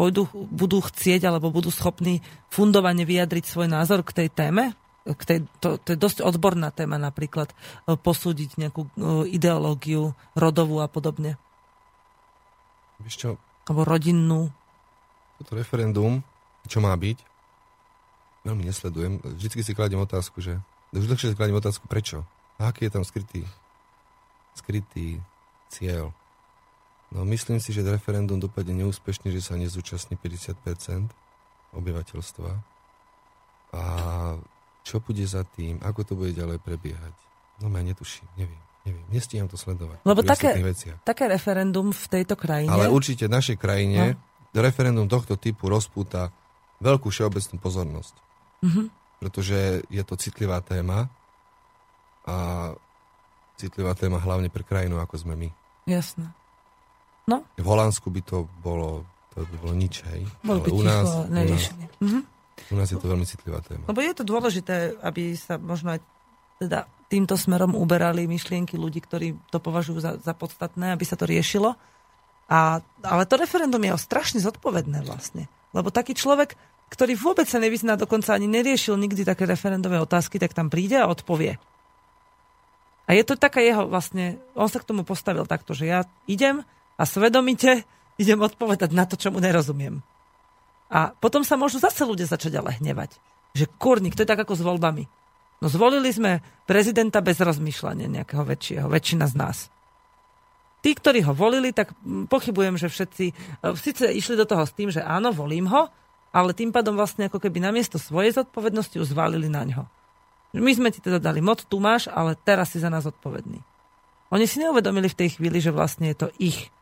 Pôjdu, 0.00 0.24
budú 0.32 0.80
chcieť 0.80 1.28
alebo 1.28 1.52
budú 1.52 1.68
schopní 1.68 2.24
fundovane 2.48 3.04
vyjadriť 3.04 3.44
svoj 3.44 3.68
názor 3.68 4.00
k 4.00 4.24
tej 4.24 4.28
téme? 4.32 4.72
K 5.04 5.22
tej, 5.28 5.38
to, 5.60 5.76
to 5.76 5.92
je 5.92 5.98
dosť 5.98 6.24
odborná 6.24 6.72
téma 6.72 6.96
napríklad 6.96 7.50
e, 7.50 7.54
posúdiť 7.98 8.56
nejakú 8.56 8.86
e, 8.86 8.90
ideológiu 9.34 10.14
rodovú 10.32 10.80
a 10.80 10.88
podobne. 10.88 11.36
Víš 13.02 13.18
čo? 13.18 13.30
Alebo 13.68 13.82
rodinnú. 13.82 14.48
Toto 15.42 15.58
referendum, 15.58 16.22
čo 16.70 16.78
má 16.78 16.94
byť, 16.94 17.18
veľmi 18.46 18.62
nesledujem. 18.62 19.18
Vždycky 19.26 19.60
si 19.66 19.74
kladiem 19.74 20.00
otázku, 20.00 20.38
že... 20.38 20.62
Už 20.94 21.10
dlhšie 21.10 21.34
si 21.34 21.36
kladiem 21.36 21.58
otázku, 21.58 21.90
prečo? 21.90 22.22
A 22.62 22.70
aký 22.70 22.86
je 22.86 22.94
tam 22.94 23.02
skrytý 23.02 23.42
skrytý 24.56 25.20
cieľ. 25.72 26.12
No 27.12 27.28
myslím 27.28 27.60
si, 27.60 27.76
že 27.76 27.84
referendum 27.84 28.40
dopadne 28.40 28.84
neúspešne, 28.84 29.28
že 29.28 29.44
sa 29.44 29.60
nezúčastní 29.60 30.16
50% 30.16 31.12
obyvateľstva. 31.76 32.50
A 33.72 33.82
čo 34.84 35.00
bude 35.00 35.24
za 35.24 35.44
tým, 35.44 35.80
ako 35.80 36.00
to 36.04 36.12
bude 36.16 36.32
ďalej 36.36 36.60
prebiehať? 36.60 37.14
No 37.60 37.68
ja 37.72 37.82
netuším, 37.84 38.28
neviem. 38.36 38.60
Neviem, 38.82 39.06
nestíham 39.14 39.46
to 39.46 39.54
sledovať. 39.54 40.02
Lebo 40.02 40.26
také, 40.26 40.58
také 41.06 41.30
referendum 41.30 41.94
v 41.94 42.04
tejto 42.10 42.34
krajine... 42.34 42.66
Ale 42.66 42.90
určite 42.90 43.30
v 43.30 43.34
našej 43.38 43.54
krajine 43.54 44.18
no. 44.18 44.58
referendum 44.58 45.06
tohto 45.06 45.38
typu 45.38 45.70
rozpúta 45.70 46.34
veľkú 46.82 47.06
všeobecnú 47.06 47.62
pozornosť. 47.62 48.14
Mm-hmm. 48.66 48.86
Pretože 49.22 49.86
je 49.86 50.02
to 50.02 50.18
citlivá 50.18 50.58
téma 50.66 51.06
a 52.26 52.74
citlivá 53.62 53.94
téma 53.94 54.18
hlavne 54.18 54.50
pre 54.50 54.66
krajinu, 54.66 54.98
ako 54.98 55.14
sme 55.22 55.34
my. 55.38 55.48
Jasné. 55.86 56.26
No? 57.30 57.46
V 57.54 57.66
Holandsku 57.66 58.10
by 58.10 58.22
to 58.26 58.50
bolo, 58.60 59.06
to 59.30 59.46
by 59.46 59.56
bolo 59.62 59.74
nič, 59.78 60.02
hej. 60.10 60.26
Bolo 60.42 60.60
by 60.66 60.70
u 60.74 60.82
nás, 60.82 61.06
u 61.06 61.30
nás, 61.30 61.62
mm-hmm. 62.02 62.22
u 62.74 62.76
nás 62.76 62.88
je 62.90 62.98
to 62.98 63.06
veľmi 63.06 63.26
citlivá 63.26 63.62
téma. 63.62 63.86
Lebo 63.86 64.02
je 64.02 64.12
to 64.14 64.24
dôležité, 64.26 64.98
aby 64.98 65.38
sa 65.38 65.54
možno 65.58 65.94
aj 65.94 66.02
teda 66.58 66.86
týmto 67.06 67.38
smerom 67.38 67.78
uberali 67.78 68.26
myšlienky 68.26 68.74
ľudí, 68.74 69.02
ktorí 69.02 69.38
to 69.52 69.58
považujú 69.62 69.98
za, 70.02 70.12
za 70.18 70.34
podstatné, 70.34 70.94
aby 70.94 71.04
sa 71.06 71.14
to 71.14 71.28
riešilo. 71.28 71.78
A, 72.50 72.82
ale 73.04 73.22
to 73.28 73.38
referendum 73.38 73.82
je 73.82 73.94
strašne 73.98 74.42
zodpovedné 74.42 75.06
vlastne. 75.06 75.46
Lebo 75.76 75.94
taký 75.94 76.16
človek, 76.16 76.56
ktorý 76.92 77.16
vôbec 77.16 77.48
sa 77.48 77.62
nevyzná, 77.62 77.96
dokonca 77.96 78.36
ani 78.36 78.48
neriešil 78.48 78.98
nikdy 78.98 79.24
také 79.24 79.48
referendové 79.48 79.96
otázky, 80.02 80.36
tak 80.36 80.52
tam 80.52 80.68
príde 80.68 81.00
a 81.00 81.08
odpovie. 81.08 81.56
A 83.06 83.18
je 83.18 83.24
to 83.26 83.34
taká 83.34 83.58
jeho 83.58 83.90
vlastne, 83.90 84.38
on 84.54 84.70
sa 84.70 84.78
k 84.78 84.88
tomu 84.88 85.02
postavil 85.02 85.42
takto, 85.44 85.74
že 85.74 85.90
ja 85.90 86.06
idem 86.30 86.62
a 86.96 87.02
svedomite 87.02 87.82
idem 88.20 88.38
odpovedať 88.38 88.90
na 88.94 89.04
to, 89.08 89.18
čo 89.18 89.34
mu 89.34 89.42
nerozumiem. 89.42 90.00
A 90.92 91.16
potom 91.16 91.42
sa 91.42 91.56
môžu 91.56 91.80
zase 91.80 92.04
ľudia 92.04 92.28
začať 92.28 92.60
ale 92.60 92.76
hnevať. 92.78 93.16
Že 93.56 93.64
kurník, 93.80 94.14
to 94.14 94.22
je 94.22 94.30
tak 94.30 94.44
ako 94.44 94.54
s 94.54 94.62
voľbami. 94.62 95.04
No 95.62 95.66
zvolili 95.70 96.10
sme 96.12 96.42
prezidenta 96.66 97.22
bez 97.24 97.38
rozmýšľania 97.38 98.10
nejakého 98.10 98.44
väčšieho, 98.44 98.86
väčšina 98.90 99.26
z 99.30 99.34
nás. 99.38 99.58
Tí, 100.82 100.98
ktorí 100.98 101.22
ho 101.22 101.30
volili, 101.30 101.70
tak 101.70 101.94
pochybujem, 102.26 102.74
že 102.74 102.90
všetci 102.90 103.24
e, 103.30 103.34
síce 103.78 104.10
išli 104.10 104.34
do 104.34 104.42
toho 104.42 104.66
s 104.66 104.74
tým, 104.74 104.90
že 104.90 104.98
áno, 104.98 105.30
volím 105.30 105.70
ho, 105.70 105.86
ale 106.34 106.50
tým 106.58 106.74
pádom 106.74 106.98
vlastne 106.98 107.30
ako 107.30 107.38
keby 107.38 107.62
namiesto 107.62 108.02
svojej 108.02 108.34
zodpovednosti 108.34 108.98
už 108.98 109.14
zvalili 109.14 109.46
na 109.46 109.62
ňo. 109.62 109.82
My 110.52 110.72
sme 110.76 110.92
ti 110.92 111.00
teda 111.00 111.16
dali 111.16 111.40
moc, 111.40 111.64
tu 111.64 111.80
máš, 111.80 112.12
ale 112.12 112.36
teraz 112.36 112.76
si 112.76 112.78
za 112.78 112.92
nás 112.92 113.08
odpovedný. 113.08 113.64
Oni 114.32 114.44
si 114.48 114.60
neuvedomili 114.60 115.08
v 115.08 115.18
tej 115.18 115.28
chvíli, 115.36 115.60
že 115.60 115.72
vlastne 115.72 116.12
je 116.12 116.16
to 116.16 116.28
ich 116.40 116.72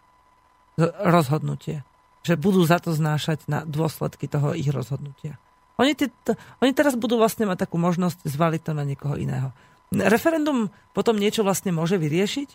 rozhodnutie. 1.03 1.83
Že 2.27 2.35
budú 2.39 2.63
za 2.67 2.83
to 2.83 2.95
znášať 2.95 3.47
na 3.47 3.63
dôsledky 3.63 4.27
toho 4.27 4.55
ich 4.55 4.71
rozhodnutia. 4.71 5.39
Oni, 5.81 5.97
t- 5.97 6.13
oni 6.61 6.73
teraz 6.77 6.99
budú 6.99 7.17
vlastne 7.17 7.49
mať 7.49 7.65
takú 7.65 7.81
možnosť 7.81 8.27
zvaliť 8.29 8.61
to 8.61 8.73
na 8.77 8.85
niekoho 8.85 9.17
iného. 9.17 9.55
Referendum 9.91 10.71
potom 10.95 11.19
niečo 11.19 11.43
vlastne 11.43 11.75
môže 11.75 11.99
vyriešiť? 11.99 12.49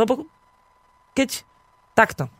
Lebo 0.00 0.26
keď 1.12 1.44
takto. 1.92 2.32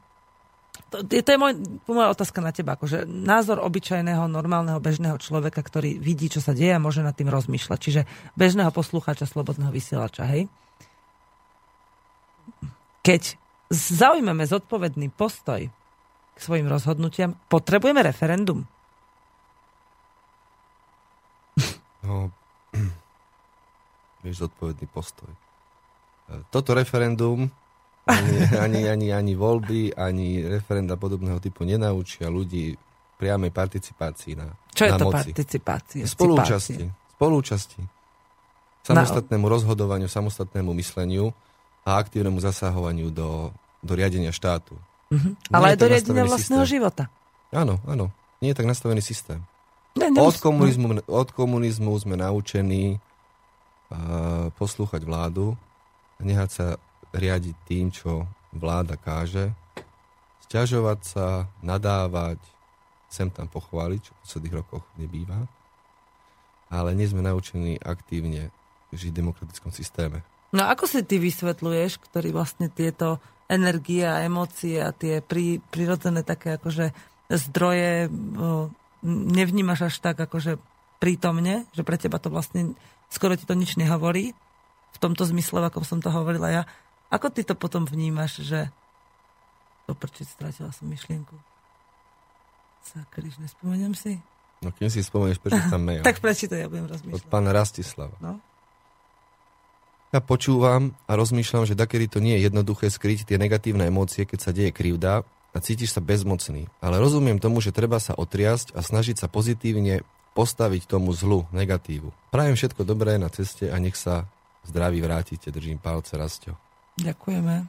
To, 0.90 1.06
to 1.06 1.30
je 1.30 1.38
môj, 1.38 1.54
moja 1.86 2.10
otázka 2.10 2.42
na 2.42 2.50
teba. 2.50 2.74
Akože 2.74 3.06
názor 3.06 3.62
obyčajného, 3.62 4.26
normálneho, 4.26 4.82
bežného 4.82 5.16
človeka, 5.22 5.62
ktorý 5.62 6.02
vidí, 6.02 6.26
čo 6.26 6.42
sa 6.42 6.50
deje 6.50 6.74
a 6.74 6.82
môže 6.82 7.06
nad 7.06 7.14
tým 7.14 7.30
rozmýšľať. 7.30 7.78
Čiže 7.78 8.02
bežného 8.34 8.74
poslucháča, 8.74 9.30
slobodného 9.30 9.70
vysielača, 9.70 10.26
hej? 10.26 10.50
Keď 13.06 13.38
zaujmeme 13.70 14.42
zodpovedný 14.44 15.14
postoj 15.14 15.70
k 16.34 16.38
svojim 16.42 16.66
rozhodnutiam, 16.66 17.38
potrebujeme 17.46 18.02
referendum? 18.02 18.66
No, 22.02 22.34
vieš, 24.26 24.50
zodpovedný 24.50 24.90
postoj. 24.90 25.30
E, 25.30 26.42
toto 26.50 26.74
referendum 26.74 27.46
ani, 28.08 28.32
ani, 28.56 28.80
ani, 28.88 29.06
ani 29.12 29.32
voľby, 29.34 29.92
ani 29.92 30.40
referenda 30.46 30.96
podobného 30.96 31.36
typu 31.38 31.64
nenaučia 31.64 32.28
ľudí 32.28 32.74
priamej 33.20 33.52
participácii 33.52 34.32
na 34.34 34.48
Čo 34.72 34.88
je 34.88 34.90
na 34.90 34.98
to 34.98 35.06
moci. 35.12 35.30
participácia? 35.36 36.04
Spolúčasti. 36.08 36.84
Spolúčasti. 37.14 37.82
Samostatnému 38.80 39.44
rozhodovaniu, 39.44 40.08
samostatnému 40.08 40.72
mysleniu 40.80 41.36
a 41.84 42.00
aktívnemu 42.00 42.40
zasahovaniu 42.40 43.12
do, 43.12 43.52
do 43.84 43.92
riadenia 43.92 44.32
štátu. 44.32 44.72
Nie 45.12 45.36
Ale 45.52 45.64
je 45.68 45.72
aj 45.74 45.78
do 45.78 45.86
riadenia 45.90 46.24
vlastného 46.24 46.64
systém. 46.64 46.74
života. 46.80 47.04
Áno, 47.52 47.76
áno. 47.84 48.08
Nie 48.40 48.56
je 48.56 48.58
tak 48.58 48.70
nastavený 48.70 49.04
systém. 49.04 49.44
Ne, 49.98 50.08
Od 50.08 50.32
nemus- 50.32 50.40
komunizmu, 50.40 50.86
od 51.04 51.28
komunizmu 51.34 51.92
sme 51.98 52.16
naučení 52.16 52.96
uh, 52.96 54.48
poslúchať 54.56 55.02
vládu 55.04 55.58
a 56.16 56.24
nehať 56.24 56.50
sa 56.50 56.66
riadiť 57.10 57.56
tým, 57.66 57.90
čo 57.90 58.26
vláda 58.54 58.98
káže, 58.98 59.54
sťažovať 60.50 61.00
sa, 61.06 61.46
nadávať, 61.62 62.38
sem 63.10 63.30
tam 63.30 63.46
pochváliť, 63.50 64.00
čo 64.02 64.10
v 64.14 64.20
posledných 64.22 64.58
rokoch 64.58 64.84
nebýva, 64.98 65.46
ale 66.70 66.94
nie 66.94 67.06
sme 67.06 67.22
naučení 67.22 67.78
aktívne 67.78 68.54
žiť 68.94 69.10
v 69.10 69.18
demokratickom 69.22 69.70
systéme. 69.74 70.22
No 70.50 70.66
ako 70.66 70.86
si 70.90 71.06
ty 71.06 71.22
vysvetľuješ, 71.22 72.02
ktorý 72.10 72.34
vlastne 72.34 72.66
tieto 72.66 73.22
energie 73.50 74.02
a 74.02 74.22
emócie 74.22 74.78
a 74.82 74.90
tie 74.94 75.22
pri, 75.22 75.62
prirodzené 75.70 76.22
také 76.22 76.58
akože 76.58 76.94
zdroje 77.30 78.10
nevnímaš 79.06 79.90
až 79.90 79.94
tak 80.02 80.18
akože 80.18 80.58
prítomne, 81.02 81.66
že 81.74 81.86
pre 81.86 81.98
teba 81.98 82.18
to 82.18 82.30
vlastne 82.30 82.74
skoro 83.10 83.34
ti 83.34 83.46
to 83.46 83.54
nič 83.54 83.78
nehovorí 83.78 84.34
v 84.90 84.98
tomto 84.98 85.22
zmysle, 85.26 85.62
ako 85.66 85.86
som 85.86 86.02
to 86.02 86.10
hovorila 86.10 86.50
ja. 86.50 86.62
Ako 87.10 87.28
ty 87.28 87.42
to 87.42 87.58
potom 87.58 87.84
vnímaš, 87.84 88.42
že 88.42 88.70
Poprčiť, 89.90 90.38
stratila 90.38 90.70
som 90.70 90.86
myšlienku. 90.86 91.34
Sakryž, 92.94 93.42
nespomeniem 93.42 93.90
si? 93.98 94.22
No 94.62 94.70
kým 94.70 94.86
si 94.86 95.02
spomenieš, 95.02 95.42
prečítam 95.42 95.82
mail. 95.82 96.04
Tak 96.06 96.22
prečítaj, 96.22 96.62
ja 96.62 96.70
budem 96.70 96.86
Od 96.86 96.94
rozmýšľať. 96.94 97.26
pána 97.26 97.50
Rastislava. 97.50 98.14
No. 98.22 98.38
Ja 100.14 100.22
počúvam 100.22 100.94
a 101.10 101.18
rozmýšľam, 101.18 101.66
že 101.66 101.74
dakedy 101.74 102.06
to 102.06 102.22
nie 102.22 102.38
je 102.38 102.46
jednoduché 102.46 102.86
skryť 102.86 103.26
tie 103.26 103.34
negatívne 103.34 103.90
emócie, 103.90 104.22
keď 104.22 104.38
sa 104.38 104.54
deje 104.54 104.70
krivda 104.70 105.26
a 105.50 105.58
cítiš 105.58 105.90
sa 105.90 105.98
bezmocný. 105.98 106.70
Ale 106.78 107.02
rozumiem 107.02 107.42
tomu, 107.42 107.58
že 107.58 107.74
treba 107.74 107.98
sa 107.98 108.14
otriasť 108.14 108.78
a 108.78 108.86
snažiť 108.86 109.18
sa 109.18 109.26
pozitívne 109.26 110.06
postaviť 110.38 110.86
tomu 110.86 111.10
zlu, 111.10 111.50
negatívu. 111.50 112.14
Prajem 112.30 112.54
všetko 112.54 112.86
dobré 112.86 113.18
na 113.18 113.26
ceste 113.26 113.66
a 113.66 113.74
nech 113.82 113.98
sa 113.98 114.30
zdraví 114.62 115.02
vrátite. 115.02 115.50
Držím 115.50 115.82
palce, 115.82 116.14
Rastio. 116.14 116.69
Ďakujeme. 117.00 117.66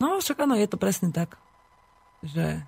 No, 0.00 0.18
však 0.18 0.42
áno, 0.44 0.58
je 0.58 0.68
to 0.68 0.80
presne 0.80 1.14
tak, 1.14 1.38
že 2.24 2.64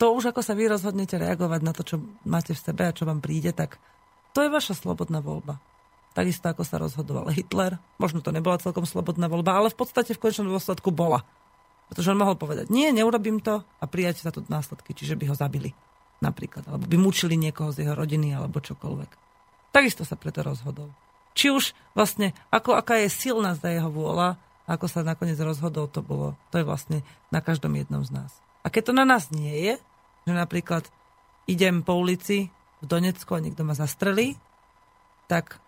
to 0.00 0.16
už 0.16 0.32
ako 0.32 0.40
sa 0.40 0.56
vy 0.56 0.70
rozhodnete 0.70 1.20
reagovať 1.20 1.60
na 1.60 1.72
to, 1.76 1.82
čo 1.84 1.96
máte 2.24 2.56
v 2.56 2.62
sebe 2.62 2.88
a 2.88 2.96
čo 2.96 3.04
vám 3.04 3.20
príde, 3.20 3.52
tak 3.52 3.76
to 4.32 4.40
je 4.40 4.48
vaša 4.48 4.72
slobodná 4.78 5.20
voľba. 5.20 5.60
Takisto 6.16 6.50
ako 6.50 6.62
sa 6.66 6.80
rozhodoval 6.80 7.30
Hitler. 7.30 7.78
Možno 8.00 8.18
to 8.24 8.34
nebola 8.34 8.58
celkom 8.58 8.82
slobodná 8.82 9.30
voľba, 9.30 9.60
ale 9.60 9.68
v 9.70 9.78
podstate 9.78 10.16
v 10.16 10.22
konečnom 10.22 10.50
dôsledku 10.50 10.90
bola. 10.90 11.22
Pretože 11.92 12.14
on 12.14 12.22
mohol 12.22 12.38
povedať, 12.38 12.70
nie, 12.70 12.90
neurobím 12.90 13.42
to 13.42 13.62
a 13.62 13.84
prijať 13.86 14.22
za 14.22 14.30
to 14.30 14.46
následky, 14.46 14.94
čiže 14.94 15.18
by 15.18 15.30
ho 15.30 15.36
zabili 15.36 15.74
napríklad, 16.22 16.68
alebo 16.68 16.86
by 16.86 16.96
mučili 17.00 17.34
niekoho 17.34 17.74
z 17.74 17.86
jeho 17.86 17.94
rodiny 17.96 18.34
alebo 18.36 18.62
čokoľvek. 18.62 19.10
Takisto 19.74 20.02
sa 20.02 20.14
preto 20.14 20.42
rozhodol. 20.42 20.90
Či 21.34 21.50
už 21.54 21.64
vlastne, 21.94 22.34
ako, 22.50 22.74
aká 22.74 22.98
je 23.00 23.10
silná 23.10 23.54
za 23.54 23.70
jeho 23.70 23.90
vôľa, 23.90 24.36
ako 24.70 24.86
sa 24.86 25.02
nakoniec 25.02 25.34
rozhodol, 25.42 25.90
to 25.90 25.98
bolo, 25.98 26.38
to 26.54 26.62
je 26.62 26.68
vlastne 26.68 27.02
na 27.34 27.42
každom 27.42 27.74
jednom 27.74 28.06
z 28.06 28.14
nás. 28.14 28.30
A 28.62 28.70
keď 28.70 28.82
to 28.90 28.92
na 28.94 29.02
nás 29.02 29.34
nie 29.34 29.50
je, 29.66 29.74
že 30.30 30.32
napríklad 30.36 30.86
idem 31.50 31.82
po 31.82 31.98
ulici 31.98 32.54
v 32.78 32.86
Donecku 32.86 33.34
a 33.34 33.42
niekto 33.42 33.66
ma 33.66 33.74
zastrelí, 33.74 34.38
tak 35.26 35.58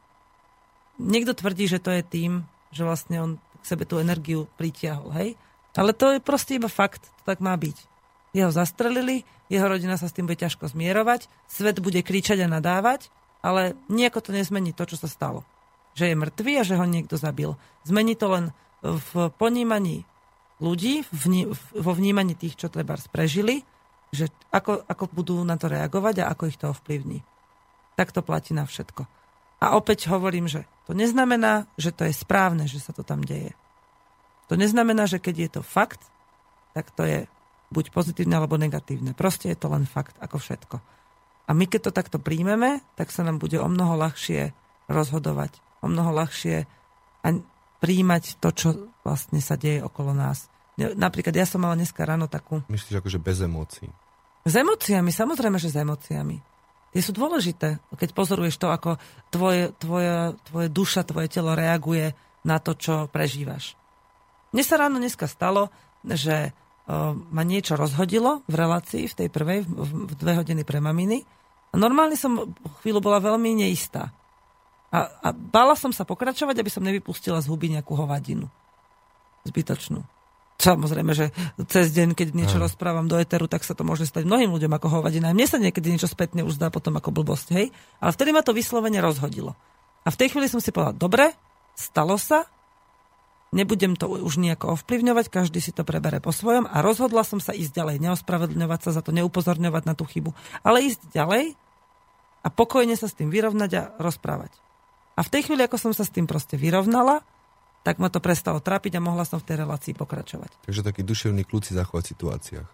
niekto 1.02 1.34
tvrdí, 1.34 1.66
že 1.66 1.82
to 1.82 1.90
je 1.90 2.06
tým, 2.06 2.46
že 2.70 2.86
vlastne 2.86 3.16
on 3.18 3.30
k 3.62 3.64
sebe 3.66 3.82
tú 3.82 3.98
energiu 3.98 4.46
pritiahol, 4.54 5.10
hej? 5.18 5.34
Ale 5.74 5.96
to 5.96 6.14
je 6.14 6.20
proste 6.22 6.60
iba 6.60 6.70
fakt, 6.70 7.02
to 7.02 7.22
tak 7.26 7.42
má 7.42 7.56
byť. 7.58 7.76
Jeho 8.36 8.52
zastrelili, 8.54 9.26
jeho 9.50 9.66
rodina 9.66 9.98
sa 9.98 10.06
s 10.06 10.14
tým 10.14 10.30
bude 10.30 10.40
ťažko 10.40 10.70
zmierovať, 10.72 11.26
svet 11.50 11.82
bude 11.82 12.00
kričať 12.00 12.44
a 12.44 12.48
nadávať, 12.48 13.10
ale 13.42 13.74
nejako 13.90 14.20
to 14.24 14.30
nezmení 14.30 14.70
to, 14.72 14.86
čo 14.86 14.96
sa 14.96 15.08
stalo. 15.10 15.42
Že 15.98 16.12
je 16.12 16.20
mŕtvý 16.20 16.52
a 16.60 16.64
že 16.64 16.78
ho 16.78 16.86
niekto 16.88 17.20
zabil. 17.20 17.56
Zmení 17.84 18.16
to 18.16 18.30
len 18.32 18.44
v 18.82 19.30
ponímaní 19.38 20.02
ľudí, 20.58 21.06
vo 21.74 21.92
vnímaní 21.94 22.34
tých, 22.34 22.58
čo 22.58 22.68
treba 22.70 22.98
prežili, 23.10 23.62
že 24.12 24.28
ako, 24.52 24.84
ako 24.84 25.04
budú 25.10 25.40
na 25.42 25.56
to 25.56 25.72
reagovať 25.72 26.22
a 26.22 26.28
ako 26.30 26.42
ich 26.50 26.60
to 26.60 26.70
ovplyvní. 26.70 27.24
Tak 27.96 28.12
to 28.12 28.20
platí 28.20 28.52
na 28.52 28.68
všetko. 28.68 29.08
A 29.62 29.78
opäť 29.78 30.10
hovorím, 30.10 30.50
že 30.50 30.66
to 30.90 30.92
neznamená, 30.92 31.70
že 31.78 31.94
to 31.94 32.02
je 32.04 32.14
správne, 32.14 32.66
že 32.66 32.82
sa 32.82 32.90
to 32.90 33.06
tam 33.06 33.22
deje. 33.22 33.54
To 34.50 34.58
neznamená, 34.58 35.06
že 35.06 35.22
keď 35.22 35.34
je 35.38 35.50
to 35.58 35.62
fakt, 35.62 36.02
tak 36.74 36.90
to 36.92 37.06
je 37.06 37.18
buď 37.72 37.94
pozitívne 37.94 38.36
alebo 38.36 38.60
negatívne. 38.60 39.16
Proste 39.16 39.48
je 39.54 39.58
to 39.58 39.72
len 39.72 39.88
fakt, 39.88 40.18
ako 40.20 40.36
všetko. 40.36 40.76
A 41.48 41.50
my 41.56 41.64
keď 41.64 41.88
to 41.88 41.96
takto 41.96 42.18
príjmeme, 42.20 42.84
tak 42.98 43.08
sa 43.14 43.24
nám 43.24 43.40
bude 43.40 43.56
o 43.56 43.68
mnoho 43.70 43.96
ľahšie 43.96 44.52
rozhodovať, 44.92 45.58
o 45.80 45.88
mnoho 45.88 46.10
ľahšie 46.12 46.68
a 47.22 47.28
príjmať 47.82 48.38
to, 48.38 48.48
čo 48.54 48.68
vlastne 49.02 49.42
sa 49.42 49.58
deje 49.58 49.82
okolo 49.82 50.14
nás. 50.14 50.46
Napríklad 50.78 51.34
ja 51.34 51.42
som 51.42 51.58
mala 51.58 51.74
dneska 51.74 52.06
ráno 52.06 52.30
takú... 52.30 52.62
Myslíš 52.70 53.02
akože 53.02 53.18
bez 53.18 53.42
emócií? 53.42 53.90
S 54.46 54.54
emóciami, 54.54 55.10
samozrejme, 55.10 55.58
že 55.58 55.74
s 55.74 55.76
emóciami. 55.82 56.38
Tie 56.94 57.02
sú 57.02 57.10
dôležité, 57.10 57.82
keď 57.98 58.10
pozoruješ 58.14 58.56
to, 58.62 58.68
ako 58.70 59.00
tvoje, 59.34 59.74
tvoje, 59.82 60.38
tvoje 60.46 60.68
duša, 60.70 61.02
tvoje 61.08 61.26
telo 61.32 61.58
reaguje 61.58 62.14
na 62.46 62.62
to, 62.62 62.78
čo 62.78 63.10
prežívaš. 63.10 63.74
Mne 64.52 64.62
sa 64.62 64.76
ráno 64.76 65.00
dneska 65.00 65.24
stalo, 65.26 65.72
že 66.04 66.52
uh, 66.52 67.16
ma 67.16 67.42
niečo 67.42 67.74
rozhodilo 67.74 68.44
v 68.44 68.54
relácii, 68.54 69.08
v 69.08 69.16
tej 69.24 69.28
prvej, 69.32 69.64
v, 69.64 69.90
v 70.08 70.12
dve 70.14 70.32
hodiny 70.36 70.62
pre 70.68 70.84
maminy. 70.84 71.24
A 71.72 71.80
normálne 71.80 72.20
som 72.20 72.52
chvíľu 72.84 73.00
bola 73.00 73.24
veľmi 73.24 73.64
neistá. 73.64 74.12
A, 74.92 75.08
a 75.24 75.28
bála 75.32 75.72
som 75.72 75.88
sa 75.88 76.04
pokračovať, 76.04 76.60
aby 76.60 76.70
som 76.70 76.84
nevypustila 76.84 77.40
z 77.40 77.48
huby 77.48 77.72
nejakú 77.72 77.96
hovadinu. 77.96 78.52
Zbytočnú. 79.48 80.04
Samozrejme, 80.62 81.10
že 81.16 81.34
cez 81.66 81.90
deň, 81.90 82.14
keď 82.14 82.38
niečo 82.38 82.60
Áno. 82.60 82.70
rozprávam 82.70 83.10
do 83.10 83.18
eteru, 83.18 83.50
tak 83.50 83.66
sa 83.66 83.74
to 83.74 83.82
môže 83.82 84.06
stať 84.06 84.28
mnohým 84.28 84.52
ľuďom 84.52 84.70
ako 84.70 85.00
hovadina. 85.00 85.32
Aj 85.32 85.34
Mne 85.34 85.48
sa 85.50 85.58
niekedy 85.58 85.90
niečo 85.90 86.06
spätne 86.06 86.46
už 86.46 86.54
zdá 86.60 86.70
potom 86.70 86.94
ako 86.94 87.10
blbosť, 87.10 87.48
hej? 87.56 87.74
Ale 87.98 88.14
vtedy 88.14 88.30
ma 88.30 88.46
to 88.46 88.54
vyslovene 88.54 89.02
rozhodilo. 89.02 89.58
A 90.06 90.14
v 90.14 90.18
tej 90.22 90.30
chvíli 90.30 90.46
som 90.46 90.62
si 90.62 90.70
povedala, 90.70 90.94
dobre, 90.94 91.34
stalo 91.74 92.14
sa, 92.14 92.46
nebudem 93.50 93.98
to 93.98 94.06
už 94.06 94.38
nejako 94.38 94.78
ovplyvňovať, 94.78 95.34
každý 95.34 95.58
si 95.58 95.74
to 95.74 95.82
prebere 95.82 96.22
po 96.22 96.30
svojom 96.30 96.70
a 96.70 96.78
rozhodla 96.78 97.26
som 97.26 97.42
sa 97.42 97.50
ísť 97.50 97.72
ďalej, 97.76 97.96
neospravedlňovať 97.98 98.80
sa 98.86 98.90
za 98.94 99.02
to, 99.02 99.10
neupozorňovať 99.10 99.82
na 99.82 99.94
tú 99.98 100.06
chybu, 100.06 100.30
ale 100.62 100.86
ísť 100.86 101.10
ďalej 101.10 101.58
a 102.42 102.48
pokojne 102.50 102.94
sa 102.94 103.06
s 103.06 103.14
tým 103.18 103.30
vyrovnať 103.30 103.70
a 103.74 103.82
rozprávať. 103.98 104.50
A 105.16 105.20
v 105.20 105.32
tej 105.32 105.48
chvíli, 105.48 105.62
ako 105.64 105.76
som 105.76 105.92
sa 105.92 106.04
s 106.08 106.14
tým 106.14 106.24
proste 106.24 106.56
vyrovnala, 106.56 107.20
tak 107.82 107.98
ma 107.98 108.08
to 108.08 108.22
prestalo 108.22 108.62
trápiť 108.62 108.96
a 108.96 109.04
mohla 109.04 109.26
som 109.26 109.42
v 109.42 109.46
tej 109.52 109.56
relácii 109.66 109.92
pokračovať. 109.98 110.70
Takže 110.70 110.86
taký 110.86 111.02
duševný 111.02 111.42
kľúč 111.42 111.70
si 111.70 111.74
zachovať 111.74 112.02
v 112.06 112.12
situáciách. 112.14 112.68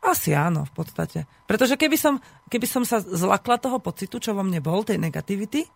Asi 0.00 0.32
áno, 0.32 0.64
v 0.66 0.72
podstate. 0.72 1.28
Pretože 1.44 1.76
keby 1.76 1.94
som, 1.94 2.18
keby 2.48 2.66
som 2.66 2.82
sa 2.88 2.98
zlakla 3.04 3.60
toho 3.60 3.78
pocitu, 3.78 4.18
čo 4.18 4.32
vo 4.32 4.42
mne 4.42 4.58
bol, 4.64 4.82
tej 4.82 4.96
negativity, 4.96 5.68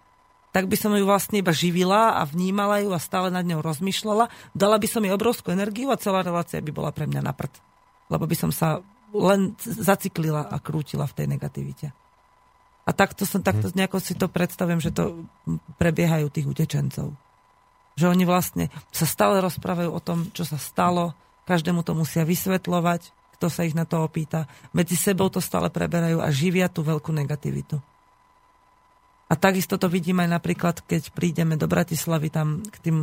tak 0.51 0.70
by 0.70 0.76
som 0.78 0.95
ju 0.95 1.05
vlastne 1.05 1.43
iba 1.43 1.51
živila 1.51 2.18
a 2.18 2.22
vnímala 2.24 2.80
ju 2.80 2.95
a 2.95 3.03
stále 3.03 3.28
nad 3.28 3.43
ňou 3.43 3.61
rozmýšľala. 3.61 4.30
Dala 4.55 4.76
by 4.78 4.87
som 4.87 5.03
jej 5.03 5.12
obrovskú 5.12 5.51
energiu 5.51 5.91
a 5.91 6.01
celá 6.01 6.22
relácia 6.22 6.62
by 6.62 6.72
bola 6.72 6.95
pre 6.95 7.11
mňa 7.11 7.20
na 7.20 7.35
prd. 7.35 7.53
Lebo 8.09 8.24
by 8.24 8.37
som 8.39 8.51
sa 8.55 8.80
len 9.14 9.55
zaciklila 9.62 10.47
a 10.47 10.57
krútila 10.59 11.07
v 11.07 11.16
tej 11.22 11.26
negativite. 11.30 11.87
A 12.85 12.91
takto, 12.93 13.24
som, 13.24 13.41
takto 13.41 13.72
nejako 13.72 13.97
si 13.97 14.12
to 14.12 14.28
predstavujem, 14.28 14.80
že 14.80 14.93
to 14.93 15.24
prebiehajú 15.80 16.28
tých 16.28 16.45
utečencov. 16.45 17.16
Že 17.97 18.07
oni 18.12 18.24
vlastne 18.28 18.68
sa 18.93 19.09
stále 19.09 19.41
rozprávajú 19.41 19.89
o 19.89 20.01
tom, 20.05 20.28
čo 20.37 20.45
sa 20.45 20.61
stalo, 20.61 21.16
každému 21.49 21.80
to 21.80 21.97
musia 21.97 22.28
vysvetľovať, 22.28 23.09
kto 23.41 23.47
sa 23.49 23.64
ich 23.64 23.72
na 23.72 23.89
to 23.89 24.05
opýta. 24.05 24.45
Medzi 24.76 25.01
sebou 25.01 25.32
to 25.32 25.41
stále 25.41 25.72
preberajú 25.72 26.20
a 26.20 26.28
živia 26.28 26.68
tú 26.68 26.85
veľkú 26.85 27.09
negativitu. 27.12 27.80
A 29.28 29.35
takisto 29.35 29.80
to 29.80 29.89
vidím 29.89 30.20
aj 30.20 30.37
napríklad, 30.37 30.85
keď 30.85 31.09
prídeme 31.16 31.57
do 31.57 31.64
Bratislavy 31.64 32.28
tam 32.28 32.61
k 32.68 32.76
tým, 32.85 32.97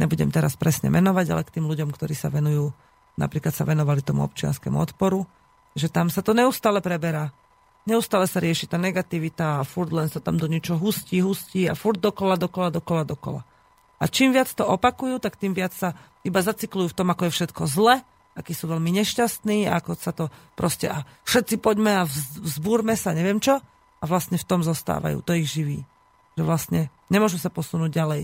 nebudem 0.00 0.32
teraz 0.32 0.56
presne 0.56 0.88
menovať, 0.88 1.26
ale 1.28 1.42
k 1.44 1.60
tým 1.60 1.68
ľuďom, 1.68 1.92
ktorí 1.92 2.16
sa 2.16 2.32
venujú, 2.32 2.72
napríklad 3.20 3.52
sa 3.52 3.68
venovali 3.68 4.00
tomu 4.00 4.24
občianskému 4.24 4.80
odporu, 4.80 5.28
že 5.76 5.92
tam 5.92 6.08
sa 6.08 6.24
to 6.24 6.32
neustále 6.32 6.80
preberá. 6.80 7.30
Neustále 7.88 8.28
sa 8.28 8.38
rieši 8.44 8.68
tá 8.68 8.76
negativita 8.76 9.60
a 9.60 9.66
furt 9.66 9.90
len 9.90 10.06
sa 10.12 10.20
tam 10.20 10.36
do 10.36 10.44
niečo 10.44 10.76
hustí, 10.76 11.24
hustí 11.24 11.64
a 11.64 11.72
furt 11.72 11.96
dokola, 11.96 12.36
dokola, 12.36 12.68
dokola, 12.68 13.02
dokola. 13.08 13.42
A 14.00 14.04
čím 14.08 14.32
viac 14.32 14.52
to 14.52 14.64
opakujú, 14.64 15.20
tak 15.20 15.36
tým 15.36 15.52
viac 15.52 15.72
sa 15.72 15.96
iba 16.24 16.40
zacyklujú 16.40 16.92
v 16.92 16.96
tom, 16.96 17.08
ako 17.12 17.28
je 17.28 17.36
všetko 17.36 17.62
zle, 17.68 18.00
akí 18.36 18.52
sú 18.56 18.68
veľmi 18.68 18.92
nešťastní, 19.00 19.68
ako 19.68 19.90
sa 19.96 20.12
to 20.12 20.32
proste 20.56 20.88
a 20.88 21.04
všetci 21.28 21.60
poďme 21.60 22.04
a 22.04 22.08
vzbúrme 22.40 22.96
sa, 22.96 23.16
neviem 23.16 23.40
čo 23.40 23.60
a 24.00 24.04
vlastne 24.08 24.40
v 24.40 24.48
tom 24.48 24.64
zostávajú. 24.64 25.20
To 25.24 25.36
ich 25.36 25.48
živí. 25.48 25.84
Že 26.40 26.42
vlastne 26.48 26.80
nemôžu 27.12 27.36
sa 27.36 27.52
posunúť 27.52 27.92
ďalej. 27.92 28.22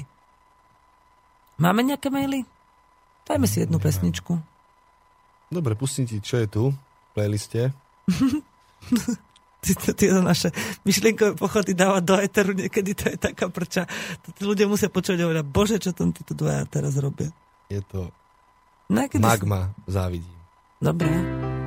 Máme 1.61 1.85
nejaké 1.85 2.09
maily? 2.09 2.49
Dajme 3.29 3.45
si 3.49 3.65
jednu 3.65 3.77
pesničku. 3.77 4.41
Dobre, 5.53 5.77
pustím 5.77 6.09
ti, 6.09 6.21
čo 6.21 6.41
je 6.41 6.49
tu 6.49 6.65
v 6.73 7.11
playliste. 7.13 7.73
tieto 9.75 10.23
naše 10.23 10.55
myšlienkové 10.87 11.35
pochody 11.35 11.75
dávať 11.75 12.03
do 12.07 12.15
eteru, 12.23 12.53
niekedy 12.55 12.95
to 12.95 13.11
je 13.11 13.17
taká 13.19 13.51
prča. 13.51 13.89
Tí 14.37 14.43
ľudia 14.47 14.71
musia 14.71 14.87
počuť 14.87 15.19
a 15.19 15.27
hovoriť, 15.27 15.47
bože, 15.51 15.77
čo 15.83 15.91
tam 15.91 16.15
títo 16.15 16.39
dvaja 16.39 16.63
teraz 16.71 16.95
robia. 17.03 17.35
Je 17.67 17.83
to 17.83 18.15
no, 18.93 19.03
magma, 19.19 19.75
si... 19.83 19.99
závidím. 19.99 20.37
Dobre. 20.79 21.66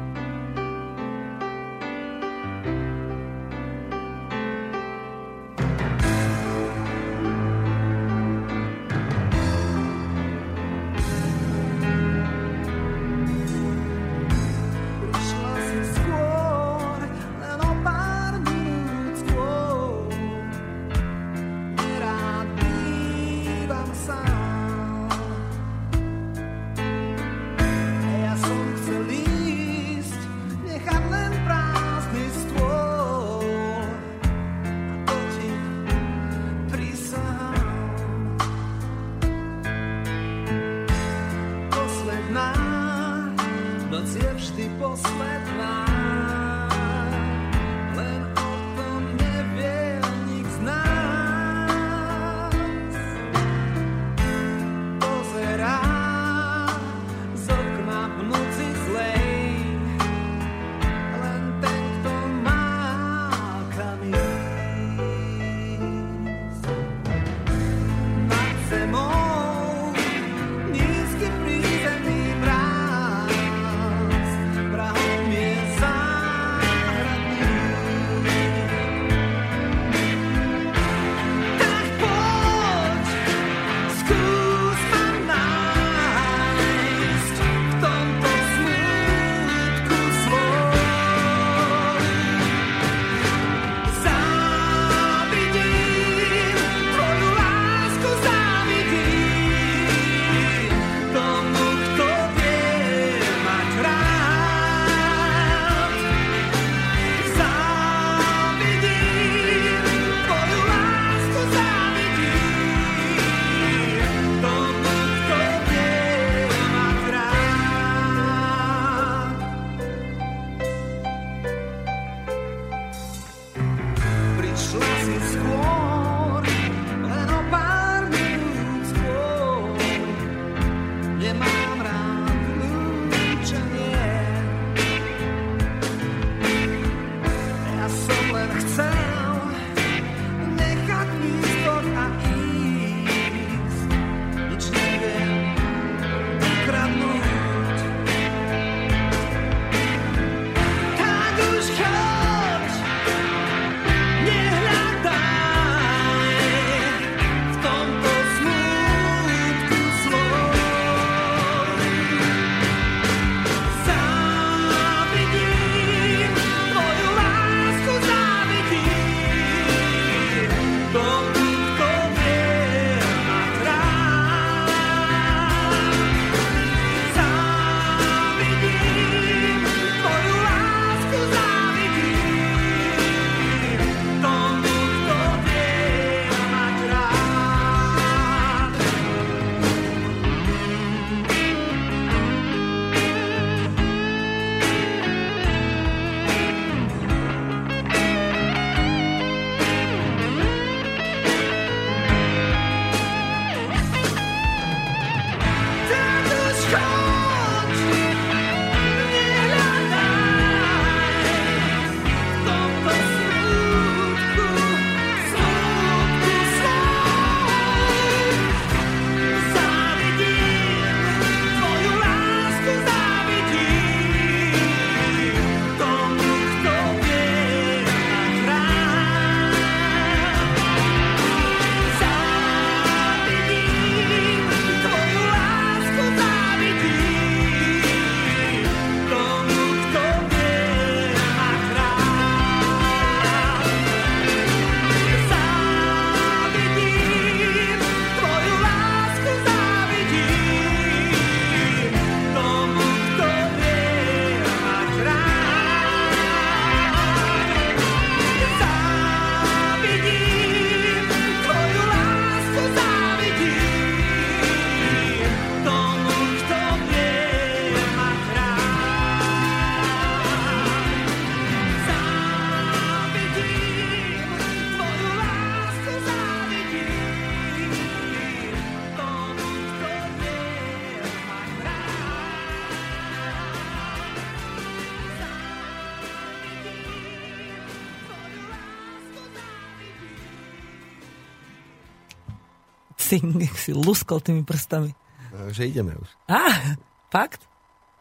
Si, 293.09 293.17
jak 293.17 293.55
si 293.57 293.71
luskol 293.73 294.21
tými 294.21 294.45
prstami. 294.45 294.93
No, 295.33 295.49
že 295.49 295.65
ideme 295.65 295.97
už. 295.97 296.09
Á, 296.29 296.77
fakt? 297.09 297.41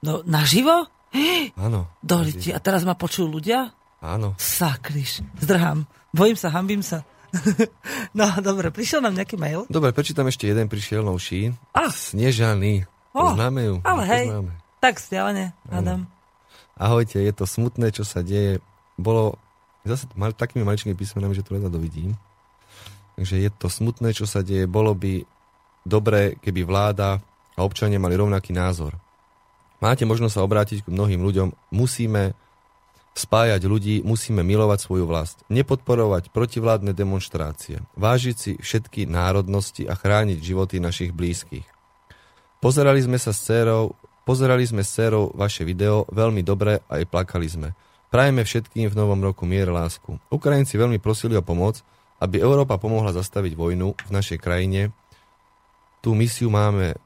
No, 0.04 0.20
naživo? 0.28 0.84
Áno. 1.56 1.88
Doliti. 2.04 2.52
A 2.52 2.60
teraz 2.60 2.84
ma 2.84 2.92
počujú 2.92 3.40
ľudia? 3.40 3.72
Áno. 4.04 4.36
Sakryš. 4.36 5.24
Zdrhám. 5.40 5.88
Bojím 6.12 6.36
sa, 6.36 6.52
hambím 6.52 6.84
sa. 6.84 7.02
no, 8.18 8.24
dobre, 8.40 8.72
prišiel 8.72 9.04
nám 9.04 9.16
nejaký 9.16 9.36
mail. 9.36 9.68
Dobre, 9.68 9.92
prečítam 9.92 10.28
ešte 10.28 10.48
jeden, 10.48 10.68
prišiel 10.68 11.04
novší. 11.04 11.52
Ah. 11.76 11.88
Snežaný. 11.92 12.88
Oh, 13.12 13.32
Poznáme 13.32 13.60
ju. 13.64 13.74
ale 13.84 14.02
hej. 14.08 14.26
Poznáme. 14.28 14.52
Tak 14.78 14.94
stialene, 15.02 15.56
Adam. 15.68 16.06
Ahojte, 16.78 17.18
je 17.18 17.32
to 17.34 17.44
smutné, 17.44 17.90
čo 17.90 18.06
sa 18.06 18.22
deje. 18.22 18.62
Bolo 18.94 19.34
zase 19.82 20.06
mal, 20.14 20.30
takými 20.30 20.62
maličkými 20.62 20.94
písmenami, 20.94 21.34
že 21.34 21.42
to 21.42 21.58
len 21.58 21.66
dovidím. 21.66 22.14
Takže 23.18 23.34
je 23.34 23.50
to 23.50 23.66
smutné, 23.66 24.14
čo 24.14 24.30
sa 24.30 24.46
deje. 24.46 24.70
Bolo 24.70 24.94
by 24.94 25.26
dobré, 25.82 26.38
keby 26.38 26.62
vláda 26.62 27.18
a 27.58 27.60
občania 27.66 27.98
mali 27.98 28.14
rovnaký 28.14 28.54
názor. 28.54 28.94
Máte 29.82 30.06
možnosť 30.06 30.34
sa 30.38 30.46
obrátiť 30.46 30.86
k 30.86 30.92
mnohým 30.94 31.18
ľuďom. 31.26 31.74
Musíme 31.74 32.38
spájať 33.18 33.66
ľudí, 33.66 34.06
musíme 34.06 34.46
milovať 34.46 34.78
svoju 34.78 35.10
vlast. 35.10 35.42
Nepodporovať 35.50 36.30
protivládne 36.30 36.94
demonstrácie. 36.94 37.82
Vážiť 37.98 38.36
si 38.38 38.52
všetky 38.54 39.10
národnosti 39.10 39.82
a 39.90 39.98
chrániť 39.98 40.38
životy 40.38 40.78
našich 40.78 41.10
blízkych. 41.10 41.66
Pozerali 42.62 43.02
sme 43.02 43.18
sa 43.18 43.34
s 43.34 43.42
dcerou, 43.42 43.98
pozerali 44.22 44.62
sme 44.62 44.86
s 44.86 44.94
dcerou 44.94 45.34
vaše 45.34 45.66
video, 45.66 46.06
veľmi 46.14 46.46
dobre, 46.46 46.86
aj 46.86 47.02
plakali 47.10 47.50
sme. 47.50 47.68
Prajeme 48.14 48.46
všetkým 48.46 48.86
v 48.86 48.98
novom 48.98 49.18
roku 49.18 49.42
mier 49.42 49.66
lásku. 49.74 50.22
Ukrajinci 50.30 50.78
veľmi 50.78 51.02
prosili 51.02 51.34
o 51.34 51.42
pomoc, 51.42 51.82
aby 52.18 52.42
Európa 52.42 52.78
pomohla 52.78 53.14
zastaviť 53.14 53.54
vojnu 53.54 53.94
v 53.94 54.10
našej 54.10 54.38
krajine. 54.42 54.90
Tú 56.02 56.14
misiu 56.14 56.50
máme, 56.50 56.98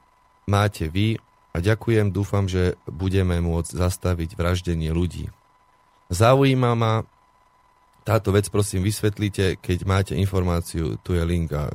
máte 0.48 0.88
vy 0.88 1.20
a 1.52 1.60
ďakujem, 1.60 2.12
dúfam, 2.12 2.48
že 2.48 2.80
budeme 2.88 3.40
môcť 3.44 3.72
zastaviť 3.76 4.36
vraždenie 4.36 4.88
ľudí. 4.92 5.28
Zaujíma 6.12 6.72
ma 6.76 7.04
táto 8.02 8.34
vec, 8.34 8.50
prosím, 8.50 8.82
vysvetlite, 8.82 9.62
keď 9.62 9.78
máte 9.86 10.12
informáciu, 10.18 10.98
tu 11.06 11.14
je 11.14 11.22
link 11.22 11.54
a 11.54 11.70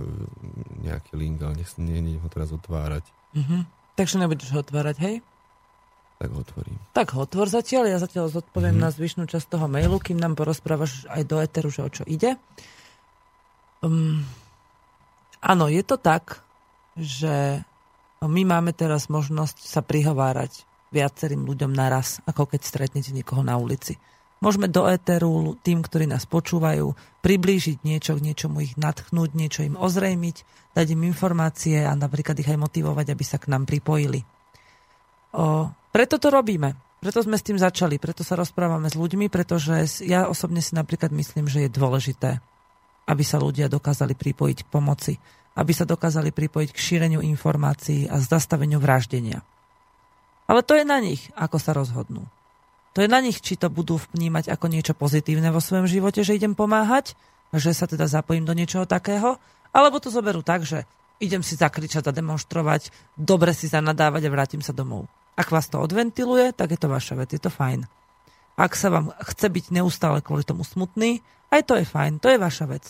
nejaký 0.83 1.15
link, 1.15 1.39
ale 1.39 1.63
nech 1.63 1.71
nie, 1.79 2.19
ho 2.19 2.27
teraz 2.27 2.51
otvárať. 2.51 3.07
Mhm. 3.37 3.57
Takže 3.97 4.21
nebudeš 4.21 4.53
ho 4.53 4.61
otvárať, 4.61 4.97
hej? 5.01 5.15
Tak 6.17 6.29
ho 6.33 6.41
otvorím. 6.41 6.77
Tak 6.97 7.13
ho 7.13 7.25
otvor 7.25 7.49
zatiaľ, 7.49 7.89
ja 7.89 7.97
zatiaľ 8.01 8.29
zodpoviem 8.33 8.77
na 8.77 8.89
zvyšnú 8.89 9.29
časť 9.29 9.53
toho 9.53 9.69
mailu, 9.69 10.01
kým 10.01 10.17
nám 10.17 10.33
porozprávaš 10.33 11.05
aj 11.09 11.23
do 11.29 11.37
eteru, 11.37 11.69
že 11.69 11.81
o 11.85 11.89
čo 11.89 12.03
ide. 12.05 12.37
Um, 13.81 14.25
áno, 15.41 15.69
je 15.69 15.83
to 15.85 16.01
tak, 16.01 16.41
že 16.97 17.61
my 18.25 18.41
máme 18.43 18.73
teraz 18.73 19.07
možnosť 19.13 19.69
sa 19.69 19.85
prihovárať 19.85 20.65
viacerým 20.89 21.45
ľuďom 21.45 21.69
naraz, 21.69 22.17
ako 22.25 22.49
keď 22.55 22.61
stretnete 22.65 23.13
niekoho 23.13 23.45
na 23.45 23.59
ulici. 23.59 23.99
Môžeme 24.37 24.69
do 24.69 24.85
éteru 24.85 25.57
tým, 25.65 25.81
ktorí 25.81 26.05
nás 26.05 26.29
počúvajú, 26.29 26.93
priblížiť 27.25 27.81
niečo, 27.81 28.13
k 28.17 28.25
niečomu 28.25 28.61
ich 28.61 28.77
natchnúť, 28.77 29.33
niečo 29.33 29.65
im 29.65 29.73
ozrejmiť, 29.73 30.37
dať 30.77 30.87
im 30.93 31.09
informácie 31.09 31.81
a 31.81 31.97
napríklad 31.97 32.37
ich 32.37 32.49
aj 32.49 32.61
motivovať, 32.61 33.17
aby 33.17 33.23
sa 33.25 33.41
k 33.41 33.49
nám 33.49 33.65
pripojili. 33.65 34.21
O, 35.33 35.73
preto 35.89 36.21
to 36.21 36.29
robíme. 36.29 36.77
Preto 37.01 37.21
sme 37.25 37.37
s 37.37 37.45
tým 37.45 37.57
začali, 37.57 37.97
preto 37.97 38.21
sa 38.21 38.37
rozprávame 38.37 38.89
s 38.89 38.97
ľuďmi, 38.97 39.29
pretože 39.29 40.05
ja 40.05 40.29
osobne 40.29 40.61
si 40.61 40.77
napríklad 40.77 41.09
myslím, 41.13 41.49
že 41.49 41.65
je 41.65 41.69
dôležité, 41.73 42.41
aby 43.07 43.23
sa 43.23 43.39
ľudia 43.39 43.71
dokázali 43.71 44.13
pripojiť 44.13 44.57
k 44.67 44.71
pomoci, 44.71 45.13
aby 45.57 45.71
sa 45.73 45.87
dokázali 45.87 46.29
pripojiť 46.35 46.69
k 46.69 46.83
šíreniu 46.83 47.23
informácií 47.23 48.05
a 48.05 48.21
zastaveniu 48.21 48.77
vraždenia. 48.77 49.41
Ale 50.47 50.61
to 50.63 50.77
je 50.77 50.85
na 50.85 51.01
nich, 51.01 51.27
ako 51.33 51.57
sa 51.57 51.71
rozhodnú. 51.73 52.27
To 52.95 53.03
je 53.03 53.09
na 53.09 53.19
nich, 53.21 53.41
či 53.41 53.59
to 53.59 53.69
budú 53.69 53.99
vnímať 54.15 54.49
ako 54.53 54.65
niečo 54.69 54.93
pozitívne 54.97 55.53
vo 55.53 55.61
svojom 55.61 55.85
živote, 55.85 56.23
že 56.25 56.37
idem 56.37 56.57
pomáhať, 56.57 57.13
že 57.53 57.71
sa 57.73 57.85
teda 57.85 58.09
zapojím 58.09 58.45
do 58.47 58.55
niečoho 58.55 58.89
takého, 58.89 59.37
alebo 59.71 60.01
to 60.01 60.09
zoberú 60.09 60.41
tak, 60.41 60.65
že 60.65 60.87
idem 61.21 61.41
si 61.41 61.57
zakričať 61.57 62.09
a 62.09 62.15
demonstrovať, 62.15 62.89
dobre 63.17 63.53
si 63.53 63.69
zanadávať 63.69 64.29
a 64.29 64.33
vrátim 64.33 64.61
sa 64.61 64.73
domov. 64.73 65.09
Ak 65.37 65.53
vás 65.53 65.69
to 65.69 65.77
odventiluje, 65.77 66.53
tak 66.57 66.73
je 66.73 66.79
to 66.81 66.89
vaša 66.89 67.13
vec, 67.21 67.29
je 67.29 67.41
to 67.41 67.53
fajn. 67.53 67.85
Ak 68.57 68.73
sa 68.73 68.89
vám 68.89 69.13
chce 69.21 69.47
byť 69.47 69.65
neustále 69.69 70.19
kvôli 70.25 70.41
tomu 70.41 70.65
smutný, 70.65 71.21
aj 71.53 71.61
to 71.63 71.73
je 71.77 71.85
fajn, 71.85 72.17
to 72.17 72.33
je 72.33 72.41
vaša 72.41 72.65
vec. 72.67 72.83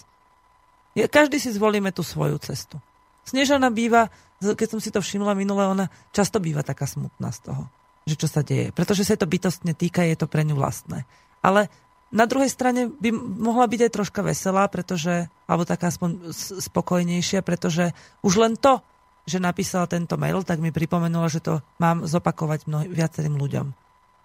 Každý 0.97 1.37
si 1.37 1.53
zvolíme 1.53 1.93
tú 1.93 2.01
svoju 2.01 2.39
cestu. 2.41 2.81
Snežana 3.27 3.69
býva, 3.69 4.09
keď 4.39 4.67
som 4.71 4.79
si 4.81 4.89
to 4.89 5.03
všimla 5.03 5.35
minule, 5.35 5.61
ona 5.67 5.91
často 6.15 6.39
býva 6.39 6.63
taká 6.63 6.87
smutná 6.87 7.29
z 7.29 7.51
toho 7.51 7.67
že 8.07 8.15
čo 8.15 8.31
sa 8.31 8.41
deje. 8.41 8.71
Pretože 8.71 9.03
sa 9.03 9.19
to 9.19 9.27
bytostne 9.27 9.75
týka, 9.75 10.07
je 10.07 10.15
to 10.15 10.31
pre 10.31 10.47
ňu 10.47 10.55
vlastné. 10.55 11.03
Ale 11.43 11.67
na 12.07 12.23
druhej 12.23 12.47
strane 12.47 12.87
by 12.87 13.11
mohla 13.11 13.67
byť 13.67 13.79
aj 13.83 13.91
troška 13.91 14.23
veselá, 14.23 14.71
pretože, 14.71 15.27
alebo 15.43 15.67
taká 15.67 15.91
aspoň 15.91 16.31
spokojnejšia, 16.63 17.43
pretože 17.43 17.91
už 18.23 18.33
len 18.39 18.55
to, 18.55 18.79
že 19.27 19.43
napísala 19.43 19.91
tento 19.91 20.15
mail, 20.15 20.39
tak 20.47 20.63
mi 20.63 20.71
pripomenula, 20.71 21.27
že 21.27 21.43
to 21.43 21.59
mám 21.83 22.07
zopakovať 22.07 22.63
mnohým, 22.71 22.95
viacerým 22.95 23.35
ľuďom. 23.35 23.75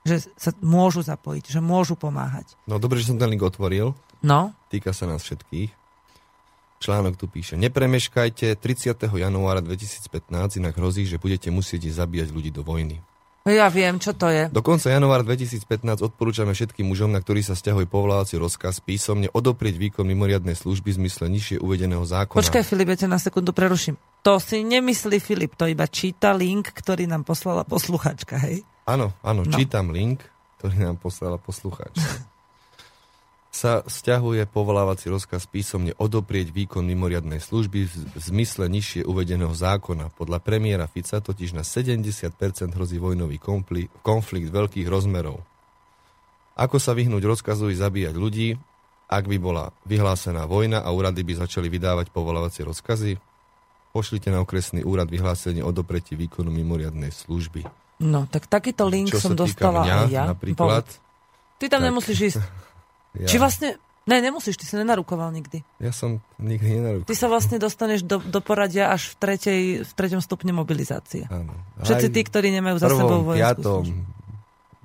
Že 0.02 0.34
sa 0.34 0.50
môžu 0.58 1.06
zapojiť, 1.06 1.52
že 1.52 1.60
môžu 1.62 1.94
pomáhať. 1.94 2.58
No 2.66 2.82
dobre, 2.82 2.98
že 2.98 3.14
som 3.14 3.18
ten 3.18 3.30
link 3.30 3.42
otvoril. 3.42 3.94
No. 4.22 4.50
Týka 4.70 4.90
sa 4.90 5.06
nás 5.06 5.22
všetkých. 5.22 5.70
Článok 6.82 7.14
tu 7.14 7.30
píše. 7.30 7.54
Nepremeškajte 7.54 8.58
30. 8.58 8.98
januára 9.06 9.62
2015, 9.62 10.58
inak 10.58 10.74
hrozí, 10.74 11.06
že 11.06 11.22
budete 11.22 11.54
musieť 11.54 11.94
zabíjať 11.94 12.34
ľudí 12.34 12.50
do 12.50 12.66
vojny. 12.66 12.98
Ja 13.42 13.66
viem, 13.66 13.98
čo 13.98 14.14
to 14.14 14.30
je. 14.30 14.46
Do 14.54 14.62
konca 14.62 14.86
januára 14.86 15.26
2015 15.26 15.66
odporúčame 15.98 16.54
všetkým 16.54 16.86
mužom, 16.86 17.10
na 17.10 17.18
ktorých 17.18 17.50
sa 17.50 17.58
stiahuje 17.58 17.90
povolávací 17.90 18.38
rozkaz, 18.38 18.78
písomne 18.78 19.26
odoprieť 19.34 19.82
výkon 19.82 20.06
mimoriadnej 20.06 20.54
služby 20.54 20.94
v 20.94 21.06
zmysle 21.06 21.26
nižšie 21.26 21.56
uvedeného 21.58 22.06
zákona. 22.06 22.38
Počkaj, 22.38 22.62
Filip, 22.62 22.94
ja 22.94 23.02
ťa 23.02 23.10
na 23.10 23.18
sekundu 23.18 23.50
preruším. 23.50 23.98
To 24.22 24.38
si 24.38 24.62
nemyslí 24.62 25.18
Filip, 25.18 25.58
to 25.58 25.66
iba 25.66 25.90
číta 25.90 26.30
link, 26.30 26.70
ktorý 26.70 27.10
nám 27.10 27.26
poslala 27.26 27.66
posluchačka, 27.66 28.38
hej? 28.38 28.62
Áno, 28.82 29.14
áno, 29.22 29.42
no. 29.46 29.52
čítam 29.54 29.94
link, 29.94 30.22
ktorý 30.58 30.90
nám 30.90 30.96
poslala 30.98 31.38
posluchačka. 31.38 32.02
sa 33.52 33.84
stiahuje 33.84 34.48
povolávací 34.48 35.12
rozkaz 35.12 35.44
písomne 35.44 35.92
odoprieť 36.00 36.56
výkon 36.56 36.88
mimoriadnej 36.88 37.36
služby 37.36 37.84
v 37.84 38.16
zmysle 38.16 38.64
nižšie 38.72 39.04
uvedeného 39.04 39.52
zákona. 39.52 40.08
Podľa 40.16 40.40
premiéra 40.40 40.88
Fica 40.88 41.20
totiž 41.20 41.52
na 41.52 41.60
70% 41.60 42.32
hrozí 42.72 42.96
vojnový 42.96 43.36
konflikt, 43.36 43.92
konflikt 44.00 44.48
veľkých 44.48 44.88
rozmerov. 44.88 45.44
Ako 46.56 46.80
sa 46.80 46.96
vyhnúť 46.96 47.28
rozkazu 47.28 47.68
i 47.68 47.76
zabíjať 47.76 48.16
ľudí, 48.16 48.56
ak 49.12 49.28
by 49.28 49.36
bola 49.36 49.68
vyhlásená 49.84 50.48
vojna 50.48 50.80
a 50.80 50.88
úrady 50.88 51.20
by 51.20 51.44
začali 51.44 51.68
vydávať 51.68 52.08
povolávacie 52.08 52.64
rozkazy? 52.64 53.20
Pošlite 53.92 54.32
na 54.32 54.40
okresný 54.40 54.80
úrad 54.80 55.12
vyhlásenie 55.12 55.60
o 55.60 55.68
dopretí 55.68 56.16
výkonu 56.16 56.48
mimoriadnej 56.48 57.12
služby. 57.12 57.68
No, 58.02 58.26
tak 58.26 58.50
takýto 58.50 58.84
link 58.84 59.08
Čo 59.08 59.30
som 59.30 59.32
dostala 59.32 59.86
mňa, 59.86 59.94
aj 59.94 60.10
ja. 60.10 60.24
Napríklad, 60.28 60.84
Ty 61.56 61.64
tam 61.70 61.80
tak. 61.80 61.88
nemusíš 61.88 62.18
ísť. 62.34 62.42
Ja, 63.12 63.28
Či 63.28 63.36
vlastne... 63.36 63.76
Ne, 64.02 64.18
nemusíš, 64.18 64.56
ty 64.56 64.64
si 64.64 64.72
nenarukoval 64.74 65.28
nikdy. 65.30 65.60
ja 65.78 65.92
som 65.92 66.18
nikdy 66.40 66.80
nenarukoval. 66.80 67.06
Ty 67.06 67.14
sa 67.14 67.28
vlastne 67.28 67.60
dostaneš 67.60 68.02
do, 68.02 68.18
do 68.18 68.40
poradia 68.40 68.88
až 68.88 69.12
v, 69.12 69.14
tretej, 69.20 69.60
v 69.84 69.92
treťom 69.92 70.24
stupne 70.24 70.50
mobilizácie. 70.50 71.28
Áno. 71.28 71.52
Všetci 71.84 72.08
tí, 72.08 72.20
ktorí 72.24 72.48
nemajú 72.50 72.80
za 72.80 72.88
prvom, 72.88 73.00
sebou 73.04 73.18
vojenskú 73.22 73.62
piatom. 73.62 73.84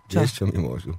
Čo? 0.08 0.18
Vieš, 0.22 0.32
čo 0.36 0.44
mi 0.46 0.60
môžu? 0.60 0.92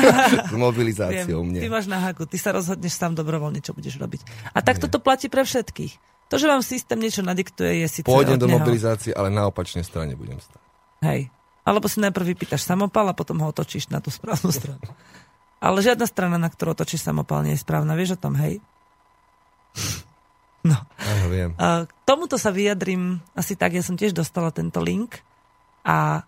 S 0.50 0.56
mobilizáciou 0.56 1.44
Viem, 1.44 1.48
mne. 1.52 1.60
ty 1.60 1.68
máš 1.68 1.84
na 1.84 2.00
haku, 2.00 2.24
ty 2.24 2.40
sa 2.40 2.50
rozhodneš 2.50 2.96
sám 2.96 3.12
dobrovoľne, 3.12 3.60
čo 3.60 3.70
budeš 3.70 3.96
robiť. 3.96 4.24
A 4.50 4.64
takto 4.64 4.88
to 4.88 4.96
platí 4.96 5.28
pre 5.28 5.44
všetkých. 5.44 5.92
To, 6.26 6.40
že 6.40 6.48
vám 6.48 6.64
systém 6.64 6.96
niečo 6.96 7.20
nadiktuje, 7.20 7.84
je 7.84 7.88
síce 7.92 8.08
Pôjdem 8.08 8.36
do 8.36 8.48
neho. 8.48 8.56
mobilizácie, 8.56 9.12
ale 9.12 9.28
na 9.28 9.46
opačnej 9.46 9.84
strane 9.84 10.16
budem 10.16 10.40
stať. 10.40 10.60
Hej. 11.02 11.28
Alebo 11.70 11.86
si 11.86 12.02
najprv 12.02 12.34
vypýtaš 12.34 12.66
samopal 12.66 13.06
a 13.06 13.14
potom 13.14 13.38
ho 13.38 13.54
otočíš 13.54 13.94
na 13.94 14.02
tú 14.02 14.10
správnu 14.10 14.50
stranu. 14.50 14.82
Ale 15.62 15.78
žiadna 15.78 16.10
strana, 16.10 16.34
na 16.34 16.50
ktorú 16.50 16.74
otočíš 16.74 17.06
samopal, 17.06 17.46
nie 17.46 17.54
je 17.54 17.62
správna. 17.62 17.94
Vieš 17.94 18.18
o 18.18 18.22
tom, 18.26 18.34
hej? 18.34 18.58
No. 20.66 20.76
Áno, 20.98 21.26
viem. 21.30 21.54
A 21.62 21.86
k 21.86 21.92
tomuto 22.02 22.34
sa 22.34 22.50
vyjadrím 22.50 23.22
asi 23.38 23.54
tak, 23.54 23.78
ja 23.78 23.86
som 23.86 23.94
tiež 23.94 24.10
dostala 24.10 24.50
tento 24.50 24.82
link 24.82 25.22
a 25.86 26.26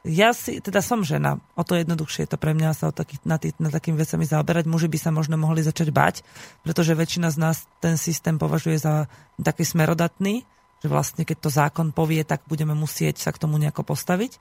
ja 0.00 0.32
si, 0.32 0.64
teda 0.64 0.80
som 0.80 1.04
žena, 1.04 1.36
o 1.52 1.60
to 1.60 1.76
jednoduchšie 1.76 2.24
je 2.24 2.32
to 2.32 2.40
pre 2.40 2.56
mňa 2.56 2.72
sa 2.72 2.88
o 2.88 2.92
taký, 2.92 3.20
na, 3.28 3.36
tý, 3.36 3.52
na 3.60 3.68
takým 3.68 4.00
vecami 4.00 4.24
zaoberať. 4.24 4.64
Muži 4.64 4.88
by 4.88 4.96
sa 4.96 5.12
možno 5.12 5.36
mohli 5.36 5.60
začať 5.60 5.92
bať, 5.92 6.24
pretože 6.64 6.96
väčšina 6.96 7.28
z 7.28 7.36
nás 7.36 7.68
ten 7.84 8.00
systém 8.00 8.40
považuje 8.40 8.80
za 8.80 9.12
taký 9.36 9.68
smerodatný, 9.68 10.48
že 10.80 10.88
vlastne 10.88 11.28
keď 11.28 11.36
to 11.44 11.50
zákon 11.52 11.92
povie, 11.92 12.24
tak 12.24 12.40
budeme 12.48 12.72
musieť 12.72 13.20
sa 13.20 13.28
k 13.28 13.44
tomu 13.44 13.60
nejako 13.60 13.84
postaviť. 13.84 14.40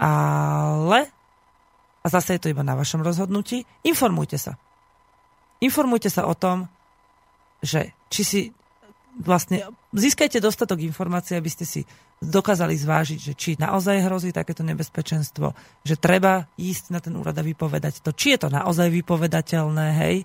Ale, 0.00 1.12
a 2.00 2.06
zase 2.08 2.40
je 2.40 2.40
to 2.40 2.52
iba 2.52 2.64
na 2.64 2.72
vašom 2.72 3.04
rozhodnutí, 3.04 3.68
informujte 3.84 4.40
sa. 4.40 4.56
Informujte 5.60 6.08
sa 6.08 6.24
o 6.24 6.32
tom, 6.32 6.72
že 7.60 7.92
či 8.08 8.22
si 8.24 8.40
vlastne 9.20 9.68
získajte 9.92 10.40
dostatok 10.40 10.80
informácií, 10.80 11.36
aby 11.36 11.52
ste 11.52 11.68
si 11.68 11.84
dokázali 12.20 12.76
zvážiť, 12.76 13.18
že 13.20 13.32
či 13.36 13.50
naozaj 13.60 14.08
hrozí 14.08 14.32
takéto 14.32 14.64
nebezpečenstvo, 14.64 15.52
že 15.84 16.00
treba 16.00 16.48
ísť 16.56 16.84
na 16.92 17.00
ten 17.04 17.12
úrad 17.16 17.36
a 17.36 17.44
vypovedať 17.44 18.00
to, 18.00 18.16
či 18.16 18.36
je 18.36 18.44
to 18.44 18.48
naozaj 18.48 18.88
vypovedateľné, 18.88 19.86
hej, 20.00 20.16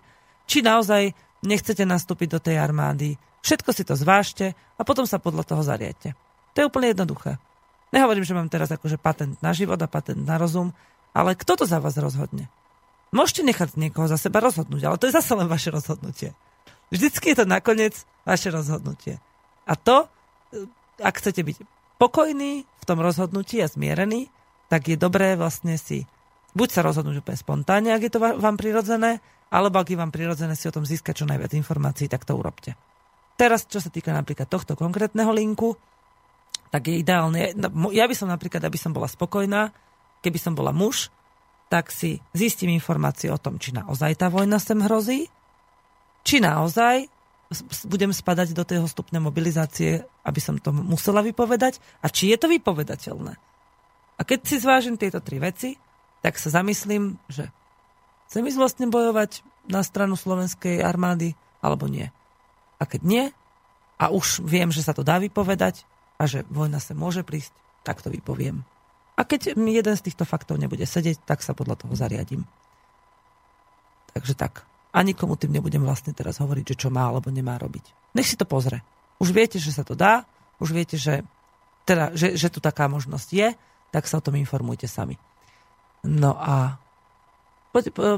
či 0.48 0.64
naozaj 0.64 1.12
nechcete 1.44 1.84
nastúpiť 1.84 2.28
do 2.36 2.40
tej 2.40 2.60
armády. 2.60 3.20
Všetko 3.44 3.70
si 3.72 3.84
to 3.84 3.96
zvážte 3.96 4.56
a 4.56 4.82
potom 4.84 5.08
sa 5.08 5.20
podľa 5.20 5.44
toho 5.48 5.62
zariadte. 5.64 6.16
To 6.56 6.58
je 6.64 6.68
úplne 6.68 6.92
jednoduché. 6.92 7.40
Nehovorím, 7.94 8.26
že 8.26 8.38
mám 8.38 8.50
teraz 8.50 8.74
akože 8.74 8.98
patent 8.98 9.38
na 9.44 9.52
život 9.54 9.78
a 9.82 9.90
patent 9.90 10.24
na 10.24 10.40
rozum, 10.42 10.74
ale 11.14 11.38
kto 11.38 11.60
to 11.60 11.66
za 11.68 11.78
vás 11.78 11.96
rozhodne? 12.00 12.50
Môžete 13.14 13.46
nechať 13.46 13.80
niekoho 13.80 14.10
za 14.10 14.20
seba 14.20 14.44
rozhodnúť, 14.44 14.82
ale 14.84 15.00
to 15.00 15.08
je 15.08 15.16
zase 15.16 15.32
len 15.38 15.48
vaše 15.48 15.72
rozhodnutie. 15.72 16.36
Vždycky 16.92 17.32
je 17.32 17.38
to 17.42 17.46
nakoniec 17.48 17.96
vaše 18.28 18.52
rozhodnutie. 18.52 19.22
A 19.66 19.74
to, 19.80 20.06
e, 20.52 20.68
ak 21.00 21.22
chcete 21.22 21.42
byť 21.42 21.58
pokojní 21.98 22.68
v 22.68 22.84
tom 22.84 23.00
rozhodnutí 23.00 23.64
a 23.64 23.72
zmierený, 23.72 24.28
tak 24.68 24.92
je 24.92 24.98
dobré 25.00 25.40
vlastne 25.40 25.80
si 25.80 26.04
buď 26.56 26.70
sa 26.72 26.82
rozhodnúť 26.82 27.22
úplne 27.22 27.38
spontánne, 27.38 27.92
ak 27.92 28.04
je 28.08 28.12
to 28.16 28.24
vám 28.24 28.56
prirodzené, 28.56 29.20
alebo 29.52 29.84
ak 29.84 29.92
je 29.92 30.00
vám 30.00 30.10
prirodzené 30.10 30.56
si 30.56 30.66
o 30.72 30.74
tom 30.74 30.88
získať 30.88 31.22
čo 31.22 31.26
najviac 31.28 31.52
informácií, 31.54 32.08
tak 32.08 32.24
to 32.24 32.34
urobte. 32.34 32.74
Teraz, 33.36 33.68
čo 33.68 33.84
sa 33.84 33.92
týka 33.92 34.16
napríklad 34.16 34.48
tohto 34.48 34.80
konkrétneho 34.80 35.30
linku, 35.36 35.76
tak 36.70 36.90
je 36.90 37.02
ideálne. 37.02 37.54
No, 37.56 37.90
ja 37.94 38.06
by 38.10 38.16
som 38.18 38.30
napríklad, 38.30 38.64
aby 38.64 38.78
som 38.80 38.92
bola 38.92 39.10
spokojná, 39.10 39.72
keby 40.22 40.40
som 40.42 40.54
bola 40.58 40.74
muž, 40.74 41.14
tak 41.70 41.90
si 41.90 42.22
zistím 42.34 42.74
informácie 42.74 43.30
o 43.34 43.42
tom, 43.42 43.58
či 43.58 43.74
naozaj 43.74 44.18
tá 44.18 44.30
vojna 44.30 44.62
sem 44.62 44.78
hrozí, 44.82 45.30
či 46.26 46.42
naozaj 46.42 47.10
budem 47.86 48.10
spadať 48.10 48.58
do 48.58 48.66
toho 48.66 48.90
stupne 48.90 49.22
mobilizácie, 49.22 50.02
aby 50.26 50.40
som 50.42 50.58
to 50.58 50.74
musela 50.74 51.22
vypovedať 51.22 51.78
a 52.02 52.10
či 52.10 52.34
je 52.34 52.38
to 52.42 52.50
vypovedateľné. 52.50 53.34
A 54.16 54.22
keď 54.24 54.40
si 54.48 54.56
zvážim 54.58 54.98
tieto 54.98 55.22
tri 55.22 55.38
veci, 55.38 55.78
tak 56.26 56.42
sa 56.42 56.50
zamyslím, 56.50 57.22
že 57.30 57.54
chcem 58.30 58.42
ísť 58.50 58.58
vlastne 58.58 58.86
bojovať 58.90 59.46
na 59.70 59.86
stranu 59.86 60.18
slovenskej 60.18 60.82
armády 60.82 61.38
alebo 61.62 61.86
nie. 61.86 62.10
A 62.82 62.84
keď 62.90 63.02
nie, 63.06 63.26
a 63.96 64.12
už 64.12 64.44
viem, 64.44 64.74
že 64.74 64.84
sa 64.84 64.92
to 64.92 65.06
dá 65.06 65.22
vypovedať 65.22 65.88
a 66.16 66.24
že 66.26 66.48
vojna 66.48 66.80
sa 66.80 66.96
môže 66.96 67.22
prísť, 67.22 67.52
tak 67.84 68.02
to 68.02 68.10
vypoviem. 68.10 68.64
A 69.16 69.22
keď 69.24 69.56
mi 69.56 69.72
jeden 69.72 69.96
z 69.96 70.12
týchto 70.12 70.28
faktov 70.28 70.60
nebude 70.60 70.84
sedieť, 70.84 71.24
tak 71.24 71.40
sa 71.40 71.56
podľa 71.56 71.80
toho 71.80 71.96
zariadím. 71.96 72.44
Takže 74.12 74.36
tak 74.36 74.68
a 74.96 75.04
nikomu 75.04 75.36
tým 75.36 75.52
nebudem 75.52 75.84
vlastne 75.84 76.16
teraz 76.16 76.40
hovoriť, 76.40 76.72
že 76.72 76.88
čo 76.88 76.90
má 76.92 77.12
alebo 77.12 77.28
nemá 77.28 77.60
robiť. 77.60 78.16
Nech 78.16 78.32
si 78.32 78.40
to 78.40 78.48
pozrie. 78.48 78.80
Už 79.20 79.36
viete, 79.36 79.60
že 79.60 79.76
sa 79.76 79.84
to 79.84 79.92
dá, 79.92 80.24
už 80.64 80.72
viete, 80.72 80.96
že, 80.96 81.28
teda, 81.84 82.16
že, 82.16 82.40
že 82.40 82.48
tu 82.48 82.64
taká 82.64 82.88
možnosť 82.88 83.30
je, 83.36 83.48
tak 83.92 84.08
sa 84.08 84.20
o 84.20 84.24
tom 84.24 84.40
informujte 84.40 84.88
sami. 84.88 85.20
No 86.08 86.40
a 86.40 86.80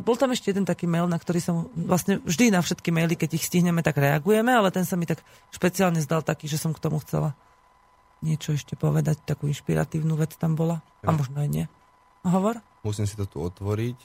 bol 0.06 0.16
tam 0.22 0.30
ešte 0.30 0.54
jeden 0.54 0.70
taký 0.70 0.86
mail, 0.86 1.10
na 1.10 1.18
ktorý 1.18 1.42
som 1.42 1.66
vlastne 1.74 2.22
vždy 2.22 2.54
na 2.54 2.62
všetky 2.62 2.94
maily, 2.94 3.18
keď 3.18 3.42
ich 3.42 3.50
stihneme, 3.50 3.82
tak 3.82 3.98
reagujeme, 3.98 4.54
ale 4.54 4.70
ten 4.70 4.86
sa 4.86 4.94
mi 4.94 5.10
tak 5.10 5.26
špeciálne 5.50 5.98
zdal 5.98 6.22
taký, 6.22 6.46
že 6.46 6.62
som 6.62 6.78
k 6.78 6.84
tomu 6.84 7.02
chcela 7.02 7.34
niečo 8.22 8.54
ešte 8.54 8.74
povedať, 8.74 9.22
takú 9.24 9.46
inšpiratívnu 9.50 10.18
vec 10.18 10.34
tam 10.38 10.58
bola. 10.58 10.82
A 11.06 11.14
možno 11.14 11.42
aj 11.42 11.50
nie. 11.50 11.66
Hovor? 12.26 12.60
Musím 12.84 13.06
si 13.08 13.16
to 13.16 13.30
tu 13.30 13.40
otvoriť. 13.40 13.98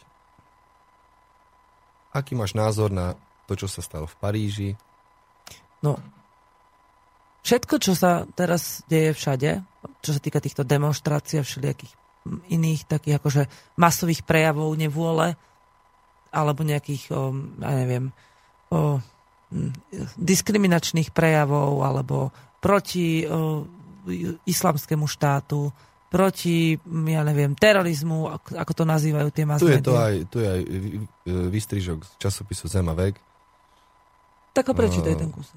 Aký 2.13 2.37
máš 2.37 2.53
názor 2.53 2.93
na 2.93 3.17
to, 3.49 3.57
čo 3.57 3.67
sa 3.67 3.81
stalo 3.81 4.05
v 4.05 4.19
Paríži? 4.21 4.71
No, 5.81 5.99
všetko, 7.43 7.75
čo 7.81 7.93
sa 7.97 8.29
teraz 8.37 8.85
deje 8.87 9.17
všade, 9.17 9.65
čo 10.05 10.11
sa 10.15 10.21
týka 10.23 10.39
týchto 10.39 10.63
demonstrácií 10.63 11.41
a 11.41 11.47
všelijakých 11.47 11.93
iných 12.53 12.87
takých 12.87 13.19
akože 13.19 13.43
masových 13.75 14.23
prejavov 14.23 14.71
nevôle, 14.79 15.35
alebo 16.31 16.63
nejakých, 16.63 17.11
o, 17.11 17.35
ja 17.59 17.75
neviem, 17.75 18.15
o, 18.71 19.03
diskriminačných 20.17 21.11
prejavov, 21.11 21.83
alebo 21.83 22.31
proti 22.63 23.27
o, 23.27 23.67
islamskému 24.47 25.07
štátu, 25.07 25.73
proti, 26.13 26.77
ja 27.09 27.25
neviem, 27.25 27.57
terorizmu, 27.57 28.29
ako 28.53 28.73
to 28.77 28.85
nazývajú 28.85 29.29
tie 29.33 29.45
mass 29.49 29.65
tu 29.65 29.73
je 29.73 29.81
to 29.81 29.97
aj, 29.97 30.15
tu 30.29 30.37
je 30.45 30.49
aj 30.49 30.61
výstrižok 31.49 31.99
z 32.05 32.11
časopisu 32.21 32.69
Zema 32.69 32.93
vek. 32.93 33.17
Tak 34.53 34.69
ho 34.69 34.75
prečítaj 34.77 35.17
ten 35.17 35.33
kúsok. 35.33 35.57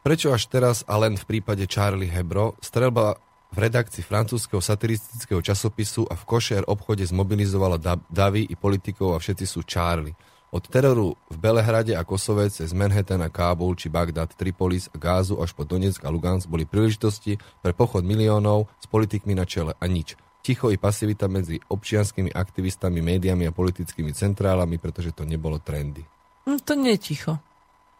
Prečo 0.00 0.32
až 0.32 0.48
teraz 0.48 0.80
a 0.88 0.96
len 0.96 1.20
v 1.20 1.24
prípade 1.28 1.68
Charlie 1.68 2.08
Hebro 2.08 2.56
strelba 2.64 3.20
v 3.52 3.56
redakcii 3.60 4.00
francúzského 4.00 4.64
satiristického 4.64 5.44
časopisu 5.44 6.08
a 6.08 6.16
v 6.16 6.24
košer 6.24 6.64
obchode 6.64 7.04
zmobilizovala 7.04 7.76
davy 8.08 8.48
i 8.48 8.56
politikov 8.56 9.12
a 9.12 9.20
všetci 9.20 9.44
sú 9.44 9.60
Charlie. 9.68 10.16
Od 10.50 10.66
teroru 10.66 11.14
v 11.30 11.36
Belehrade 11.38 11.94
a 11.94 12.02
Kosove 12.02 12.50
cez 12.50 12.74
Manhattan 12.74 13.22
a 13.22 13.30
Kábul 13.30 13.78
či 13.78 13.86
Bagdad, 13.86 14.34
Tripolis 14.34 14.90
a 14.90 14.98
Gázu 14.98 15.38
až 15.38 15.54
po 15.54 15.62
Donetsk 15.62 16.02
a 16.02 16.10
Lugansk 16.10 16.50
boli 16.50 16.66
príležitosti 16.66 17.38
pre 17.62 17.70
pochod 17.70 18.02
miliónov 18.02 18.66
s 18.82 18.90
politikmi 18.90 19.38
na 19.38 19.46
čele 19.46 19.78
a 19.78 19.84
nič. 19.86 20.18
Ticho 20.42 20.74
i 20.74 20.80
pasivita 20.80 21.30
medzi 21.30 21.62
občianskými 21.62 22.34
aktivistami, 22.34 22.98
médiami 22.98 23.46
a 23.46 23.54
politickými 23.54 24.10
centrálami, 24.10 24.82
pretože 24.82 25.14
to 25.14 25.22
nebolo 25.22 25.62
trendy. 25.62 26.02
No, 26.50 26.58
to 26.58 26.74
nie 26.74 26.98
je 26.98 27.14
ticho. 27.14 27.38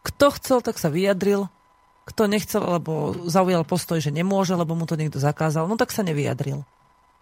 Kto 0.03 0.35
chcel, 0.35 0.59
tak 0.59 0.83
sa 0.83 0.91
vyjadril. 0.91 1.47
Kto 2.03 2.27
nechcel, 2.27 2.67
alebo 2.67 3.15
zaujal 3.31 3.63
postoj, 3.63 4.03
že 4.03 4.11
nemôže, 4.11 4.59
lebo 4.59 4.75
mu 4.75 4.91
to 4.91 4.99
niekto 4.99 5.23
zakázal, 5.23 5.71
no 5.71 5.79
tak 5.79 5.95
sa 5.95 6.03
nevyjadril. 6.03 6.67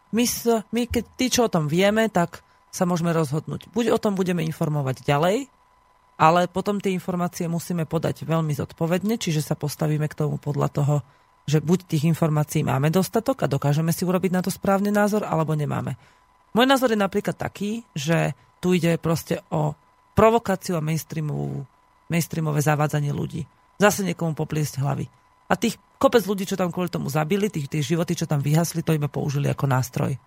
My, 0.09 0.24
my 0.72 0.82
keď 0.88 1.05
tí, 1.20 1.28
čo 1.28 1.44
o 1.44 1.52
tom 1.52 1.68
vieme, 1.68 2.09
tak 2.09 2.40
sa 2.69 2.85
môžeme 2.85 3.12
rozhodnúť. 3.12 3.73
Buď 3.73 3.97
o 3.97 3.99
tom 3.99 4.15
budeme 4.15 4.45
informovať 4.45 5.05
ďalej, 5.05 5.49
ale 6.19 6.51
potom 6.51 6.82
tie 6.82 6.90
informácie 6.90 7.47
musíme 7.47 7.86
podať 7.86 8.27
veľmi 8.27 8.51
zodpovedne, 8.51 9.16
čiže 9.23 9.40
sa 9.40 9.55
postavíme 9.55 10.11
k 10.11 10.19
tomu 10.19 10.36
podľa 10.36 10.69
toho, 10.74 10.97
že 11.49 11.65
buď 11.65 11.89
tých 11.89 12.05
informácií 12.11 12.66
máme 12.66 12.93
dostatok 12.93 13.47
a 13.47 13.51
dokážeme 13.51 13.95
si 13.95 14.05
urobiť 14.05 14.31
na 14.35 14.43
to 14.45 14.51
správny 14.53 14.93
názor, 14.93 15.24
alebo 15.24 15.57
nemáme. 15.57 15.97
Môj 16.53 16.66
názor 16.69 16.93
je 16.93 17.01
napríklad 17.01 17.39
taký, 17.39 17.86
že 17.97 18.35
tu 18.59 18.74
ide 18.74 18.99
proste 18.99 19.40
o 19.49 19.73
provokáciu 20.19 20.77
a 20.77 20.85
mainstreamové 20.85 22.61
zavádzanie 22.61 23.15
ľudí. 23.15 23.47
Zase 23.78 24.03
niekomu 24.03 24.35
popliesť 24.35 24.82
hlavy. 24.82 25.07
A 25.49 25.55
tých 25.55 25.78
kopec 25.97 26.27
ľudí, 26.27 26.45
čo 26.45 26.59
tam 26.59 26.74
kvôli 26.74 26.90
tomu 26.90 27.09
zabili, 27.09 27.49
tých, 27.49 27.70
tých 27.70 27.95
životy, 27.95 28.19
čo 28.19 28.27
tam 28.27 28.43
vyhasli, 28.43 28.82
to 28.82 28.93
iba 28.93 29.07
použili 29.07 29.47
ako 29.49 29.70
nástroj. 29.70 30.19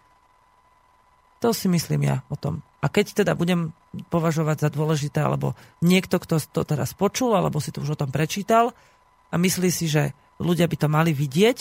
To 1.41 1.49
si 1.57 1.65
myslím 1.65 2.05
ja 2.05 2.21
o 2.29 2.37
tom. 2.37 2.61
A 2.81 2.89
keď 2.89 3.25
teda 3.25 3.33
budem 3.33 3.73
považovať 4.13 4.57
za 4.65 4.69
dôležité, 4.69 5.25
alebo 5.25 5.57
niekto, 5.81 6.21
kto 6.21 6.37
to 6.37 6.61
teraz 6.61 6.93
počul, 6.93 7.33
alebo 7.33 7.57
si 7.57 7.73
to 7.73 7.81
už 7.81 7.97
o 7.97 7.99
tom 7.99 8.13
prečítal 8.13 8.77
a 9.33 9.35
myslí 9.41 9.69
si, 9.73 9.89
že 9.89 10.13
ľudia 10.37 10.69
by 10.69 10.77
to 10.77 10.87
mali 10.89 11.11
vidieť 11.13 11.57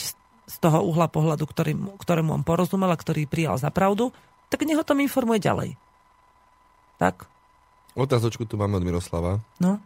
z 0.50 0.56
toho 0.60 0.84
uhla 0.84 1.08
pohľadu, 1.08 1.44
ktorý, 1.48 1.72
ktorému 1.96 2.36
on 2.36 2.44
porozumel 2.44 2.92
a 2.92 2.98
ktorý 2.98 3.24
prijal 3.24 3.56
za 3.56 3.72
pravdu, 3.72 4.12
tak 4.52 4.66
nech 4.68 4.80
o 4.80 4.84
tom 4.84 5.00
informuje 5.00 5.40
ďalej. 5.40 5.70
Tak? 6.98 7.24
Otázočku 7.96 8.44
tu 8.44 8.60
máme 8.60 8.76
od 8.76 8.84
Miroslava. 8.84 9.40
No? 9.62 9.80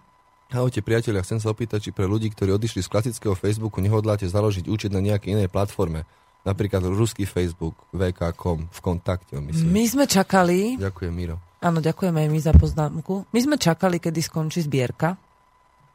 Ahojte 0.51 0.83
priatelia, 0.83 1.23
chcem 1.23 1.39
sa 1.39 1.51
opýtať, 1.51 1.89
či 1.89 1.91
pre 1.91 2.07
ľudí, 2.07 2.31
ktorí 2.31 2.55
odišli 2.55 2.85
z 2.85 2.91
klasického 2.91 3.35
Facebooku, 3.39 3.83
nehodláte 3.83 4.27
založiť 4.27 4.71
účet 4.71 4.91
na 4.91 5.03
nejakej 5.03 5.39
inej 5.39 5.49
platforme. 5.51 6.07
Napríklad 6.45 6.85
ruský 6.85 7.25
Facebook, 7.25 7.73
vk.com, 7.97 8.69
v 8.69 8.81
kontakte, 8.85 9.41
myslím. 9.41 9.73
My 9.73 9.85
sme 9.89 10.05
čakali... 10.05 10.77
Ďakujem, 10.77 11.13
Miro. 11.13 11.41
Áno, 11.65 11.81
ďakujeme 11.81 12.21
aj 12.21 12.29
my 12.29 12.41
za 12.45 12.53
poznámku. 12.53 13.25
My 13.33 13.41
sme 13.41 13.57
čakali, 13.57 13.97
kedy 13.97 14.21
skončí 14.21 14.61
zbierka, 14.61 15.17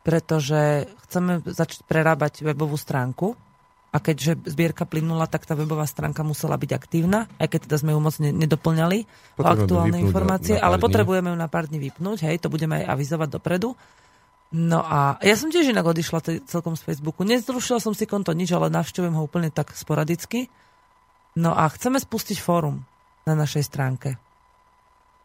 pretože 0.02 0.90
chceme 1.06 1.46
začať 1.46 1.86
prerábať 1.86 2.42
webovú 2.42 2.74
stránku 2.74 3.38
a 3.94 3.98
keďže 4.02 4.54
zbierka 4.54 4.90
plynula, 4.90 5.30
tak 5.30 5.46
tá 5.46 5.54
webová 5.54 5.86
stránka 5.86 6.26
musela 6.26 6.58
byť 6.58 6.72
aktívna, 6.74 7.30
aj 7.38 7.48
keď 7.54 7.60
teda 7.70 7.78
sme 7.82 7.94
ju 7.94 8.00
moc 8.02 8.16
nedoplňali 8.18 9.00
o 9.38 9.44
aktuálne 9.46 9.98
informácie, 10.02 10.58
na, 10.58 10.62
na 10.62 10.66
ale 10.70 10.76
potrebujeme 10.78 11.30
ju 11.34 11.38
na 11.38 11.50
pár 11.50 11.70
dní 11.70 11.78
vypnúť, 11.90 12.26
hej, 12.30 12.42
to 12.42 12.54
budeme 12.54 12.82
aj 12.82 12.98
avizovať 12.98 13.30
dopredu. 13.38 13.74
No 14.50 14.82
a 14.82 15.22
ja 15.22 15.38
som 15.38 15.54
tiež 15.54 15.70
inak 15.70 15.86
odišla 15.86 16.42
celkom 16.50 16.74
z 16.74 16.82
Facebooku. 16.82 17.22
Nezrušila 17.22 17.78
som 17.78 17.94
si 17.94 18.10
konto 18.10 18.34
nič, 18.34 18.50
ale 18.50 18.74
navštevujem 18.74 19.14
ho 19.14 19.22
úplne 19.22 19.54
tak 19.54 19.78
sporadicky. 19.78 20.50
No 21.38 21.54
a 21.54 21.70
chceme 21.70 22.02
spustiť 22.02 22.42
fórum 22.42 22.82
na 23.30 23.38
našej 23.38 23.70
stránke. 23.70 24.18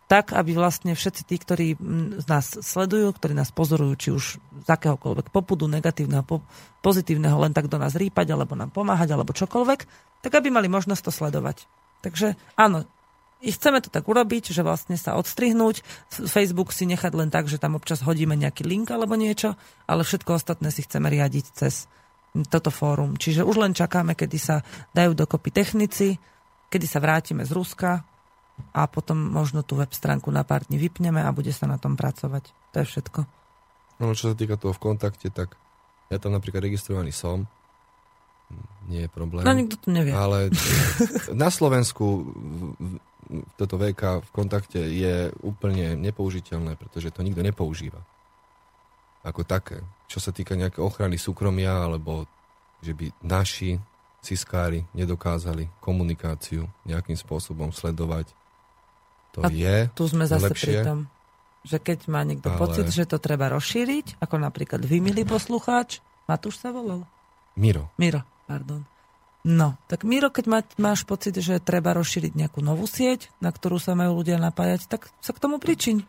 Tak, 0.05 0.37
aby 0.37 0.53
vlastne 0.53 0.93
všetci 0.93 1.23
tí, 1.25 1.41
ktorí 1.41 1.81
z 2.21 2.27
nás 2.29 2.53
sledujú, 2.61 3.17
ktorí 3.17 3.33
nás 3.33 3.49
pozorujú, 3.49 3.93
či 3.97 4.09
už 4.13 4.25
z 4.37 4.69
akéhokoľvek 4.69 5.33
popudu, 5.33 5.65
negatívneho, 5.65 6.21
po, 6.21 6.45
pozitívneho, 6.85 7.41
len 7.41 7.57
tak 7.57 7.73
do 7.73 7.81
nás 7.81 7.97
rýpať, 7.97 8.37
alebo 8.37 8.53
nám 8.53 8.69
pomáhať, 8.69 9.17
alebo 9.17 9.33
čokoľvek, 9.33 9.81
tak 10.21 10.33
aby 10.37 10.53
mali 10.53 10.69
možnosť 10.69 11.09
to 11.09 11.13
sledovať. 11.17 11.65
Takže 12.05 12.37
áno, 12.61 12.85
i 13.43 13.51
chceme 13.53 13.83
to 13.83 13.93
tak 13.93 14.07
urobiť, 14.07 14.55
že 14.55 14.63
vlastne 14.65 14.97
sa 14.97 15.19
odstrihnúť, 15.21 15.83
Facebook 16.09 16.73
si 16.73 16.89
nechať 16.89 17.13
len 17.13 17.29
tak, 17.29 17.51
že 17.51 17.61
tam 17.61 17.77
občas 17.77 18.01
hodíme 18.01 18.39
nejaký 18.39 18.65
link 18.65 18.89
alebo 18.89 19.19
niečo, 19.19 19.59
ale 19.85 20.07
všetko 20.07 20.39
ostatné 20.39 20.73
si 20.73 20.87
chceme 20.87 21.13
riadiť 21.13 21.45
cez 21.53 21.91
toto 22.51 22.75
fórum. 22.75 23.15
Čiže 23.15 23.47
už 23.47 23.63
len 23.63 23.77
čakáme, 23.77 24.19
kedy 24.19 24.39
sa 24.41 24.65
dajú 24.91 25.15
dokopy 25.15 25.55
technici, 25.55 26.19
kedy 26.67 26.87
sa 26.89 26.99
vrátime 26.99 27.47
z 27.47 27.55
Ruska 27.55 28.03
a 28.75 28.83
potom 28.91 29.19
možno 29.19 29.63
tú 29.63 29.79
web 29.79 29.91
stránku 29.91 30.31
na 30.35 30.43
pár 30.43 30.67
dní 30.67 30.79
vypneme 30.79 31.23
a 31.23 31.31
bude 31.31 31.55
sa 31.55 31.71
na 31.71 31.79
tom 31.79 31.95
pracovať. 31.95 32.51
To 32.75 32.77
je 32.83 32.87
všetko. 32.87 33.21
No 34.03 34.11
čo 34.19 34.35
sa 34.35 34.35
týka 34.35 34.59
toho 34.59 34.75
v 34.75 34.83
kontakte, 34.83 35.31
tak 35.31 35.55
ja 36.11 36.19
tam 36.19 36.35
napríklad 36.35 36.67
registrovaný 36.67 37.15
som. 37.15 37.47
Nie 38.91 39.09
je 39.09 39.11
problém. 39.11 39.47
No 39.47 39.55
nikto 39.55 39.79
to 39.81 39.89
nevie. 39.95 40.13
Ale 40.13 40.51
na 41.33 41.49
Slovensku 41.49 42.27
toto 43.57 43.77
VK 43.77 44.21
v 44.21 44.31
kontakte 44.31 44.81
je 44.81 45.33
úplne 45.41 45.97
nepoužiteľné, 45.97 46.77
pretože 46.77 47.11
to 47.11 47.21
nikto 47.21 47.41
nepoužíva. 47.41 48.01
Ako 49.25 49.43
také. 49.43 49.81
Čo 50.07 50.21
sa 50.21 50.31
týka 50.31 50.53
nejaké 50.53 50.79
ochrany 50.79 51.17
súkromia, 51.17 51.85
alebo 51.85 52.29
že 52.85 52.93
by 52.93 53.09
naši 53.25 53.81
ciskári 54.21 54.85
nedokázali 54.93 55.69
komunikáciu 55.81 56.65
nejakým 56.85 57.17
spôsobom 57.17 57.73
sledovať. 57.73 58.33
To 59.37 59.45
A 59.45 59.49
je 59.53 59.89
Tu 59.93 60.05
sme 60.09 60.25
zase 60.25 60.49
lepšie. 60.49 60.65
pri 60.65 60.77
tom, 60.85 60.99
že 61.65 61.77
keď 61.81 61.99
má 62.09 62.21
niekto 62.25 62.53
Ale- 62.53 62.61
pocit, 62.61 62.89
že 62.89 63.09
to 63.09 63.17
treba 63.17 63.49
rozšíriť, 63.49 64.21
ako 64.21 64.37
napríklad 64.39 64.81
vy, 64.85 65.01
milý 65.01 65.25
poslucháč, 65.25 66.01
Matúš 66.25 66.57
sa 66.61 66.73
volal? 66.73 67.05
Miro. 67.57 67.93
Miro, 68.01 68.25
pardon. 68.49 68.85
No, 69.45 69.77
tak 69.93 70.09
Miro, 70.09 70.33
keď 70.33 70.45
má, 70.49 70.61
máš 70.81 71.05
pocit, 71.05 71.37
že 71.37 71.61
treba 71.61 71.93
rozšíriť 71.93 72.33
nejakú 72.33 72.65
novú 72.65 72.89
sieť, 72.89 73.29
na 73.45 73.53
ktorú 73.53 73.77
sa 73.77 73.93
majú 73.93 74.25
ľudia 74.25 74.41
napájať, 74.41 74.89
tak 74.89 75.13
sa 75.21 75.37
k 75.37 75.43
tomu 75.45 75.61
pričiň. 75.61 76.01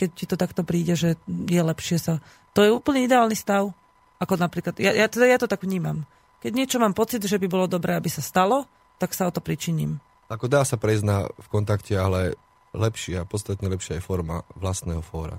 Keď 0.00 0.08
ti 0.16 0.24
to 0.24 0.40
takto 0.40 0.64
príde, 0.64 0.96
že 0.96 1.20
je 1.28 1.60
lepšie 1.60 2.00
sa... 2.00 2.24
To 2.56 2.64
je 2.64 2.72
úplne 2.72 3.04
ideálny 3.04 3.36
stav. 3.36 3.68
Ako 4.16 4.40
napríklad, 4.40 4.80
ja, 4.80 4.96
ja, 4.96 5.06
teda 5.06 5.28
ja 5.28 5.36
to 5.36 5.44
tak 5.44 5.60
vnímam. 5.60 6.08
Keď 6.40 6.52
niečo 6.56 6.80
mám 6.80 6.96
pocit, 6.96 7.20
že 7.20 7.36
by 7.36 7.46
bolo 7.52 7.68
dobré, 7.68 7.92
aby 8.00 8.08
sa 8.08 8.24
stalo, 8.24 8.64
tak 8.96 9.12
sa 9.12 9.28
o 9.28 9.34
to 9.34 9.44
pričiním. 9.44 10.00
Ako 10.32 10.48
dá 10.48 10.64
sa 10.64 10.80
prejsť 10.80 11.04
na, 11.04 11.28
v 11.28 11.46
kontakte, 11.52 12.00
ale 12.00 12.32
lepšia, 12.72 13.28
podstatne 13.28 13.68
lepšia 13.68 14.00
je 14.00 14.06
forma 14.08 14.40
vlastného 14.56 15.04
fóra. 15.04 15.36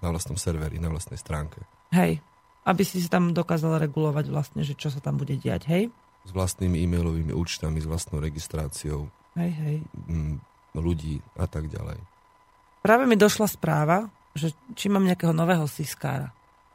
Na 0.00 0.08
vlastnom 0.08 0.40
serveri, 0.40 0.80
na 0.80 0.88
vlastnej 0.88 1.20
stránke. 1.20 1.60
Hej. 1.92 2.24
Aby 2.62 2.86
si 2.86 3.02
si 3.02 3.08
tam 3.10 3.34
dokázal 3.34 3.82
regulovať 3.82 4.30
vlastne, 4.30 4.62
že 4.62 4.78
čo 4.78 4.88
sa 4.88 5.02
tam 5.02 5.18
bude 5.18 5.34
diať. 5.34 5.66
Hej? 5.66 5.82
S 6.22 6.30
vlastnými 6.30 6.78
e-mailovými 6.78 7.34
účtami, 7.34 7.82
s 7.82 7.86
vlastnou 7.90 8.22
registráciou 8.22 9.10
Hej, 9.34 9.50
hej. 9.50 9.76
mm, 10.06 10.36
ľudí 10.78 11.18
a 11.34 11.50
tak 11.50 11.66
ďalej. 11.66 11.98
Práve 12.82 13.04
mi 13.06 13.18
došla 13.18 13.50
správa, 13.50 14.10
že 14.34 14.54
či 14.74 14.86
mám 14.90 15.06
nejakého 15.06 15.34
nového 15.34 15.66
siskára. 15.66 16.30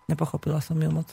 Nepochopila 0.08 0.64
som 0.64 0.80
ju 0.80 0.92
moc. 0.92 1.08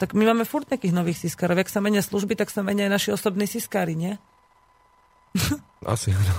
Tak 0.00 0.16
my 0.16 0.32
máme 0.32 0.48
furt 0.48 0.64
nejakých 0.68 0.96
nových 0.96 1.20
siskárov. 1.28 1.60
Ak 1.60 1.68
sa 1.68 1.84
menia 1.84 2.00
služby, 2.00 2.32
tak 2.32 2.48
sa 2.48 2.64
menia 2.64 2.88
aj 2.88 2.92
naši 2.96 3.08
osobní 3.12 3.44
siskári, 3.44 3.92
nie? 3.92 4.16
Asi 5.84 6.12
áno. 6.12 6.34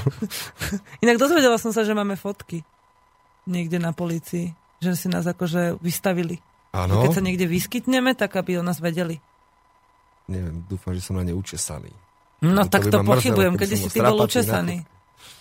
Inak 1.04 1.16
dozvedela 1.16 1.56
som 1.56 1.72
sa, 1.72 1.88
že 1.88 1.96
máme 1.96 2.20
fotky 2.20 2.60
niekde 3.48 3.80
na 3.80 3.96
polícii. 3.96 4.52
Že 4.80 4.90
si 4.96 5.08
nás 5.08 5.24
akože 5.24 5.80
vystavili. 5.80 6.40
Áno, 6.70 7.02
Keď 7.02 7.18
sa 7.18 7.22
niekde 7.22 7.50
vyskytneme, 7.50 8.14
tak 8.14 8.38
aby 8.38 8.58
o 8.58 8.62
nás 8.62 8.78
vedeli. 8.78 9.18
neviem, 10.30 10.62
dúfam, 10.70 10.94
že 10.94 11.02
som 11.02 11.18
na 11.18 11.26
ne 11.26 11.34
učesaný. 11.34 11.90
No 12.40 12.64
To 12.64 12.70
tak 12.70 12.86
to 12.86 13.02
mrzelo, 13.02 13.10
pochybujem, 13.10 13.52
som 13.58 13.78
si 13.82 13.90
ty 13.90 14.00
bol 14.00 14.18
učesaný. 14.22 14.76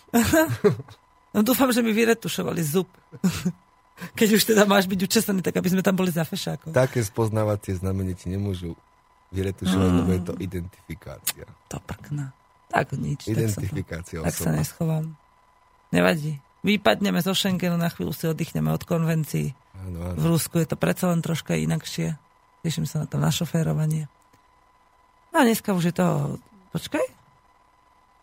no 1.37 1.39
dúfam, 1.45 1.69
že 1.69 1.85
mi 1.85 1.93
vyretušovali 1.93 2.61
zub. 2.65 2.89
Keď 4.19 4.29
už 4.35 4.43
teda 4.55 4.63
máš 4.63 4.87
byť 4.87 4.99
učesaný, 5.05 5.43
tak 5.43 5.59
aby 5.59 5.69
sme 5.69 5.83
tam 5.83 5.95
boli 5.95 6.09
za 6.09 6.23
fešákom. 6.23 6.71
Také 6.71 7.03
spoznávacie 7.03 7.75
znamenie 7.77 8.15
ti 8.15 8.31
nemôžu 8.31 8.73
vyretušovať, 9.29 9.89
lebo 9.93 10.11
je 10.15 10.21
to 10.23 10.33
identifikácia. 10.39 11.45
To 11.69 11.77
prkná. 11.83 12.33
Tak 12.69 12.95
nič. 12.95 13.25
Tak 13.25 13.33
sa, 13.33 13.61
Identifikácia 13.61 14.17
tak 14.23 14.33
sa 14.33 14.49
neschovám. 14.53 15.13
Nevadí. 15.89 16.37
Vypadneme 16.61 17.19
zo 17.23 17.33
Schengenu, 17.33 17.79
na 17.79 17.89
chvíľu 17.89 18.13
si 18.13 18.27
oddychneme 18.29 18.69
od 18.69 18.83
konvencií. 18.83 19.55
Áno, 19.85 19.99
áno. 20.11 20.17
V 20.19 20.25
Rusku 20.35 20.59
je 20.59 20.67
to 20.67 20.77
predsa 20.79 21.11
len 21.11 21.23
troška 21.23 21.55
inakšie. 21.55 22.17
Teším 22.65 22.83
sa 22.83 23.03
na 23.03 23.07
to 23.07 23.15
našoférovanie. 23.15 24.11
No 25.31 25.35
a 25.39 25.43
dneska 25.45 25.71
už 25.71 25.91
je 25.91 25.95
to... 25.95 26.07
Počkaj. 26.75 27.05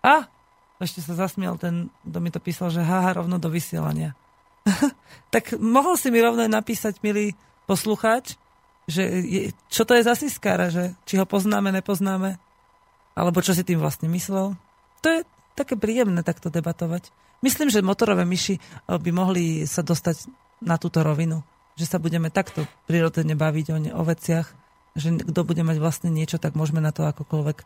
A, 0.07 0.29
ešte 0.79 1.03
sa 1.03 1.17
zasmiel 1.17 1.57
ten, 1.59 1.91
kto 2.07 2.19
mi 2.21 2.31
to 2.31 2.39
písal, 2.39 2.71
že 2.71 2.85
haha, 2.85 3.17
rovno 3.19 3.41
do 3.41 3.51
vysielania. 3.51 4.15
tak 5.35 5.57
mohol 5.59 5.99
si 5.99 6.13
mi 6.13 6.21
rovno 6.21 6.45
napísať, 6.47 7.01
milý 7.03 7.35
poslucháč, 7.67 8.39
že 8.87 9.03
je, 9.03 9.41
čo 9.67 9.83
to 9.83 9.99
je 9.99 10.07
za 10.07 10.15
siskára, 10.15 10.71
že 10.71 10.95
či 11.09 11.19
ho 11.19 11.27
poznáme, 11.27 11.75
nepoznáme, 11.75 12.39
alebo 13.19 13.43
čo 13.43 13.51
si 13.51 13.67
tým 13.67 13.83
vlastne 13.83 14.07
myslel. 14.13 14.55
To 15.03 15.07
je 15.11 15.27
také 15.59 15.75
príjemné 15.75 16.23
takto 16.23 16.53
debatovať. 16.53 17.11
Myslím, 17.43 17.69
že 17.69 17.85
motorové 17.85 18.23
myši 18.23 18.55
eh, 18.57 18.63
by 18.95 19.11
mohli 19.11 19.67
sa 19.67 19.83
dostať 19.83 20.46
na 20.61 20.77
túto 20.77 21.01
rovinu. 21.01 21.43
Že 21.77 21.85
sa 21.87 21.99
budeme 22.01 22.33
takto 22.33 22.65
prirodzene 22.89 23.37
baviť 23.37 23.67
o, 23.69 23.77
ne, 23.77 23.91
o 23.93 24.01
veciach, 24.01 24.49
že 24.97 25.13
kto 25.13 25.41
bude 25.45 25.61
mať 25.61 25.77
vlastne 25.77 26.09
niečo, 26.09 26.41
tak 26.41 26.57
môžeme 26.57 26.81
na 26.81 26.89
to 26.89 27.05
akokoľvek 27.05 27.59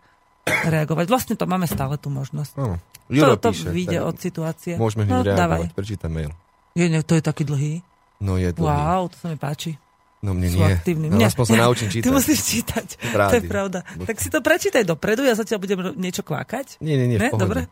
reagovať. 0.66 1.06
Vlastne 1.06 1.34
to 1.38 1.46
máme 1.46 1.70
stále 1.70 1.94
tú 1.94 2.10
možnosť. 2.10 2.58
Áno. 2.58 2.76
Juro 3.06 3.38
to, 3.38 3.50
to 3.50 3.50
píše, 3.54 3.70
vyjde 3.70 3.98
od 4.02 4.16
situácie. 4.18 4.74
Môžeme 4.74 5.06
no, 5.06 5.22
hneď 5.22 5.34
dávaj. 5.34 5.38
reagovať. 5.38 5.78
Prečítam 5.78 6.10
mail. 6.10 6.30
Je, 6.74 6.86
ne, 6.86 7.02
to 7.02 7.14
je 7.14 7.22
taký 7.22 7.42
dlhý. 7.42 7.82
No 8.18 8.34
je 8.34 8.50
to. 8.50 8.66
Wow, 8.66 9.10
to 9.10 9.16
sa 9.18 9.26
mi 9.30 9.38
páči. 9.38 9.78
No 10.20 10.36
mne 10.36 10.52
Sú 10.52 10.60
nie. 10.60 10.68
aktívni. 10.68 11.06
No, 11.08 11.16
Mne- 11.16 11.32
aspoň 11.32 11.44
sa 11.48 11.56
naučím 11.64 11.88
čítať. 11.96 12.04
Ty 12.04 12.10
musíš 12.12 12.40
čítať. 12.44 12.86
Rádi. 13.16 13.30
To 13.30 13.36
je 13.40 13.42
pravda. 13.48 13.78
Tak 14.04 14.16
si 14.20 14.28
to 14.28 14.38
prečítaj 14.44 14.84
dopredu, 14.84 15.24
ja 15.24 15.32
zatiaľ 15.32 15.58
budem 15.64 15.78
niečo 15.96 16.20
kvákať. 16.20 16.76
Nie, 16.84 17.00
nie, 17.00 17.08
nie, 17.08 17.16
Ne? 17.16 17.32
Dobre? 17.32 17.64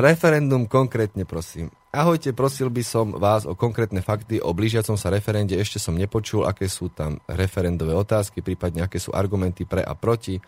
Referendum 0.00 0.64
konkrétne, 0.64 1.28
prosím. 1.28 1.68
Ahojte, 1.92 2.32
prosil 2.32 2.72
by 2.72 2.80
som 2.80 3.12
vás 3.20 3.44
o 3.44 3.52
konkrétne 3.52 4.00
fakty 4.00 4.40
o 4.40 4.56
blížiacom 4.56 4.96
sa 4.96 5.12
referende. 5.12 5.52
Ešte 5.60 5.76
som 5.76 5.92
nepočul, 5.92 6.48
aké 6.48 6.72
sú 6.72 6.88
tam 6.88 7.20
referendové 7.28 7.92
otázky, 7.92 8.40
prípadne 8.40 8.80
aké 8.80 8.96
sú 8.96 9.12
argumenty 9.12 9.68
pre 9.68 9.84
a 9.84 9.92
proti. 9.92 10.40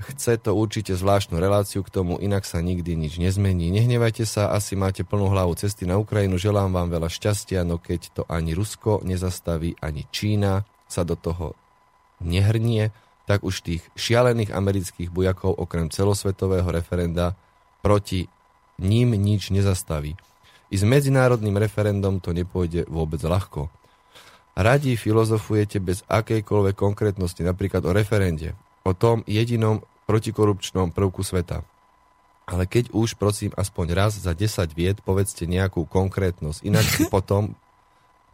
Chce 0.00 0.40
to 0.40 0.56
určite 0.56 0.96
zvláštnu 0.96 1.36
reláciu 1.36 1.84
k 1.84 1.92
tomu, 1.92 2.16
inak 2.16 2.48
sa 2.48 2.64
nikdy 2.64 2.96
nič 2.96 3.20
nezmení. 3.20 3.68
Nehnevajte 3.68 4.24
sa, 4.24 4.48
asi 4.48 4.80
máte 4.80 5.04
plnú 5.04 5.28
hlavu 5.28 5.52
cesty 5.60 5.84
na 5.84 6.00
Ukrajinu, 6.00 6.40
želám 6.40 6.72
vám 6.72 6.88
veľa 6.88 7.12
šťastia, 7.12 7.68
no 7.68 7.76
keď 7.76 8.16
to 8.16 8.22
ani 8.32 8.56
Rusko 8.56 9.04
nezastaví, 9.04 9.76
ani 9.84 10.08
Čína 10.08 10.64
sa 10.88 11.04
do 11.04 11.20
toho 11.20 11.52
nehrnie, 12.24 12.96
tak 13.28 13.44
už 13.44 13.60
tých 13.60 13.84
šialených 13.92 14.56
amerických 14.56 15.12
bujakov 15.12 15.52
okrem 15.52 15.92
celosvetového 15.92 16.72
referenda 16.72 17.36
proti 17.84 18.24
ním 18.78 19.14
nič 19.14 19.50
nezastaví. 19.54 20.18
I 20.72 20.76
s 20.80 20.82
medzinárodným 20.82 21.54
referendum 21.60 22.18
to 22.18 22.34
nepôjde 22.34 22.88
vôbec 22.90 23.22
ľahko. 23.22 23.70
Radi 24.54 24.94
filozofujete 24.94 25.82
bez 25.82 26.06
akejkoľvek 26.06 26.74
konkrétnosti, 26.78 27.42
napríklad 27.42 27.82
o 27.86 27.90
referende, 27.90 28.54
o 28.86 28.94
tom 28.94 29.26
jedinom 29.26 29.82
protikorupčnom 30.06 30.94
prvku 30.94 31.26
sveta. 31.26 31.66
Ale 32.44 32.68
keď 32.68 32.92
už, 32.92 33.16
prosím, 33.16 33.50
aspoň 33.56 33.86
raz 33.96 34.12
za 34.20 34.36
10 34.36 34.68
vied 34.76 35.00
povedzte 35.00 35.48
nejakú 35.48 35.88
konkrétnosť, 35.88 36.60
inak 36.62 36.86
si 36.86 37.08
potom 37.14 37.56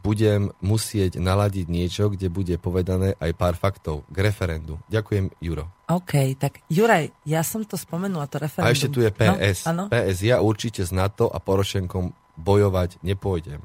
budem 0.00 0.48
musieť 0.58 1.16
naladiť 1.16 1.66
niečo, 1.66 2.08
kde 2.08 2.26
bude 2.26 2.56
povedané 2.56 3.12
aj 3.16 3.30
pár 3.32 3.54
faktov 3.54 4.08
k 4.08 4.16
referendu. 4.22 4.80
Ďakujem, 4.88 5.28
Juro. 5.38 5.68
OK, 5.86 6.34
tak 6.34 6.64
Juraj, 6.66 7.12
ja 7.22 7.40
som 7.40 7.60
to 7.62 7.76
spomenula, 7.76 8.24
to 8.24 8.40
referendum. 8.40 8.68
A 8.68 8.74
ešte 8.74 8.88
tu 8.88 9.00
je 9.00 9.10
PS. 9.10 9.68
No. 9.68 9.86
PS, 9.86 10.18
ja 10.22 10.40
určite 10.40 10.80
s 10.80 10.90
NATO 10.90 11.26
a 11.26 11.36
Porošenkom 11.36 12.10
bojovať 12.34 13.02
nepôjdem. 13.02 13.60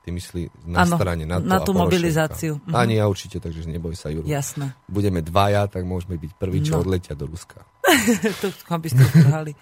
Ty 0.00 0.08
myslí 0.10 0.48
na 0.64 0.88
Áno, 0.88 0.96
strane 0.96 1.28
NATO 1.28 1.44
na 1.44 1.58
a 1.58 1.60
tú 1.60 1.74
Porošenka. 1.74 1.82
mobilizáciu. 1.82 2.52
Mhm. 2.64 2.72
Ani 2.72 2.94
ja 2.96 3.04
určite, 3.04 3.36
takže 3.36 3.66
neboj 3.66 3.92
sa, 3.92 4.08
Juro. 4.08 4.24
Jasné. 4.24 4.72
Budeme 4.86 5.20
dvaja, 5.20 5.66
tak 5.66 5.84
môžeme 5.84 6.16
byť 6.16 6.32
prví, 6.38 6.62
čo 6.62 6.78
No. 6.78 6.86
odletia 6.86 7.12
do 7.12 7.26
Ruska. 7.26 7.60
to 8.40 8.48
aby 8.70 8.88
ste 8.88 9.02
zdrhali. 9.02 9.52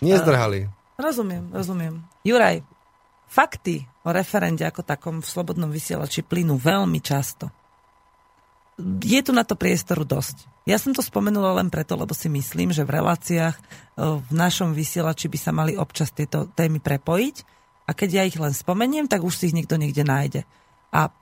Nezdrhali. 0.00 0.66
Rozumiem, 0.94 1.50
rozumiem. 1.50 1.94
Juraj, 2.22 2.62
fakty 3.26 3.84
o 4.04 4.12
referende 4.12 4.62
ako 4.62 4.84
takom 4.84 5.18
v 5.18 5.26
slobodnom 5.26 5.72
vysielači 5.72 6.20
plynú 6.20 6.60
veľmi 6.60 7.00
často. 7.00 7.48
Je 9.00 9.20
tu 9.22 9.30
na 9.30 9.46
to 9.46 9.54
priestoru 9.54 10.02
dosť. 10.02 10.50
Ja 10.66 10.80
som 10.80 10.90
to 10.90 11.04
spomenula 11.04 11.60
len 11.60 11.68
preto, 11.70 11.94
lebo 11.94 12.10
si 12.16 12.26
myslím, 12.26 12.72
že 12.72 12.82
v 12.82 12.96
reláciách 12.98 13.56
e, 13.56 13.62
v 14.18 14.30
našom 14.32 14.72
vysielači 14.72 15.28
by 15.28 15.38
sa 15.38 15.52
mali 15.52 15.76
občas 15.76 16.10
tieto 16.10 16.48
témy 16.52 16.80
prepojiť 16.80 17.36
a 17.84 17.90
keď 17.92 18.08
ja 18.10 18.22
ich 18.24 18.34
len 18.34 18.50
spomeniem, 18.50 19.06
tak 19.06 19.22
už 19.22 19.36
si 19.36 19.52
ich 19.52 19.56
niekto 19.56 19.76
niekde 19.76 20.02
nájde. 20.02 20.40
A 20.90 21.12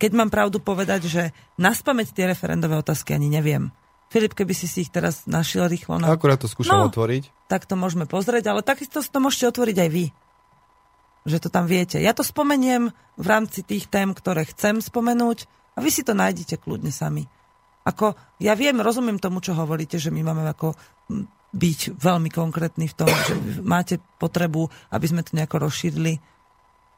keď 0.00 0.10
mám 0.16 0.32
pravdu 0.32 0.58
povedať, 0.58 1.06
že 1.06 1.22
naspamäť 1.54 2.10
tie 2.10 2.26
referendové 2.26 2.74
otázky 2.80 3.12
ani 3.14 3.28
neviem. 3.28 3.68
Filip, 4.08 4.32
keby 4.32 4.54
si 4.56 4.64
si 4.66 4.82
ich 4.82 4.90
teraz 4.90 5.28
našiel 5.28 5.68
rýchlo 5.68 6.00
na 6.00 6.08
Akurát 6.10 6.40
to 6.40 6.48
skúšam 6.48 6.80
No. 6.80 6.88
otvoriť. 6.88 7.28
tak 7.46 7.68
to 7.68 7.76
môžeme 7.78 8.08
pozrieť, 8.08 8.50
ale 8.50 8.64
takisto 8.64 8.98
to 8.98 9.18
môžete 9.20 9.52
otvoriť 9.52 9.76
aj 9.78 9.90
vy. 9.92 10.04
Že 11.26 11.38
to 11.42 11.48
tam 11.50 11.66
viete. 11.66 11.98
Ja 11.98 12.14
to 12.14 12.22
spomeniem 12.22 12.94
v 13.18 13.26
rámci 13.26 13.66
tých 13.66 13.90
tém, 13.90 14.14
ktoré 14.14 14.46
chcem 14.46 14.78
spomenúť 14.78 15.50
a 15.74 15.82
vy 15.82 15.90
si 15.90 16.06
to 16.06 16.14
nájdete 16.14 16.62
kľudne 16.62 16.94
sami. 16.94 17.26
Ako, 17.86 18.14
ja 18.42 18.54
viem, 18.54 18.78
rozumiem 18.78 19.18
tomu, 19.18 19.42
čo 19.42 19.54
hovoríte, 19.54 19.98
že 19.98 20.14
my 20.14 20.22
máme 20.22 20.46
ako 20.46 20.74
byť 21.54 21.98
veľmi 21.98 22.30
konkrétny 22.30 22.90
v 22.90 22.94
tom, 22.94 23.10
že 23.10 23.34
máte 23.62 24.02
potrebu, 24.18 24.66
aby 24.90 25.06
sme 25.06 25.22
to 25.22 25.34
nejako 25.38 25.66
rozšírili. 25.66 26.18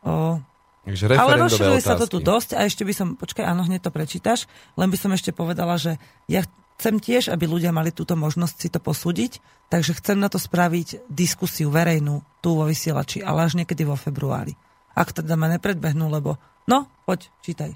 O, 0.05 0.41
Takže 0.89 1.05
ale 1.05 1.37
referendové 1.37 1.45
rozširuje 1.45 1.81
sa 1.85 1.95
to 2.01 2.09
otázky. 2.09 2.15
tu 2.17 2.19
dosť 2.25 2.51
a 2.57 2.61
ešte 2.65 2.83
by 2.89 2.93
som, 2.97 3.09
počkaj, 3.21 3.45
áno, 3.45 3.69
hneď 3.69 3.85
to 3.85 3.93
prečítaš, 3.93 4.49
len 4.81 4.89
by 4.89 4.97
som 4.97 5.13
ešte 5.13 5.37
povedala, 5.37 5.77
že 5.77 6.01
ja 6.25 6.49
chcem 6.79 7.03
tiež, 7.03 7.35
aby 7.35 7.51
ľudia 7.51 7.75
mali 7.75 7.91
túto 7.91 8.15
možnosť 8.15 8.57
si 8.57 8.69
to 8.71 8.79
posúdiť, 8.79 9.43
takže 9.67 9.99
chcem 9.99 10.23
na 10.23 10.31
to 10.31 10.39
spraviť 10.39 11.11
diskusiu 11.11 11.75
verejnú 11.75 12.23
tu 12.39 12.55
vo 12.55 12.65
vysielači, 12.71 13.19
ale 13.21 13.51
až 13.51 13.59
niekedy 13.59 13.83
vo 13.83 13.99
februári. 13.99 14.55
Ak 14.95 15.11
teda 15.11 15.35
ma 15.35 15.51
nepredbehnú, 15.51 16.07
lebo... 16.07 16.39
No, 16.71 16.87
poď, 17.03 17.35
čítaj. 17.43 17.75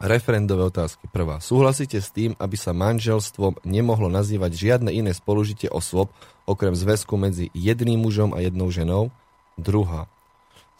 Referendové 0.00 0.64
otázky. 0.64 1.08
Prvá. 1.12 1.44
Súhlasíte 1.44 2.00
s 2.00 2.08
tým, 2.08 2.32
aby 2.40 2.56
sa 2.56 2.72
manželstvom 2.72 3.60
nemohlo 3.68 4.08
nazývať 4.08 4.56
žiadne 4.56 4.88
iné 4.92 5.12
spolužitie 5.12 5.68
osôb, 5.68 6.08
okrem 6.48 6.72
zväzku 6.72 7.20
medzi 7.20 7.52
jedným 7.52 8.00
mužom 8.00 8.32
a 8.32 8.40
jednou 8.40 8.72
ženou? 8.72 9.12
Druhá. 9.60 10.08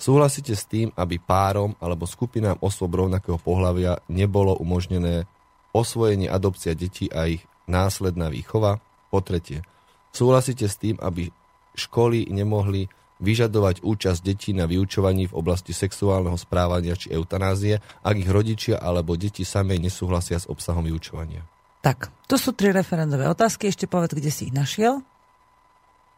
Súhlasíte 0.00 0.56
s 0.56 0.64
tým, 0.64 0.88
aby 0.96 1.20
párom 1.20 1.76
alebo 1.76 2.08
skupinám 2.08 2.56
osôb 2.64 2.96
rovnakého 2.96 3.36
pohľavia 3.36 4.00
nebolo 4.08 4.56
umožnené 4.56 5.28
osvojenie 5.76 6.30
adopcia 6.30 6.74
detí 6.74 7.10
a 7.10 7.30
ich 7.30 7.46
následná 7.70 8.30
výchova? 8.30 8.82
Po 9.10 9.18
tretie. 9.18 9.66
Súhlasíte 10.14 10.70
s 10.70 10.78
tým, 10.78 10.94
aby 11.02 11.34
školy 11.74 12.30
nemohli 12.30 12.86
vyžadovať 13.20 13.84
účasť 13.84 14.20
detí 14.24 14.56
na 14.56 14.64
vyučovaní 14.64 15.28
v 15.28 15.36
oblasti 15.36 15.76
sexuálneho 15.76 16.40
správania 16.40 16.96
či 16.96 17.12
eutanázie, 17.12 17.78
ak 18.00 18.16
ich 18.16 18.30
rodičia 18.30 18.80
alebo 18.80 19.12
deti 19.14 19.44
samej 19.44 19.78
nesúhlasia 19.78 20.40
s 20.40 20.48
obsahom 20.48 20.84
vyučovania. 20.88 21.44
Tak, 21.80 22.12
to 22.28 22.36
sú 22.36 22.52
tri 22.56 22.72
referendové 22.72 23.28
otázky, 23.28 23.68
ešte 23.68 23.86
povedz, 23.88 24.14
kde 24.16 24.30
si 24.32 24.44
ich 24.48 24.54
našiel. 24.56 25.02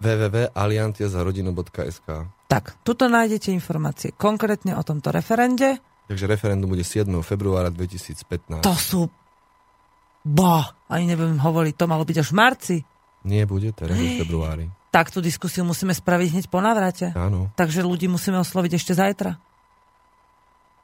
www.aliantiazarodinu.sk 0.03 2.09
Tak, 2.51 2.75
tuto 2.83 3.07
nájdete 3.07 3.55
informácie 3.55 4.11
konkrétne 4.15 4.75
o 4.75 4.83
tomto 4.83 5.15
referende. 5.15 5.79
Takže 6.11 6.27
referendum 6.27 6.67
bude 6.71 6.83
7. 6.83 7.07
februára 7.23 7.71
2015. 7.71 8.67
To 8.67 8.75
sú... 8.75 9.07
Bo, 10.23 10.63
ani 10.87 11.05
neviem 11.11 11.35
hovoriť, 11.37 11.75
to 11.75 11.87
malo 11.91 12.07
byť 12.07 12.17
až 12.23 12.29
v 12.31 12.39
marci. 12.39 12.77
Nie 13.27 13.47
bude 13.47 13.71
teraz 13.75 13.99
v 13.99 14.23
februári. 14.23 14.67
Tak 14.93 15.11
tú 15.11 15.19
diskusiu 15.25 15.65
musíme 15.67 15.95
spraviť 15.95 16.29
hneď 16.37 16.47
po 16.53 16.61
návrate. 16.63 17.11
Áno, 17.17 17.51
Takže 17.57 17.83
ľudí 17.83 18.07
musíme 18.07 18.39
osloviť 18.39 18.73
ešte 18.77 18.93
zajtra. 18.95 19.39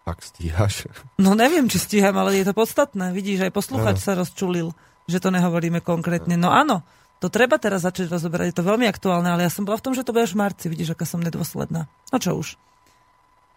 ak 0.09 0.19
stíhaš. 0.25 0.89
No 1.23 1.37
neviem, 1.37 1.69
či 1.69 1.77
stíham, 1.79 2.17
ale 2.17 2.41
je 2.41 2.49
to 2.49 2.55
podstatné. 2.57 3.13
Vidíš, 3.13 3.47
aj 3.47 3.53
posluchač 3.53 4.01
sa 4.01 4.17
rozčulil, 4.17 4.73
že 5.05 5.21
to 5.21 5.29
nehovoríme 5.29 5.85
konkrétne. 5.85 6.41
No 6.41 6.49
áno, 6.49 6.81
to 7.21 7.29
treba 7.29 7.59
teraz 7.61 7.85
začať 7.85 8.09
rozoberať. 8.09 8.55
Je 8.55 8.59
to 8.59 8.67
veľmi 8.67 8.87
aktuálne, 8.89 9.29
ale 9.29 9.45
ja 9.45 9.53
som 9.53 9.67
bola 9.67 9.77
v 9.77 9.85
tom, 9.85 9.93
že 9.95 10.07
to 10.07 10.15
bude 10.15 10.25
až 10.25 10.33
v 10.39 10.41
marci. 10.47 10.67
Vidíš, 10.71 10.95
aká 10.97 11.05
som 11.05 11.21
nedôsledná. 11.21 11.91
No 12.09 12.17
čo 12.17 12.39
už. 12.39 12.57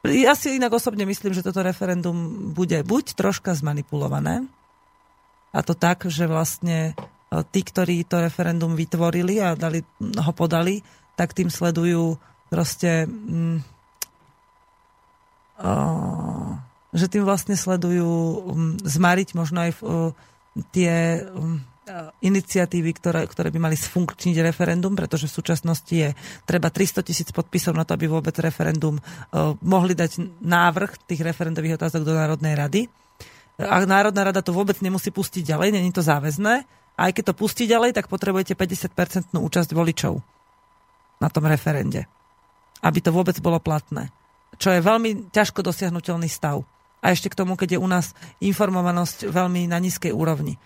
Ja 0.09 0.33
si 0.33 0.57
inak 0.57 0.73
osobne 0.73 1.05
myslím, 1.05 1.31
že 1.31 1.45
toto 1.45 1.61
referendum 1.61 2.49
bude 2.57 2.81
buď 2.81 3.13
troška 3.13 3.53
zmanipulované, 3.53 4.49
a 5.51 5.59
to 5.63 5.75
tak, 5.75 6.07
že 6.07 6.31
vlastne 6.31 6.91
e, 6.91 7.43
tí, 7.51 7.61
ktorí 7.61 8.07
to 8.07 8.23
referendum 8.23 8.71
vytvorili 8.71 9.43
a 9.43 9.55
dali, 9.59 9.83
ho 9.99 10.31
podali, 10.31 10.79
tak 11.19 11.35
tým 11.35 11.51
sledujú 11.51 12.15
proste... 12.47 13.05
Mm, 13.07 13.59
o, 15.59 15.73
že 16.91 17.07
tým 17.07 17.23
vlastne 17.23 17.55
sledujú 17.55 18.03
um, 18.03 18.75
zmariť 18.83 19.29
možno 19.31 19.63
aj 19.63 19.71
uh, 19.79 20.11
tie 20.75 21.23
um, 21.23 21.63
uh, 21.87 22.11
iniciatívy, 22.19 22.91
ktoré, 22.99 23.23
ktoré 23.31 23.47
by 23.47 23.71
mali 23.71 23.79
sfunkčniť 23.79 24.43
referendum, 24.43 24.91
pretože 24.91 25.31
v 25.31 25.35
súčasnosti 25.39 25.95
je 25.95 26.11
treba 26.43 26.67
300 26.67 27.07
tisíc 27.07 27.31
podpisov 27.31 27.79
na 27.79 27.87
to, 27.87 27.95
aby 27.95 28.11
vôbec 28.11 28.35
referendum 28.43 28.99
uh, 28.99 29.55
mohli 29.63 29.95
dať 29.95 30.43
návrh 30.43 31.07
tých 31.07 31.23
referendových 31.23 31.79
otázok 31.79 32.03
do 32.03 32.11
Národnej 32.11 32.59
rady. 32.59 32.81
A 33.59 33.83
Národná 33.83 34.27
rada 34.29 34.39
to 34.39 34.55
vôbec 34.55 34.77
nemusí 34.79 35.11
pustiť 35.11 35.43
ďalej, 35.43 35.75
není 35.75 35.91
to 35.91 36.05
záväzné. 36.05 36.63
A 36.95 37.09
aj 37.09 37.17
keď 37.17 37.33
to 37.33 37.39
pustí 37.39 37.65
ďalej, 37.65 37.97
tak 37.97 38.11
potrebujete 38.11 38.53
50% 38.53 39.33
účasť 39.33 39.69
voličov 39.73 40.21
na 41.21 41.27
tom 41.29 41.45
referende. 41.49 42.05
Aby 42.81 42.99
to 43.01 43.13
vôbec 43.13 43.37
bolo 43.41 43.61
platné. 43.61 44.09
Čo 44.57 44.73
je 44.73 44.81
veľmi 44.81 45.33
ťažko 45.33 45.65
dosiahnutelný 45.65 46.29
stav. 46.29 46.61
A 47.01 47.09
ešte 47.09 47.33
k 47.33 47.37
tomu, 47.37 47.57
keď 47.57 47.77
je 47.77 47.79
u 47.81 47.87
nás 47.89 48.13
informovanosť 48.41 49.29
veľmi 49.29 49.65
na 49.65 49.81
nízkej 49.81 50.13
úrovni. 50.13 50.61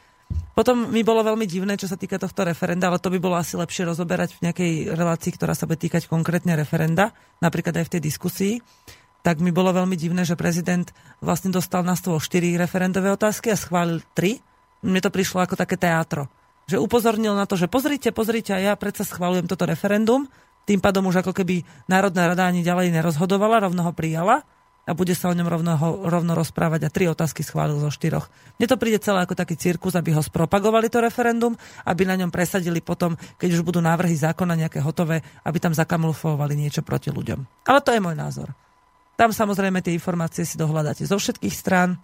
Potom 0.56 0.90
mi 0.90 1.04
bolo 1.04 1.22
veľmi 1.22 1.46
divné, 1.46 1.76
čo 1.76 1.86
sa 1.86 2.00
týka 2.00 2.18
tohto 2.18 2.48
referenda, 2.48 2.88
ale 2.90 3.00
to 3.00 3.12
by 3.12 3.20
bolo 3.20 3.36
asi 3.38 3.60
lepšie 3.60 3.86
rozoberať 3.86 4.40
v 4.40 4.50
nejakej 4.50 4.72
relácii, 4.96 5.32
ktorá 5.36 5.54
sa 5.54 5.68
bude 5.70 5.84
týkať 5.84 6.10
konkrétne 6.10 6.56
referenda, 6.58 7.14
napríklad 7.44 7.76
aj 7.84 7.86
v 7.88 7.94
tej 7.96 8.02
diskusii. 8.02 8.54
Tak 9.26 9.42
mi 9.42 9.50
bolo 9.50 9.74
veľmi 9.74 9.98
divné, 9.98 10.22
že 10.22 10.38
prezident 10.38 10.86
vlastne 11.18 11.50
dostal 11.50 11.82
na 11.82 11.98
stôl 11.98 12.22
4 12.22 12.62
referendové 12.62 13.10
otázky 13.10 13.50
a 13.50 13.58
schválil 13.58 14.06
3. 14.14 14.38
Mne 14.86 15.02
to 15.02 15.10
prišlo 15.10 15.42
ako 15.42 15.58
také 15.58 15.82
teátro. 15.82 16.30
Že 16.70 16.78
upozornil 16.78 17.34
na 17.34 17.50
to, 17.50 17.58
že 17.58 17.66
pozrite, 17.66 18.14
pozrite, 18.14 18.54
a 18.54 18.62
ja 18.62 18.74
predsa 18.78 19.02
schválujem 19.02 19.50
toto 19.50 19.66
referendum, 19.66 20.30
tým 20.70 20.78
pádom 20.78 21.10
už 21.10 21.26
ako 21.26 21.34
keby 21.34 21.66
Národná 21.90 22.30
rada 22.30 22.46
ani 22.46 22.62
ďalej 22.62 22.94
nerozhodovala, 22.94 23.66
rovno 23.66 23.82
ho 23.86 23.94
prijala 23.94 24.46
a 24.86 24.94
bude 24.94 25.18
sa 25.18 25.34
o 25.34 25.38
ňom 25.38 25.50
rovno, 25.50 25.74
rovno 26.06 26.38
rozprávať 26.38 26.86
a 26.86 26.94
tri 26.94 27.10
otázky 27.10 27.42
schválil 27.42 27.82
zo 27.82 27.90
štyroch. 27.90 28.30
Mne 28.62 28.70
to 28.70 28.78
príde 28.78 29.02
celé 29.02 29.26
ako 29.26 29.34
taký 29.34 29.58
cirkus, 29.58 29.98
aby 29.98 30.14
ho 30.14 30.22
spropagovali 30.22 30.90
to 30.90 31.02
referendum, 31.02 31.58
aby 31.90 32.06
na 32.06 32.14
ňom 32.14 32.30
presadili 32.30 32.82
potom, 32.82 33.18
keď 33.42 33.58
už 33.58 33.66
budú 33.66 33.82
návrhy 33.82 34.14
zákona 34.14 34.54
nejaké 34.54 34.86
hotové, 34.86 35.26
aby 35.42 35.58
tam 35.58 35.74
zakamuflovali 35.74 36.54
niečo 36.54 36.86
proti 36.86 37.10
ľuďom. 37.10 37.66
Ale 37.66 37.82
to 37.82 37.90
je 37.94 38.02
môj 38.02 38.14
názor. 38.14 38.54
Tam 39.16 39.32
samozrejme 39.32 39.80
tie 39.80 39.96
informácie 39.96 40.44
si 40.44 40.60
dohľadáte 40.60 41.08
zo 41.08 41.16
všetkých 41.16 41.56
strán. 41.56 42.00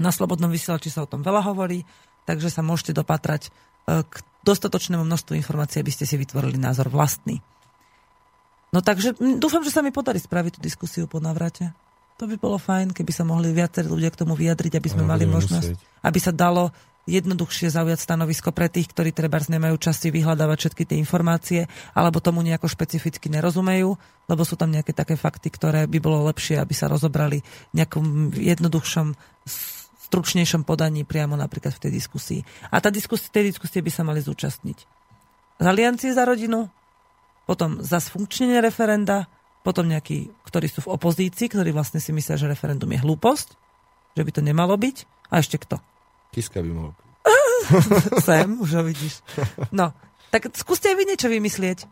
Na 0.00 0.10
Slobodnom 0.10 0.50
vysielači 0.50 0.90
sa 0.90 1.06
o 1.06 1.10
tom 1.10 1.22
veľa 1.22 1.44
hovorí, 1.46 1.86
takže 2.26 2.50
sa 2.50 2.64
môžete 2.64 2.96
dopatrať 2.96 3.48
e, 3.48 3.50
k 4.02 4.12
dostatočnému 4.42 5.06
množstvu 5.06 5.38
informácií, 5.38 5.78
aby 5.84 5.92
ste 5.94 6.08
si 6.08 6.18
vytvorili 6.18 6.58
názor 6.58 6.90
vlastný. 6.90 7.38
No 8.72 8.80
takže 8.80 9.14
dúfam, 9.36 9.62
že 9.62 9.70
sa 9.70 9.84
mi 9.84 9.92
podarí 9.92 10.18
spraviť 10.18 10.58
tú 10.58 10.60
diskusiu 10.64 11.04
po 11.04 11.20
navrate. 11.20 11.70
To 12.16 12.24
by 12.24 12.40
bolo 12.40 12.56
fajn, 12.56 12.96
keby 12.96 13.12
sa 13.12 13.22
mohli 13.28 13.52
viacerí 13.52 13.86
ľudia 13.86 14.08
k 14.08 14.20
tomu 14.24 14.32
vyjadriť, 14.32 14.80
aby 14.80 14.88
sme 14.88 15.04
Áno, 15.04 15.12
mali 15.12 15.24
možnosť, 15.28 15.70
musieť. 15.76 16.04
aby 16.04 16.18
sa 16.18 16.32
dalo 16.32 16.72
jednoduchšie 17.06 17.74
zaujať 17.74 17.98
stanovisko 17.98 18.54
pre 18.54 18.70
tých, 18.70 18.90
ktorí 18.94 19.10
treba 19.10 19.42
nemajú 19.42 19.74
časti 19.74 20.14
vyhľadávať 20.14 20.58
všetky 20.58 20.82
tie 20.86 20.96
informácie, 21.02 21.60
alebo 21.98 22.22
tomu 22.22 22.46
nejako 22.46 22.70
špecificky 22.70 23.26
nerozumejú, 23.26 23.98
lebo 24.30 24.42
sú 24.46 24.54
tam 24.54 24.70
nejaké 24.70 24.94
také 24.94 25.18
fakty, 25.18 25.50
ktoré 25.50 25.90
by 25.90 25.98
bolo 25.98 26.30
lepšie, 26.30 26.62
aby 26.62 26.74
sa 26.74 26.86
rozobrali 26.86 27.42
v 27.74 27.74
nejakom 27.82 28.30
jednoduchšom, 28.38 29.18
stručnejšom 30.12 30.62
podaní 30.62 31.02
priamo 31.02 31.34
napríklad 31.34 31.74
v 31.74 31.82
tej 31.88 31.92
diskusii. 31.98 32.40
A 32.70 32.78
tá 32.78 32.92
diskusie, 32.92 33.32
tej 33.32 33.50
diskusie 33.50 33.82
by 33.82 33.90
sa 33.90 34.06
mali 34.06 34.22
zúčastniť. 34.22 34.78
Z 35.58 35.64
Aliancie 35.66 36.14
za 36.14 36.22
rodinu, 36.22 36.70
potom 37.48 37.82
za 37.82 37.98
sfunkčnenie 37.98 38.62
referenda, 38.62 39.26
potom 39.66 39.90
nejakí, 39.90 40.30
ktorí 40.46 40.66
sú 40.70 40.86
v 40.86 40.92
opozícii, 40.94 41.50
ktorí 41.50 41.70
vlastne 41.74 41.98
si 42.02 42.14
myslia, 42.14 42.38
že 42.38 42.50
referendum 42.50 42.90
je 42.90 43.02
hlúposť, 43.02 43.48
že 44.18 44.22
by 44.22 44.30
to 44.30 44.42
nemalo 44.42 44.74
byť. 44.78 44.96
A 45.32 45.40
ešte 45.40 45.58
kto? 45.58 45.82
Kiska 46.32 46.64
by 46.64 46.70
mohol. 46.72 46.92
Sem, 48.26 48.58
už 48.58 48.70
ho 48.80 48.82
vidíš. 48.82 49.20
No, 49.70 49.92
tak 50.32 50.48
skúste 50.56 50.90
aj 50.90 50.96
vy 50.96 51.04
niečo 51.06 51.28
vymyslieť. 51.28 51.84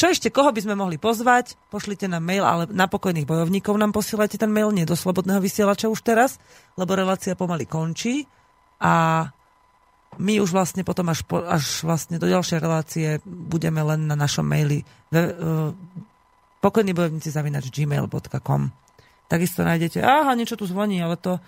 Čo 0.00 0.16
ešte, 0.16 0.32
koho 0.32 0.48
by 0.48 0.64
sme 0.64 0.74
mohli 0.80 0.96
pozvať? 0.96 1.60
Pošlite 1.68 2.08
nám 2.08 2.24
mail, 2.24 2.40
ale 2.40 2.64
na 2.72 2.88
pokojných 2.88 3.28
bojovníkov 3.28 3.76
nám 3.76 3.92
posielajte 3.92 4.40
ten 4.40 4.48
mail, 4.48 4.72
nie 4.72 4.88
do 4.88 4.96
slobodného 4.96 5.44
vysielača 5.44 5.92
už 5.92 6.00
teraz, 6.00 6.40
lebo 6.80 6.96
relácia 6.96 7.36
pomaly 7.36 7.68
končí 7.68 8.24
a 8.80 9.28
my 10.16 10.40
už 10.40 10.56
vlastne 10.56 10.82
potom 10.82 11.06
až, 11.12 11.20
po, 11.22 11.44
až 11.44 11.84
vlastne 11.84 12.16
do 12.16 12.26
ďalšej 12.26 12.58
relácie 12.58 13.08
budeme 13.28 13.84
len 13.84 14.08
na 14.08 14.16
našom 14.16 14.42
maili 14.42 14.82
ve, 15.12 15.36
uh, 15.36 15.70
pokojní 16.64 16.96
bojovníci 16.96 17.28
zavinač 17.28 17.68
gmail.com 17.68 18.72
Takisto 19.30 19.62
nájdete, 19.62 20.02
aha, 20.02 20.34
niečo 20.34 20.58
tu 20.58 20.66
zvoní, 20.66 20.98
ale 20.98 21.14
to 21.14 21.38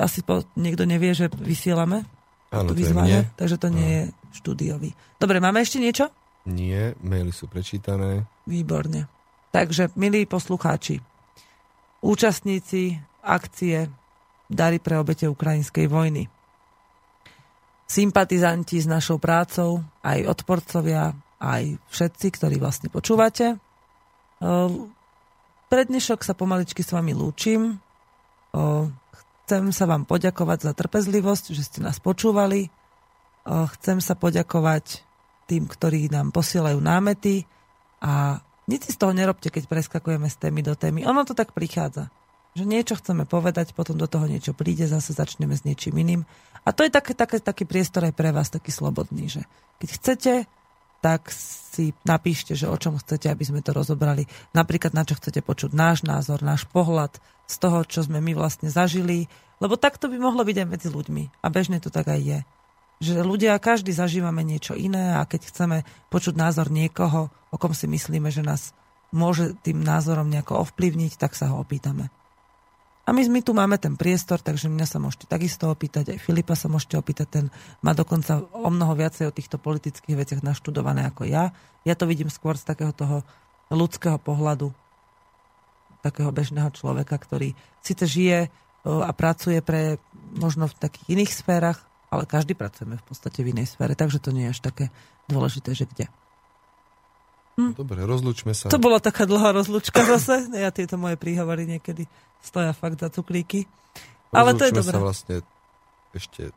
asi 0.00 0.24
po, 0.24 0.44
niekto 0.56 0.88
nevie, 0.88 1.12
že 1.12 1.28
vysielame. 1.28 2.04
Áno, 2.50 2.74
to 2.74 2.80
je 2.80 2.90
mne. 2.90 3.30
takže 3.38 3.56
to 3.62 3.68
nie 3.70 3.88
je 3.88 4.02
štúdiový. 4.42 4.90
Dobre, 5.22 5.38
máme 5.38 5.62
ešte 5.62 5.78
niečo? 5.78 6.10
Nie, 6.50 6.98
maily 6.98 7.30
sú 7.30 7.46
prečítané. 7.46 8.26
Výborne. 8.48 9.06
Takže, 9.54 9.94
milí 9.94 10.26
poslucháči, 10.26 10.98
účastníci 12.02 12.98
akcie 13.22 13.86
Dary 14.50 14.82
pre 14.82 14.98
obete 14.98 15.30
ukrajinskej 15.30 15.86
vojny, 15.86 16.26
sympatizanti 17.86 18.82
s 18.82 18.86
našou 18.86 19.18
prácou, 19.22 19.82
aj 20.02 20.26
odporcovia, 20.26 21.14
aj 21.38 21.78
všetci, 21.90 22.26
ktorí 22.34 22.56
vlastne 22.58 22.90
počúvate. 22.90 23.58
Pre 25.70 25.82
dnešok 25.86 26.22
sa 26.22 26.34
pomaličky 26.34 26.82
s 26.82 26.90
vami 26.94 27.14
lúčim. 27.14 27.78
Chcem 29.50 29.74
sa 29.74 29.82
vám 29.82 30.06
poďakovať 30.06 30.62
za 30.62 30.72
trpezlivosť, 30.78 31.50
že 31.50 31.66
ste 31.66 31.82
nás 31.82 31.98
počúvali. 31.98 32.70
Chcem 33.42 33.98
sa 33.98 34.14
poďakovať 34.14 35.02
tým, 35.50 35.66
ktorí 35.66 36.06
nám 36.06 36.30
posielajú 36.30 36.78
námety 36.78 37.50
a 37.98 38.38
nič 38.70 38.86
si 38.86 38.94
z 38.94 39.02
toho 39.02 39.10
nerobte, 39.10 39.50
keď 39.50 39.66
preskakujeme 39.66 40.30
z 40.30 40.38
témy 40.38 40.62
do 40.62 40.78
témy. 40.78 41.02
Ono 41.02 41.26
to 41.26 41.34
tak 41.34 41.50
prichádza. 41.50 42.14
Že 42.54 42.62
niečo 42.62 42.94
chceme 42.94 43.26
povedať, 43.26 43.74
potom 43.74 43.98
do 43.98 44.06
toho 44.06 44.30
niečo 44.30 44.54
príde, 44.54 44.86
zase 44.86 45.18
začneme 45.18 45.58
s 45.58 45.66
niečím 45.66 45.98
iným. 45.98 46.22
A 46.62 46.70
to 46.70 46.86
je 46.86 46.94
také, 46.94 47.18
také, 47.18 47.42
taký 47.42 47.66
priestor 47.66 48.06
aj 48.06 48.14
pre 48.14 48.30
vás, 48.30 48.54
taký 48.54 48.70
slobodný, 48.70 49.26
že 49.26 49.42
keď 49.82 49.88
chcete, 49.98 50.32
tak 51.00 51.32
si 51.32 51.96
napíšte, 52.04 52.52
že 52.52 52.68
o 52.68 52.76
čom 52.76 53.00
chcete, 53.00 53.32
aby 53.32 53.44
sme 53.44 53.60
to 53.64 53.72
rozobrali. 53.72 54.28
Napríklad 54.52 54.92
na 54.92 55.04
čo 55.04 55.16
chcete 55.16 55.40
počuť 55.40 55.72
náš 55.72 56.04
názor, 56.04 56.44
náš 56.44 56.68
pohľad 56.68 57.16
z 57.48 57.54
toho, 57.56 57.82
čo 57.88 58.04
sme 58.04 58.20
my 58.20 58.36
vlastne 58.36 58.68
zažili. 58.68 59.26
Lebo 59.60 59.80
takto 59.80 60.08
by 60.12 60.16
mohlo 60.20 60.44
byť 60.44 60.56
aj 60.60 60.68
medzi 60.68 60.88
ľuďmi. 60.92 61.44
A 61.44 61.46
bežne 61.48 61.80
to 61.80 61.88
tak 61.88 62.08
aj 62.08 62.20
je 62.20 62.40
že 63.00 63.24
ľudia, 63.24 63.56
každý 63.56 63.96
zažívame 63.96 64.44
niečo 64.44 64.76
iné 64.76 65.16
a 65.16 65.24
keď 65.24 65.48
chceme 65.48 65.88
počuť 66.12 66.36
názor 66.36 66.68
niekoho, 66.68 67.32
o 67.48 67.56
kom 67.56 67.72
si 67.72 67.88
myslíme, 67.88 68.28
že 68.28 68.44
nás 68.44 68.76
môže 69.08 69.56
tým 69.64 69.80
názorom 69.80 70.28
nejako 70.28 70.68
ovplyvniť, 70.68 71.16
tak 71.16 71.32
sa 71.32 71.48
ho 71.50 71.64
opýtame. 71.64 72.12
A 73.10 73.12
my, 73.12 73.26
my 73.26 73.42
tu 73.42 73.50
máme 73.50 73.74
ten 73.74 73.98
priestor, 73.98 74.38
takže 74.38 74.70
mňa 74.70 74.86
sa 74.86 75.02
môžete 75.02 75.26
takisto 75.26 75.66
opýtať, 75.66 76.14
aj 76.14 76.22
Filipa 76.22 76.54
sa 76.54 76.70
môžete 76.70 76.94
opýtať, 76.94 77.26
ten 77.26 77.44
má 77.82 77.90
dokonca 77.90 78.46
o 78.54 78.70
mnoho 78.70 78.94
viacej 78.94 79.26
o 79.26 79.34
týchto 79.34 79.58
politických 79.58 80.14
veciach 80.14 80.46
naštudované 80.46 81.10
ako 81.10 81.26
ja. 81.26 81.50
Ja 81.82 81.98
to 81.98 82.06
vidím 82.06 82.30
skôr 82.30 82.54
z 82.54 82.70
takého 82.70 82.94
toho 82.94 83.26
ľudského 83.66 84.14
pohľadu, 84.14 84.70
takého 86.06 86.30
bežného 86.30 86.70
človeka, 86.70 87.18
ktorý 87.18 87.58
síce 87.82 88.06
žije 88.06 88.46
a 88.86 89.10
pracuje 89.10 89.58
pre 89.58 89.98
možno 90.38 90.70
v 90.70 90.78
takých 90.78 91.06
iných 91.10 91.34
sférach, 91.34 91.82
ale 92.14 92.30
každý 92.30 92.54
pracujeme 92.54 92.94
v 92.94 93.04
podstate 93.10 93.42
v 93.42 93.58
inej 93.58 93.74
sfére, 93.74 93.98
takže 93.98 94.22
to 94.22 94.30
nie 94.30 94.46
je 94.46 94.54
až 94.54 94.60
také 94.62 94.86
dôležité, 95.26 95.74
že 95.74 95.90
kde. 95.90 96.06
Hm. 97.60 97.76
Dobre, 97.76 98.00
rozlučme 98.08 98.56
sa. 98.56 98.72
To 98.72 98.80
bola 98.80 98.96
taká 98.96 99.28
dlhá 99.28 99.52
rozlučka 99.52 100.00
zase. 100.16 100.48
Ja 100.56 100.72
tieto 100.72 100.96
moje 100.96 101.20
príhovory 101.20 101.68
niekedy 101.68 102.08
stoja 102.40 102.72
fakt 102.72 103.04
za 103.04 103.12
cuklíky. 103.12 103.68
Ale 104.32 104.56
to 104.56 104.64
je 104.64 104.72
dobré. 104.72 104.96
sa 104.96 105.02
vlastne 105.02 105.36
ešte 106.16 106.54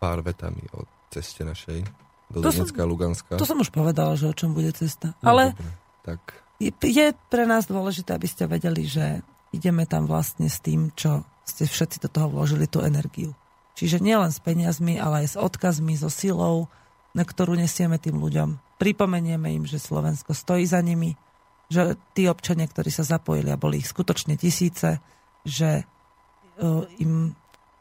pár 0.00 0.24
vetami 0.24 0.64
o 0.72 0.88
ceste 1.12 1.44
našej 1.44 1.84
do 2.30 2.42
to 2.42 2.50
Donecka 2.50 2.82
a 2.82 2.88
Luganska. 2.88 3.32
To 3.38 3.46
som 3.46 3.58
už 3.62 3.70
povedala, 3.70 4.18
že 4.18 4.26
o 4.26 4.34
čom 4.34 4.50
bude 4.50 4.74
cesta. 4.74 5.14
No, 5.22 5.36
Ale 5.36 5.54
dobre, 5.54 5.70
tak. 6.02 6.20
Je, 6.58 6.72
je 6.72 7.06
pre 7.30 7.44
nás 7.44 7.68
dôležité, 7.68 8.16
aby 8.16 8.26
ste 8.26 8.48
vedeli, 8.50 8.88
že 8.88 9.22
ideme 9.54 9.86
tam 9.86 10.10
vlastne 10.10 10.50
s 10.50 10.58
tým, 10.58 10.90
čo 10.96 11.22
ste 11.46 11.68
všetci 11.68 12.02
do 12.02 12.08
toho 12.10 12.26
vložili, 12.32 12.66
tú 12.66 12.82
energiu. 12.82 13.36
Čiže 13.76 14.02
nielen 14.02 14.32
s 14.32 14.40
peniazmi, 14.40 14.96
ale 14.96 15.22
aj 15.22 15.28
s 15.28 15.36
odkazmi, 15.36 15.94
so 15.94 16.10
silou, 16.10 16.66
na 17.16 17.24
ktorú 17.24 17.56
nesieme 17.56 17.96
tým 17.96 18.20
ľuďom. 18.20 18.76
Pripomenieme 18.76 19.56
im, 19.56 19.64
že 19.64 19.80
Slovensko 19.80 20.36
stojí 20.36 20.68
za 20.68 20.84
nimi, 20.84 21.16
že 21.72 21.96
tí 22.12 22.28
občania, 22.28 22.68
ktorí 22.68 22.92
sa 22.92 23.08
zapojili 23.08 23.48
a 23.48 23.56
boli 23.56 23.80
ich 23.80 23.88
skutočne 23.88 24.36
tisíce, 24.36 25.00
že 25.42 25.82
uh, 25.82 26.84
im 27.00 27.32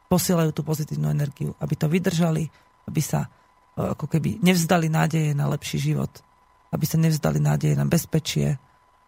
posielajú 0.08 0.56
tú 0.56 0.64
pozitívnu 0.64 1.12
energiu, 1.12 1.52
aby 1.60 1.76
to 1.76 1.92
vydržali, 1.92 2.48
aby 2.88 3.02
sa 3.04 3.28
uh, 3.28 3.92
ako 3.92 4.08
keby 4.08 4.40
nevzdali 4.40 4.88
nádeje 4.88 5.36
na 5.36 5.52
lepší 5.52 5.92
život, 5.92 6.24
aby 6.72 6.86
sa 6.88 6.96
nevzdali 6.96 7.44
nádeje 7.44 7.76
na 7.76 7.84
bezpečie, 7.84 8.56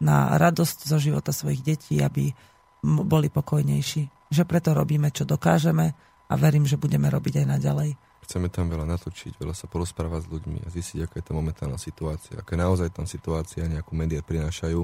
na 0.04 0.36
radosť 0.36 0.92
zo 0.92 1.00
života 1.02 1.32
svojich 1.32 1.64
detí, 1.64 2.04
aby 2.04 2.36
boli 2.84 3.32
pokojnejší. 3.32 4.30
Že 4.30 4.44
preto 4.44 4.76
robíme, 4.76 5.10
čo 5.10 5.24
dokážeme 5.24 5.96
a 6.28 6.34
verím, 6.36 6.68
že 6.68 6.78
budeme 6.78 7.08
robiť 7.08 7.42
aj 7.42 7.46
naďalej. 7.48 7.90
Chceme 8.26 8.50
tam 8.52 8.68
veľa 8.68 8.90
natočiť, 8.98 9.38
veľa 9.40 9.56
sa 9.56 9.70
porozprávať 9.70 10.26
s 10.26 10.32
ľuďmi 10.32 10.60
a 10.66 10.68
zistiť, 10.74 11.00
aká 11.06 11.16
je 11.22 11.26
tá 11.30 11.34
momentálna 11.38 11.80
situácia, 11.80 12.36
aká 12.40 12.58
je 12.58 12.64
naozaj 12.64 12.90
tam 12.92 13.06
situácia, 13.08 13.70
nejakú 13.70 13.94
médiá 13.94 14.20
prinášajú. 14.26 14.84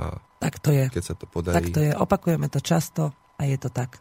A 0.00 0.16
tak 0.40 0.62
to 0.62 0.72
je. 0.72 0.88
Keď 0.88 1.04
sa 1.04 1.14
to 1.14 1.28
podarí. 1.28 1.56
Tak 1.58 1.74
to 1.74 1.80
je. 1.84 1.92
Opakujeme 1.92 2.48
to 2.48 2.58
často 2.64 3.12
a 3.36 3.42
je 3.44 3.56
to 3.60 3.68
tak. 3.68 4.00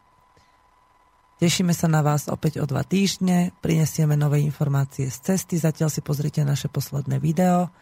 Tešíme 1.41 1.73
sa 1.73 1.89
na 1.89 2.05
vás 2.05 2.29
opäť 2.29 2.61
o 2.61 2.69
dva 2.69 2.85
týždne, 2.85 3.49
prinesieme 3.65 4.13
nové 4.13 4.45
informácie 4.45 5.09
z 5.09 5.33
cesty, 5.33 5.57
zatiaľ 5.57 5.89
si 5.89 6.05
pozrite 6.05 6.45
naše 6.45 6.69
posledné 6.69 7.17
video 7.17 7.73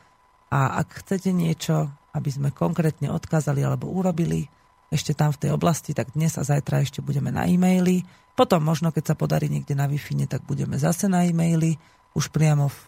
a 0.48 0.80
ak 0.80 1.04
chcete 1.04 1.36
niečo, 1.36 1.92
aby 2.16 2.30
sme 2.32 2.56
konkrétne 2.56 3.12
odkázali 3.12 3.60
alebo 3.60 3.92
urobili, 3.92 4.48
ešte 4.90 5.14
tam 5.14 5.36
v 5.36 5.46
tej 5.46 5.52
oblasti, 5.54 5.94
tak 5.94 6.16
dnes 6.18 6.40
a 6.40 6.48
zajtra 6.48 6.82
ešte 6.82 7.06
budeme 7.06 7.30
na 7.30 7.46
e-maili. 7.46 8.02
Potom 8.40 8.64
možno, 8.64 8.96
keď 8.96 9.04
sa 9.12 9.16
podarí 9.20 9.52
niekde 9.52 9.76
na 9.76 9.84
wi 9.84 10.00
tak 10.24 10.48
budeme 10.48 10.80
zase 10.80 11.12
na 11.12 11.28
e-maili, 11.28 11.76
už 12.16 12.32
priamo 12.32 12.72
v, 12.72 12.80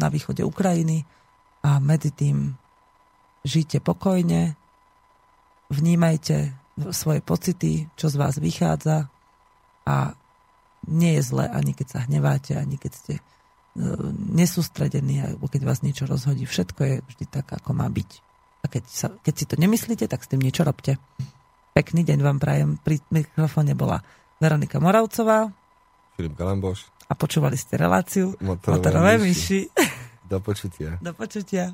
na 0.00 0.08
východe 0.08 0.40
Ukrajiny 0.40 1.04
a 1.60 1.76
medzi 1.76 2.08
tým 2.08 2.56
žite 3.44 3.84
pokojne, 3.84 4.56
vnímajte 5.68 6.56
svoje 6.96 7.20
pocity, 7.20 7.84
čo 8.00 8.08
z 8.08 8.16
vás 8.16 8.40
vychádza 8.40 9.12
a 9.84 10.16
nie 10.88 11.20
je 11.20 11.22
zle 11.28 11.52
ani 11.52 11.76
keď 11.76 11.86
sa 11.86 12.00
hneváte, 12.08 12.56
ani 12.56 12.80
keď 12.80 12.92
ste 12.96 13.14
e, 13.20 13.22
nesústredení, 14.32 15.20
alebo 15.20 15.52
keď 15.52 15.68
vás 15.68 15.84
niečo 15.84 16.08
rozhodí. 16.08 16.48
Všetko 16.48 16.80
je 16.80 16.94
vždy 17.04 17.24
tak, 17.28 17.52
ako 17.52 17.76
má 17.76 17.88
byť. 17.92 18.10
A 18.64 18.72
keď, 18.72 18.84
sa, 18.88 19.08
keď 19.20 19.34
si 19.36 19.44
to 19.44 19.60
nemyslíte, 19.60 20.08
tak 20.08 20.24
s 20.24 20.32
tým 20.32 20.40
niečo 20.40 20.64
robte. 20.64 20.96
Pekný 21.76 22.08
deň 22.08 22.18
vám 22.24 22.38
prajem. 22.40 22.80
Pri 22.80 23.04
mikrofóne 23.12 23.76
bola 23.76 24.00
Veronika 24.44 24.76
Moravcová. 24.76 25.48
Filip 26.20 26.36
Galamboš. 26.36 26.84
A 27.08 27.16
počúvali 27.16 27.56
ste 27.56 27.80
reláciu 27.80 28.36
Motorové, 28.44 28.76
Motorové 28.76 29.12
myši. 29.16 29.24
myši. 29.24 29.60
Do 30.28 30.38
počutia. 30.44 31.00
Do 31.00 31.16
počutia. 31.16 31.72